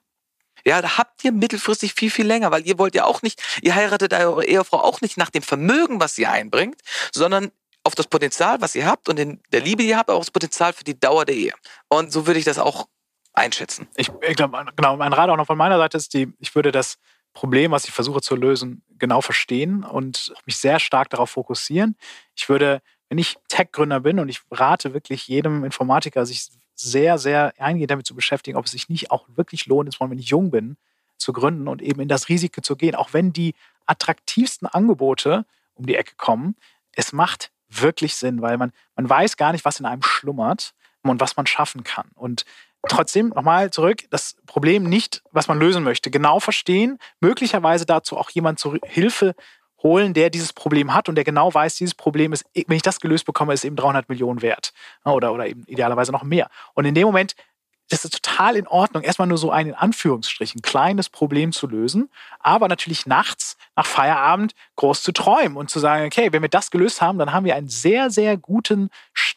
Ja, 0.66 0.80
da 0.80 0.96
habt 0.96 1.22
ihr 1.24 1.32
mittelfristig 1.32 1.94
viel, 1.94 2.10
viel 2.10 2.26
länger, 2.26 2.50
weil 2.50 2.66
ihr 2.66 2.78
wollt 2.78 2.94
ja 2.94 3.04
auch 3.04 3.22
nicht, 3.22 3.42
ihr 3.62 3.74
heiratet 3.74 4.14
eure 4.14 4.46
Ehefrau 4.46 4.80
auch 4.80 5.00
nicht 5.00 5.16
nach 5.16 5.30
dem 5.30 5.42
Vermögen, 5.42 6.00
was 6.00 6.14
sie 6.14 6.26
einbringt, 6.26 6.80
sondern 7.12 7.50
auf 7.82 7.94
das 7.94 8.06
Potenzial, 8.06 8.60
was 8.62 8.74
ihr 8.74 8.86
habt 8.86 9.08
und 9.10 9.18
in 9.18 9.42
der 9.52 9.60
Liebe, 9.60 9.82
die 9.82 9.90
ihr 9.90 9.98
habt, 9.98 10.08
aber 10.08 10.18
auch 10.18 10.22
das 10.24 10.30
Potenzial 10.30 10.72
für 10.72 10.84
die 10.84 10.98
Dauer 10.98 11.26
der 11.26 11.34
Ehe. 11.34 11.52
Und 11.88 12.12
so 12.12 12.26
würde 12.26 12.38
ich 12.38 12.46
das 12.46 12.58
auch 12.58 12.88
einschätzen. 13.34 13.88
Ich, 13.96 14.10
ich 14.26 14.36
glaube, 14.36 14.64
genau, 14.74 14.96
mein 14.96 15.12
Rat 15.12 15.28
auch 15.28 15.36
noch 15.36 15.46
von 15.46 15.58
meiner 15.58 15.76
Seite 15.76 15.98
ist, 15.98 16.14
die, 16.14 16.32
ich 16.38 16.54
würde 16.54 16.72
das 16.72 16.96
Problem, 17.34 17.72
was 17.72 17.84
ich 17.84 17.90
versuche 17.90 18.22
zu 18.22 18.36
lösen, 18.36 18.82
genau 18.96 19.20
verstehen 19.20 19.84
und 19.84 20.32
mich 20.46 20.56
sehr 20.56 20.78
stark 20.78 21.10
darauf 21.10 21.30
fokussieren. 21.30 21.96
Ich 22.36 22.48
würde, 22.48 22.80
wenn 23.08 23.18
ich 23.18 23.36
Tech-Gründer 23.48 24.00
bin 24.00 24.20
und 24.20 24.28
ich 24.28 24.40
rate 24.50 24.94
wirklich 24.94 25.26
jedem 25.26 25.64
Informatiker, 25.64 26.24
sich 26.24 26.48
sehr, 26.74 27.18
sehr 27.18 27.54
eingehend 27.58 27.90
damit 27.90 28.06
zu 28.06 28.14
beschäftigen, 28.14 28.56
ob 28.56 28.66
es 28.66 28.72
sich 28.72 28.88
nicht 28.88 29.10
auch 29.10 29.26
wirklich 29.34 29.66
lohnt, 29.66 29.92
jetzt 29.92 30.00
wenn 30.00 30.18
ich 30.18 30.28
jung 30.28 30.50
bin, 30.50 30.76
zu 31.16 31.32
gründen 31.32 31.68
und 31.68 31.82
eben 31.82 32.00
in 32.00 32.08
das 32.08 32.28
Risiko 32.28 32.60
zu 32.60 32.76
gehen, 32.76 32.94
auch 32.94 33.12
wenn 33.12 33.32
die 33.32 33.54
attraktivsten 33.86 34.66
Angebote 34.66 35.46
um 35.74 35.86
die 35.86 35.96
Ecke 35.96 36.14
kommen. 36.16 36.56
Es 36.92 37.12
macht 37.12 37.50
wirklich 37.68 38.16
Sinn, 38.16 38.42
weil 38.42 38.56
man, 38.58 38.72
man 38.96 39.08
weiß 39.08 39.36
gar 39.36 39.52
nicht, 39.52 39.64
was 39.64 39.80
in 39.80 39.86
einem 39.86 40.02
schlummert 40.02 40.74
und 41.02 41.20
was 41.20 41.36
man 41.36 41.46
schaffen 41.46 41.84
kann. 41.84 42.08
Und 42.14 42.44
trotzdem 42.88 43.28
nochmal 43.28 43.70
zurück, 43.70 44.04
das 44.10 44.36
Problem 44.46 44.84
nicht, 44.84 45.22
was 45.32 45.48
man 45.48 45.58
lösen 45.58 45.82
möchte, 45.82 46.10
genau 46.10 46.40
verstehen, 46.40 46.98
möglicherweise 47.20 47.86
dazu 47.86 48.16
auch 48.16 48.30
jemand 48.30 48.58
zur 48.58 48.78
Hilfe 48.84 49.34
holen, 49.84 50.14
der 50.14 50.30
dieses 50.30 50.52
Problem 50.52 50.94
hat 50.94 51.08
und 51.08 51.14
der 51.14 51.24
genau 51.24 51.54
weiß, 51.54 51.76
dieses 51.76 51.94
Problem 51.94 52.32
ist, 52.32 52.44
wenn 52.54 52.76
ich 52.76 52.82
das 52.82 53.00
gelöst 53.00 53.26
bekomme, 53.26 53.52
ist 53.52 53.64
eben 53.64 53.76
300 53.76 54.08
Millionen 54.08 54.42
wert 54.42 54.72
oder, 55.04 55.32
oder 55.32 55.46
eben 55.46 55.62
idealerweise 55.66 56.10
noch 56.10 56.24
mehr. 56.24 56.48
Und 56.72 56.86
in 56.86 56.94
dem 56.94 57.06
Moment 57.06 57.36
das 57.90 58.04
ist 58.04 58.22
total 58.22 58.56
in 58.56 58.66
Ordnung, 58.66 59.02
erstmal 59.02 59.28
nur 59.28 59.36
so 59.36 59.50
ein 59.50 59.68
in 59.68 59.74
Anführungsstrichen 59.74 60.62
kleines 60.62 61.10
Problem 61.10 61.52
zu 61.52 61.66
lösen, 61.66 62.08
aber 62.40 62.68
natürlich 62.68 63.04
nachts 63.04 63.58
nach 63.76 63.86
Feierabend 63.86 64.54
groß 64.76 65.02
zu 65.02 65.12
träumen 65.12 65.56
und 65.56 65.68
zu 65.68 65.80
sagen, 65.80 66.06
okay, 66.06 66.32
wenn 66.32 66.40
wir 66.40 66.48
das 66.48 66.70
gelöst 66.70 67.02
haben, 67.02 67.18
dann 67.18 67.32
haben 67.32 67.44
wir 67.44 67.54
ein 67.54 67.68
sehr, 67.68 68.10
sehr, 68.10 68.38
guten, 68.38 68.88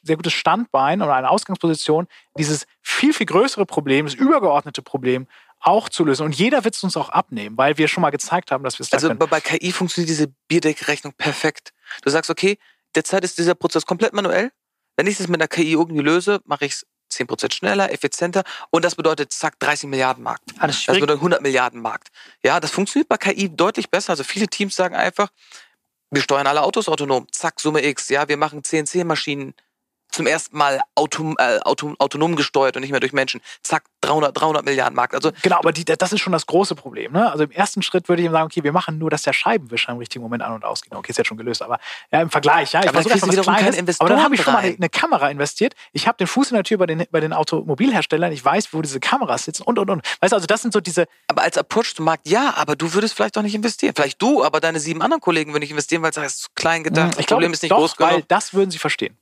sehr 0.01 0.15
gutes 0.15 0.33
Standbein 0.33 1.01
oder 1.01 1.15
eine 1.15 1.29
Ausgangsposition, 1.29 2.07
dieses 2.37 2.67
viel, 2.81 3.13
viel 3.13 3.25
größere 3.25 3.65
Problem, 3.65 4.05
das 4.05 4.15
übergeordnete 4.15 4.81
Problem 4.81 5.27
auch 5.59 5.89
zu 5.89 6.03
lösen. 6.05 6.23
Und 6.23 6.35
jeder 6.35 6.63
wird 6.63 6.75
es 6.75 6.83
uns 6.83 6.95
auch 6.97 7.09
abnehmen, 7.09 7.57
weil 7.57 7.77
wir 7.77 7.87
schon 7.87 8.01
mal 8.01 8.09
gezeigt 8.11 8.51
haben, 8.51 8.63
dass 8.63 8.79
wir 8.79 8.83
es 8.85 8.93
Also 8.93 9.07
können. 9.07 9.19
bei 9.19 9.41
KI 9.41 9.71
funktioniert 9.71 10.09
diese 10.09 10.27
Bierdeckelrechnung 10.47 11.13
perfekt. 11.13 11.73
Du 12.03 12.09
sagst, 12.09 12.29
okay, 12.29 12.57
derzeit 12.95 13.23
ist 13.23 13.37
dieser 13.37 13.55
Prozess 13.55 13.85
komplett 13.85 14.13
manuell. 14.13 14.51
Wenn 14.95 15.07
ich 15.07 15.19
es 15.19 15.27
mit 15.27 15.39
einer 15.41 15.47
KI 15.47 15.73
irgendwie 15.73 16.01
löse, 16.01 16.41
mache 16.45 16.65
ich 16.65 16.73
es 16.73 16.85
10% 17.11 17.53
schneller, 17.53 17.91
effizienter 17.91 18.43
und 18.69 18.83
das 18.83 18.95
bedeutet, 18.95 19.31
zack, 19.31 19.59
30 19.59 19.89
Milliarden 19.89 20.23
Markt. 20.23 20.43
Ah, 20.59 20.67
das, 20.67 20.83
das 20.85 20.95
bedeutet 20.95 21.19
100 21.19 21.41
Milliarden 21.41 21.81
Markt. 21.81 22.09
Ja, 22.43 22.59
das 22.59 22.71
funktioniert 22.71 23.07
bei 23.07 23.17
KI 23.17 23.49
deutlich 23.55 23.89
besser. 23.89 24.11
Also 24.11 24.23
viele 24.23 24.47
Teams 24.47 24.75
sagen 24.75 24.95
einfach, 24.95 25.29
wir 26.11 26.21
steuern 26.21 26.47
alle 26.47 26.63
Autos 26.63 26.87
autonom, 26.89 27.27
zack, 27.31 27.59
Summe 27.59 27.83
X. 27.85 28.09
Ja, 28.09 28.27
wir 28.27 28.37
machen 28.37 28.63
CNC-Maschinen 28.63 29.53
zum 30.09 30.27
ersten 30.27 30.57
Mal 30.57 30.81
autom, 30.95 31.35
äh, 31.39 31.59
autom, 31.59 31.95
autonom 31.99 32.35
gesteuert 32.35 32.75
und 32.75 32.81
nicht 32.81 32.91
mehr 32.91 32.99
durch 32.99 33.13
Menschen. 33.13 33.41
Zack, 33.61 33.83
300, 34.01 34.39
300 34.39 34.65
Milliarden 34.65 34.95
Markt. 34.95 35.15
Also, 35.15 35.31
genau, 35.41 35.57
aber 35.57 35.71
die, 35.71 35.85
das 35.85 36.13
ist 36.13 36.21
schon 36.21 36.33
das 36.33 36.45
große 36.45 36.75
Problem. 36.75 37.13
Ne? 37.13 37.31
Also 37.31 37.43
im 37.43 37.51
ersten 37.51 37.81
Schritt 37.81 38.09
würde 38.09 38.21
ich 38.21 38.29
sagen, 38.29 38.45
okay, 38.45 38.63
wir 38.63 38.71
machen 38.71 38.97
nur, 38.97 39.09
dass 39.09 39.23
der 39.23 39.33
Scheibenwischer 39.33 39.91
im 39.91 39.97
richtigen 39.97 40.23
Moment 40.23 40.43
an- 40.43 40.53
und 40.53 40.63
ausgeht. 40.63 40.93
Okay, 40.93 41.11
ist 41.11 41.17
jetzt 41.17 41.27
schon 41.27 41.37
gelöst, 41.37 41.61
aber 41.61 41.79
ja, 42.11 42.21
im 42.21 42.29
Vergleich, 42.29 42.73
ja, 42.73 42.81
ich 42.81 42.89
aber, 42.89 43.03
dann 43.03 43.31
wiederum 43.31 43.55
Kleines, 43.55 43.99
aber 43.99 44.09
dann 44.09 44.23
habe 44.23 44.35
ich 44.35 44.41
schon 44.41 44.53
mal 44.53 44.59
eine, 44.59 44.75
eine, 44.75 44.89
Kamera 44.89 45.29
investiert. 45.29 45.73
Ich 45.91 46.07
habe 46.07 46.17
den 46.17 46.27
Fuß 46.27 46.51
in 46.51 46.55
der 46.55 46.63
Tür 46.63 46.77
bei 46.77 46.85
den, 46.85 47.05
bei 47.11 47.19
den 47.19 47.33
Automobilherstellern. 47.33 48.31
Ich 48.31 48.43
weiß, 48.43 48.73
wo 48.73 48.81
diese 48.81 48.99
Kameras 48.99 49.45
sitzen 49.45 49.63
und, 49.63 49.79
und, 49.79 49.89
und. 49.89 50.01
Weißt 50.21 50.31
du, 50.31 50.35
also 50.35 50.47
das 50.47 50.61
sind 50.61 50.73
so 50.73 50.79
diese... 50.79 51.05
Aber 51.27 51.43
als 51.43 51.57
Approach 51.57 51.95
zum 51.95 52.05
Markt, 52.05 52.27
ja, 52.27 52.53
aber 52.55 52.75
du 52.75 52.93
würdest 52.93 53.15
vielleicht 53.15 53.35
doch 53.35 53.41
nicht 53.41 53.55
investieren. 53.55 53.93
Vielleicht 53.95 54.21
du, 54.21 54.43
aber 54.43 54.59
deine 54.59 54.79
sieben 54.79 55.01
anderen 55.01 55.21
Kollegen 55.21 55.51
würden 55.53 55.61
nicht 55.61 55.71
investieren, 55.71 56.01
weil 56.01 56.11
es 56.11 56.17
ist 56.17 56.41
zu 56.43 56.49
klein 56.55 56.83
gedacht. 56.83 57.15
Ich 57.19 57.25
das 57.25 57.25
Problem 57.27 57.53
ist 57.53 57.63
nicht 57.63 57.71
doch, 57.71 57.77
groß 57.77 57.97
genug. 57.97 58.11
weil 58.11 58.23
das 58.23 58.53
würden 58.53 58.71
sie 58.71 58.79
verstehen. 58.79 59.17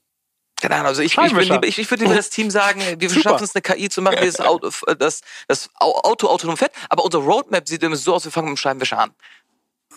Keine 0.62 0.76
Ahnung, 0.76 0.88
also 0.88 1.02
ich, 1.02 1.18
ich, 1.18 1.36
würde 1.36 1.68
ich, 1.68 1.80
ich 1.80 1.92
würd 1.92 2.00
lieber 2.00 2.16
das 2.16 2.30
Team 2.30 2.50
sagen, 2.50 2.82
wir 2.98 3.10
schaffen 3.10 3.44
es, 3.44 3.54
eine 3.54 3.62
KI 3.62 3.90
zu 3.90 4.02
machen, 4.02 4.18
die 4.22 4.26
das 4.26 4.40
Auto, 4.40 4.72
das, 4.98 5.22
das 5.48 5.70
Auto 5.76 6.28
autonom 6.28 6.56
fährt, 6.56 6.72
aber 6.90 7.04
unsere 7.04 7.24
Roadmap 7.24 7.68
sieht 7.68 7.84
immer 7.84 7.98
so 7.98 8.16
aus, 8.16 8.24
wir 8.24 8.32
fangen 8.32 8.48
mit 8.48 8.58
dem 8.58 8.62
Scheibenwischer 8.62 9.00
an. 9.00 9.12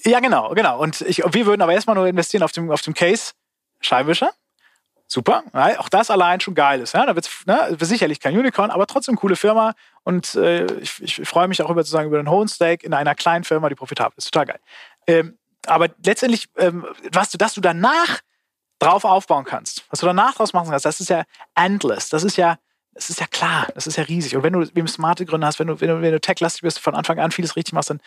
Ja, 0.04 0.20
genau, 0.20 0.50
genau. 0.54 0.80
Und 0.80 1.00
ich, 1.02 1.18
wir 1.18 1.46
würden 1.46 1.62
aber 1.62 1.72
erstmal 1.72 1.96
nur 1.96 2.06
investieren 2.06 2.42
auf 2.42 2.52
dem, 2.52 2.70
auf 2.70 2.82
dem 2.82 2.94
Case 2.94 3.32
Scheibenwischer. 3.80 4.32
Super. 5.06 5.42
Ja, 5.54 5.80
auch 5.80 5.88
das 5.88 6.10
allein 6.10 6.40
schon 6.40 6.54
geil 6.54 6.80
ist. 6.80 6.92
Ja? 6.92 7.06
Da 7.06 7.16
wird 7.16 7.28
ne, 7.46 7.76
sicherlich 7.80 8.20
kein 8.20 8.36
Unicorn, 8.36 8.70
aber 8.70 8.86
trotzdem 8.86 9.16
coole 9.16 9.36
Firma. 9.36 9.74
Und 10.04 10.34
äh, 10.34 10.66
ich, 10.80 11.02
ich, 11.02 11.28
freue 11.28 11.48
mich 11.48 11.62
auch 11.62 11.70
über, 11.70 11.82
sozusagen, 11.82 12.08
über 12.08 12.18
den 12.18 12.28
Hohen 12.28 12.48
Stake 12.48 12.84
in 12.84 12.92
einer 12.92 13.14
kleinen 13.14 13.44
Firma, 13.44 13.70
die 13.70 13.74
profitabel 13.74 14.12
ist. 14.18 14.30
Total 14.30 14.46
geil. 14.46 14.60
Ähm, 15.06 15.38
aber 15.66 15.88
letztendlich, 16.04 16.48
ähm, 16.58 16.86
was 17.10 17.30
du, 17.30 17.38
dass 17.38 17.54
du 17.54 17.62
danach 17.62 18.20
drauf 18.78 19.04
aufbauen 19.04 19.44
kannst, 19.44 19.84
was 19.90 20.00
du 20.00 20.06
danach 20.06 20.34
draus 20.34 20.52
machen 20.52 20.70
kannst, 20.70 20.84
das 20.84 21.00
ist 21.00 21.08
ja 21.08 21.24
endless. 21.54 22.08
Das 22.08 22.22
ist 22.24 22.36
ja, 22.36 22.58
das 22.98 23.10
ist 23.10 23.20
ja 23.20 23.28
klar, 23.28 23.68
das 23.76 23.86
ist 23.86 23.96
ja 23.96 24.02
riesig. 24.02 24.34
Und 24.34 24.42
wenn 24.42 24.52
du 24.52 24.68
wie 24.74 24.88
smarte 24.88 25.24
Gründe 25.24 25.46
hast, 25.46 25.60
wenn 25.60 25.68
du, 25.68 25.80
wenn 25.80 25.88
du, 25.88 26.02
wenn 26.02 26.10
du 26.10 26.20
tech-lastig 26.20 26.62
bist, 26.62 26.80
von 26.80 26.96
Anfang 26.96 27.20
an 27.20 27.30
vieles 27.30 27.54
richtig 27.54 27.72
machst, 27.72 27.90
dann, 27.90 28.00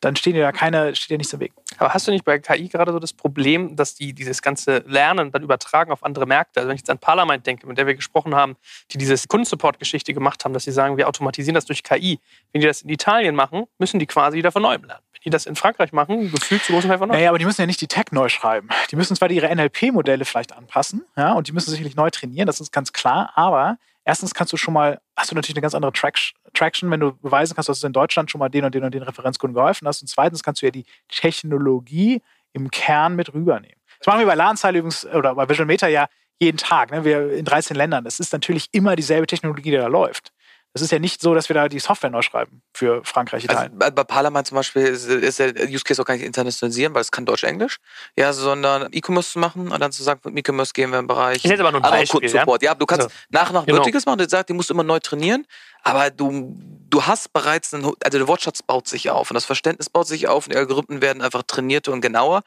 dann 0.00 0.16
steht 0.16 0.34
dir 0.34 0.40
da 0.40 0.52
keine, 0.52 0.96
steht 0.96 1.10
dir 1.10 1.18
nichts 1.18 1.34
im 1.34 1.40
Weg. 1.40 1.52
Aber 1.76 1.92
hast 1.92 2.08
du 2.08 2.12
nicht 2.12 2.24
bei 2.24 2.38
KI 2.38 2.68
gerade 2.68 2.92
so 2.92 2.98
das 2.98 3.12
Problem, 3.12 3.76
dass 3.76 3.94
die 3.94 4.14
dieses 4.14 4.40
ganze 4.40 4.84
Lernen 4.86 5.32
dann 5.32 5.42
übertragen 5.42 5.92
auf 5.92 6.02
andere 6.02 6.24
Märkte? 6.24 6.60
Also 6.60 6.68
wenn 6.70 6.76
ich 6.76 6.80
jetzt 6.80 6.88
an 6.88 6.96
Parlament 6.96 7.46
denke, 7.46 7.66
mit 7.66 7.76
der 7.76 7.86
wir 7.86 7.94
gesprochen 7.94 8.34
haben, 8.34 8.56
die 8.90 8.96
diese 8.96 9.16
Kundensupport-Geschichte 9.28 10.14
gemacht 10.14 10.46
haben, 10.46 10.54
dass 10.54 10.64
sie 10.64 10.72
sagen, 10.72 10.96
wir 10.96 11.08
automatisieren 11.08 11.54
das 11.54 11.66
durch 11.66 11.82
KI. 11.82 12.18
Wenn 12.52 12.62
die 12.62 12.66
das 12.66 12.80
in 12.80 12.88
Italien 12.88 13.34
machen, 13.34 13.64
müssen 13.78 14.00
die 14.00 14.06
quasi 14.06 14.38
wieder 14.38 14.50
von 14.50 14.62
neuem 14.62 14.84
lernen 14.84 15.02
die 15.24 15.30
das 15.30 15.46
in 15.46 15.54
Frankreich 15.54 15.92
machen, 15.92 16.32
gefühlt 16.32 16.64
zu 16.64 16.72
großen 16.72 16.90
Teil 16.90 16.98
von 16.98 17.08
Naja, 17.08 17.28
aber 17.28 17.38
die 17.38 17.44
müssen 17.44 17.60
ja 17.60 17.66
nicht 17.68 17.80
die 17.80 17.86
Tech 17.86 18.06
neu 18.10 18.28
schreiben. 18.28 18.68
Die 18.90 18.96
müssen 18.96 19.14
zwar 19.14 19.30
ihre 19.30 19.54
NLP-Modelle 19.54 20.24
vielleicht 20.24 20.52
anpassen, 20.52 21.04
ja, 21.16 21.32
und 21.34 21.46
die 21.46 21.52
müssen 21.52 21.70
sicherlich 21.70 21.94
neu 21.94 22.10
trainieren, 22.10 22.48
das 22.48 22.60
ist 22.60 22.72
ganz 22.72 22.92
klar, 22.92 23.30
aber 23.36 23.78
erstens 24.04 24.34
kannst 24.34 24.52
du 24.52 24.56
schon 24.56 24.74
mal, 24.74 25.00
hast 25.16 25.30
du 25.30 25.34
natürlich 25.34 25.56
eine 25.56 25.62
ganz 25.62 25.74
andere 25.74 25.92
Traction, 25.92 26.90
wenn 26.90 27.00
du 27.00 27.12
beweisen 27.12 27.54
kannst, 27.54 27.68
dass 27.68 27.80
du 27.80 27.86
in 27.86 27.92
Deutschland 27.92 28.30
schon 28.30 28.38
mal 28.38 28.48
den 28.48 28.64
und 28.64 28.74
den 28.74 28.84
und 28.84 28.94
den 28.94 29.02
Referenzkunden 29.02 29.54
geholfen 29.54 29.86
hast. 29.86 30.02
Und 30.02 30.08
zweitens 30.08 30.42
kannst 30.42 30.62
du 30.62 30.66
ja 30.66 30.72
die 30.72 30.84
Technologie 31.08 32.22
im 32.52 32.70
Kern 32.70 33.16
mit 33.16 33.32
rübernehmen. 33.32 33.80
Das 33.98 34.06
machen 34.06 34.20
wir 34.20 34.26
bei 34.26 34.34
Ladenzeile 34.34 34.78
übrigens 34.78 35.06
oder 35.06 35.34
bei 35.34 35.48
Visual 35.48 35.66
Meta 35.66 35.86
ja 35.88 36.08
jeden 36.40 36.58
Tag. 36.58 36.90
Ne? 36.90 37.04
Wir 37.04 37.32
in 37.32 37.44
13 37.44 37.76
Ländern. 37.76 38.04
Das 38.04 38.18
ist 38.18 38.32
natürlich 38.32 38.68
immer 38.72 38.96
dieselbe 38.96 39.26
Technologie, 39.26 39.70
die 39.70 39.76
da 39.76 39.86
läuft. 39.86 40.32
Es 40.74 40.80
ist 40.80 40.90
ja 40.90 40.98
nicht 40.98 41.20
so, 41.20 41.34
dass 41.34 41.50
wir 41.50 41.54
da 41.54 41.68
die 41.68 41.78
Software 41.78 42.08
neu 42.08 42.22
schreiben 42.22 42.62
für 42.72 43.04
Frankreich, 43.04 43.42
also 43.48 43.52
Italien. 43.52 43.82
Also 43.82 43.94
bei 43.94 44.04
Parlament 44.04 44.46
zum 44.46 44.56
Beispiel 44.56 44.86
ist, 44.86 45.06
ist, 45.06 45.38
der 45.38 45.68
Use 45.68 45.84
Case 45.84 46.00
auch 46.00 46.06
gar 46.06 46.14
nicht 46.14 46.24
internationalisieren, 46.24 46.94
weil 46.94 47.02
es 47.02 47.10
kann 47.10 47.26
Deutsch-Englisch. 47.26 47.78
Ja, 48.16 48.32
sondern 48.32 48.88
E-Commerce 48.90 49.32
zu 49.32 49.38
machen 49.38 49.70
und 49.70 49.80
dann 49.80 49.92
zu 49.92 50.02
sagen, 50.02 50.20
mit 50.24 50.38
E-Commerce 50.38 50.72
gehen 50.72 50.90
wir 50.90 50.98
im 50.98 51.06
Bereich. 51.06 51.44
Ich 51.44 51.50
hätte 51.50 51.60
aber 51.62 51.72
nur 51.72 51.84
ein 51.84 51.90
Beispiel, 51.90 52.26
Support. 52.26 52.62
Ja? 52.62 52.70
ja, 52.70 52.74
du 52.74 52.86
kannst 52.86 53.04
also, 53.04 53.16
nach 53.28 53.48
und 53.50 53.54
nach 53.54 53.66
genau. 53.66 53.76
Verticals 53.76 54.06
machen. 54.06 54.18
Du 54.18 54.28
sagst, 54.28 54.48
die 54.48 54.54
musst 54.54 54.70
du 54.70 54.74
immer 54.74 54.82
neu 54.82 54.98
trainieren, 54.98 55.46
aber 55.82 56.10
du, 56.10 56.56
du 56.88 57.04
hast 57.04 57.34
bereits 57.34 57.74
einen, 57.74 57.84
also 57.84 58.18
der 58.18 58.26
Wortschatz 58.26 58.62
baut 58.62 58.88
sich 58.88 59.10
auf 59.10 59.30
und 59.30 59.34
das 59.34 59.44
Verständnis 59.44 59.90
baut 59.90 60.06
sich 60.06 60.26
auf 60.28 60.46
und 60.46 60.54
die 60.54 60.58
Algorithmen 60.58 61.02
werden 61.02 61.20
einfach 61.20 61.42
trainierter 61.42 61.92
und 61.92 62.00
genauer. 62.00 62.42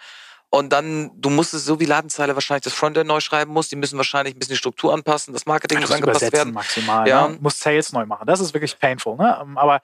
Und 0.50 0.72
dann, 0.72 1.12
du 1.16 1.30
musst 1.30 1.54
es 1.54 1.66
so 1.66 1.80
wie 1.80 1.86
Ladenzeile 1.86 2.36
wahrscheinlich 2.36 2.64
das 2.64 2.74
Frontend 2.74 3.08
neu 3.08 3.20
schreiben 3.20 3.52
musst. 3.52 3.72
Die 3.72 3.76
müssen 3.76 3.98
wahrscheinlich 3.98 4.36
ein 4.36 4.40
bisschen 4.40 4.54
die 4.54 4.58
Struktur 4.58 4.94
anpassen, 4.94 5.34
das 5.34 5.46
Marketing 5.46 5.82
muss 5.82 5.92
angepasst 5.92 6.32
werden. 6.32 6.54
maximal. 6.54 7.08
Ja. 7.08 7.28
Ne? 7.28 7.38
Muss 7.42 7.60
Sales 7.60 7.92
neu 7.92 8.06
machen. 8.06 8.26
Das 8.28 8.40
ist 8.40 8.54
wirklich 8.54 8.78
painful. 8.80 9.18
Ne? 9.18 9.38
Ähm, 9.42 9.58
aber 9.58 9.82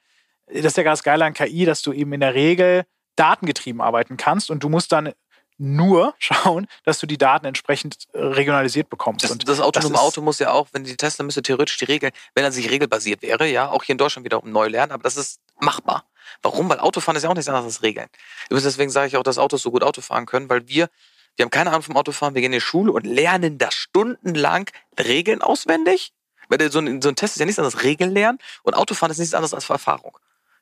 das 0.48 0.66
ist 0.66 0.78
ja 0.78 0.84
ganz 0.84 1.04
geil 1.04 1.22
an 1.22 1.34
KI, 1.34 1.66
dass 1.66 1.82
du 1.82 1.94
eben 1.94 2.14
in 2.14 2.22
der 2.22 2.34
Regel 2.34 2.84
datengetrieben 3.16 3.82
arbeiten 3.82 4.18
kannst 4.18 4.50
und 4.50 4.64
du 4.64 4.70
musst 4.70 4.92
dann 4.92 5.14
nur 5.58 6.16
schauen, 6.20 6.68
dass 6.84 7.00
du 7.00 7.06
die 7.06 7.18
Daten 7.18 7.46
entsprechend 7.46 8.06
äh, 8.14 8.20
regionalisiert 8.20 8.90
bekommst. 8.90 9.24
Das, 9.24 9.38
das 9.38 9.60
autonome 9.60 9.94
das 9.94 10.02
Auto 10.02 10.22
muss 10.22 10.40
ja 10.40 10.52
auch, 10.52 10.68
wenn 10.72 10.84
die 10.84 10.98
Tesla 10.98 11.24
müsste 11.24 11.42
theoretisch 11.44 11.78
die 11.78 11.86
Regeln, 11.86 12.12
wenn 12.34 12.44
er 12.44 12.52
sich 12.52 12.70
regelbasiert 12.70 13.22
wäre, 13.22 13.48
ja, 13.48 13.70
auch 13.70 13.84
hier 13.84 13.94
in 13.94 13.98
Deutschland 13.98 14.26
wiederum 14.26 14.52
neu 14.52 14.68
lernen, 14.68 14.92
aber 14.92 15.04
das 15.04 15.18
ist 15.18 15.40
machbar. 15.62 16.06
Warum? 16.42 16.70
Weil 16.70 16.80
Autofahren 16.80 17.16
ist 17.16 17.24
ja 17.24 17.30
auch 17.30 17.36
nichts 17.36 17.48
anderes 17.48 17.66
als 17.66 17.84
Regeln. 17.84 18.08
Übrigens 18.50 18.64
deswegen 18.64 18.90
sage 18.90 19.08
ich 19.08 19.18
auch, 19.18 19.24
dass 19.24 19.38
Autos 19.38 19.62
so 19.62 19.72
gut 19.72 19.84
Auto 19.84 20.02
fahren 20.02 20.26
können, 20.26 20.50
weil 20.50 20.68
wir, 20.68 20.90
wir 21.36 21.44
haben 21.44 21.52
keine 21.52 21.70
Ahnung 21.70 21.84
vom 21.84 21.98
Autofahren, 21.98 22.36
wir 22.36 22.42
gehen 22.42 22.54
in 22.54 22.60
die 22.60 22.62
Schule 22.62 22.92
und 22.92 23.06
lernen 23.06 23.58
da 23.58 23.72
stundenlang 23.72 24.70
Regeln 25.00 25.42
auswendig. 25.42 26.14
Weil 26.50 26.72
so 26.72 26.80
ein, 26.80 27.02
so 27.02 27.10
ein 27.10 27.16
Test 27.16 27.36
ist 27.36 27.40
ja 27.40 27.46
nichts 27.46 27.60
anderes 27.60 27.76
als 27.76 27.84
Regeln 27.84 28.12
lernen 28.12 28.40
und 28.64 28.74
Autofahren 28.74 29.12
ist 29.12 29.20
nichts 29.20 29.34
anderes 29.34 29.54
als 29.54 29.70
Erfahrung. 29.70 30.18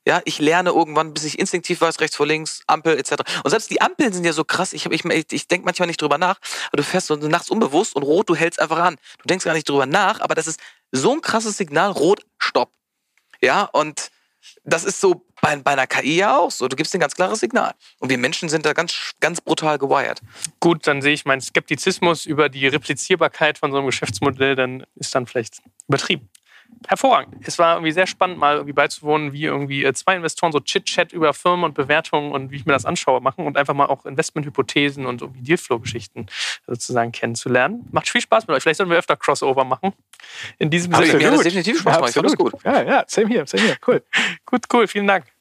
Ja, 0.06 0.22
ich 0.24 0.38
lerne 0.38 0.70
irgendwann, 0.70 1.12
bis 1.12 1.24
ich 1.24 1.38
instinktiv 1.38 1.82
weiß, 1.82 2.00
rechts 2.00 2.16
vor 2.16 2.26
links, 2.26 2.62
Ampel 2.66 2.98
etc. 2.98 3.16
Und 3.44 3.50
selbst 3.50 3.70
die 3.70 3.82
Ampeln 3.82 4.12
sind 4.14 4.24
ja 4.24 4.32
so 4.32 4.44
krass. 4.44 4.72
Ich, 4.72 4.86
ich, 4.86 5.04
ich 5.04 5.48
denke 5.48 5.66
manchmal 5.66 5.88
nicht 5.88 6.00
drüber 6.00 6.16
nach, 6.16 6.38
aber 6.68 6.78
du 6.78 6.82
fährst 6.82 7.08
so 7.08 7.16
nachts 7.16 7.50
unbewusst 7.50 7.94
und 7.96 8.02
rot, 8.02 8.28
du 8.30 8.34
hältst 8.34 8.60
einfach 8.60 8.78
an. 8.78 8.96
Du 9.18 9.26
denkst 9.26 9.44
gar 9.44 9.52
nicht 9.52 9.68
drüber 9.68 9.84
nach, 9.84 10.20
aber 10.20 10.34
das 10.34 10.46
ist 10.46 10.58
so 10.90 11.12
ein 11.12 11.20
krasses 11.20 11.58
Signal, 11.58 11.90
rot, 11.90 12.24
stopp. 12.38 12.72
Ja, 13.42 13.64
und 13.64 14.10
das 14.64 14.84
ist 14.84 15.00
so 15.00 15.26
bei, 15.40 15.56
bei 15.56 15.72
einer 15.72 15.86
KI 15.86 16.16
ja 16.16 16.38
auch 16.38 16.50
so. 16.50 16.68
Du 16.68 16.76
gibst 16.76 16.94
ein 16.94 17.00
ganz 17.00 17.14
klares 17.14 17.40
Signal. 17.40 17.74
Und 17.98 18.10
wir 18.10 18.18
Menschen 18.18 18.48
sind 18.48 18.66
da 18.66 18.72
ganz, 18.72 19.12
ganz 19.20 19.40
brutal 19.40 19.78
gewired. 19.78 20.20
Gut, 20.60 20.86
dann 20.86 21.02
sehe 21.02 21.12
ich 21.12 21.24
meinen 21.24 21.40
Skeptizismus 21.40 22.26
über 22.26 22.48
die 22.48 22.66
Replizierbarkeit 22.66 23.58
von 23.58 23.72
so 23.72 23.78
einem 23.78 23.86
Geschäftsmodell, 23.86 24.54
dann 24.56 24.84
ist 24.96 25.14
dann 25.14 25.26
vielleicht 25.26 25.58
übertrieben 25.88 26.28
hervorragend. 26.88 27.36
Es 27.46 27.58
war 27.58 27.74
irgendwie 27.74 27.92
sehr 27.92 28.06
spannend, 28.06 28.38
mal 28.38 28.54
irgendwie 28.54 28.72
beizuwohnen, 28.72 29.32
wie 29.32 29.44
irgendwie 29.44 29.84
äh, 29.84 29.92
zwei 29.92 30.16
Investoren 30.16 30.52
so 30.52 30.60
Chit-Chat 30.60 31.12
über 31.12 31.34
Firmen 31.34 31.64
und 31.64 31.74
Bewertungen 31.74 32.32
und 32.32 32.50
wie 32.50 32.56
ich 32.56 32.66
mir 32.66 32.72
das 32.72 32.84
anschaue 32.84 33.20
machen 33.20 33.46
und 33.46 33.56
einfach 33.56 33.74
mal 33.74 33.86
auch 33.86 34.06
Investmenthypothesen 34.06 35.06
und 35.06 35.22
irgendwie 35.22 35.42
Dealflow-Geschichten 35.42 36.26
sozusagen 36.66 37.12
kennenzulernen. 37.12 37.86
Macht 37.92 38.08
viel 38.08 38.20
Spaß 38.20 38.46
mit 38.46 38.56
euch. 38.56 38.62
Vielleicht 38.62 38.78
sollten 38.78 38.90
wir 38.90 38.98
öfter 38.98 39.16
Crossover 39.16 39.64
machen. 39.64 39.92
In 40.58 40.70
diesem 40.70 40.94
Sinne. 40.94 41.14
Mir 41.18 41.26
hat 41.26 41.34
das 41.34 41.42
definitiv 41.42 41.80
Spaß 41.80 41.96
gemacht. 41.96 42.14
Ja, 42.14 42.22
absolut. 42.22 42.52
gut. 42.52 42.64
Ja, 42.64 42.82
ja, 42.82 43.04
same 43.06 43.28
hier, 43.28 43.46
same 43.46 43.62
hier. 43.62 43.76
Cool. 43.86 44.02
gut, 44.46 44.64
cool. 44.72 44.86
Vielen 44.86 45.06
Dank. 45.06 45.26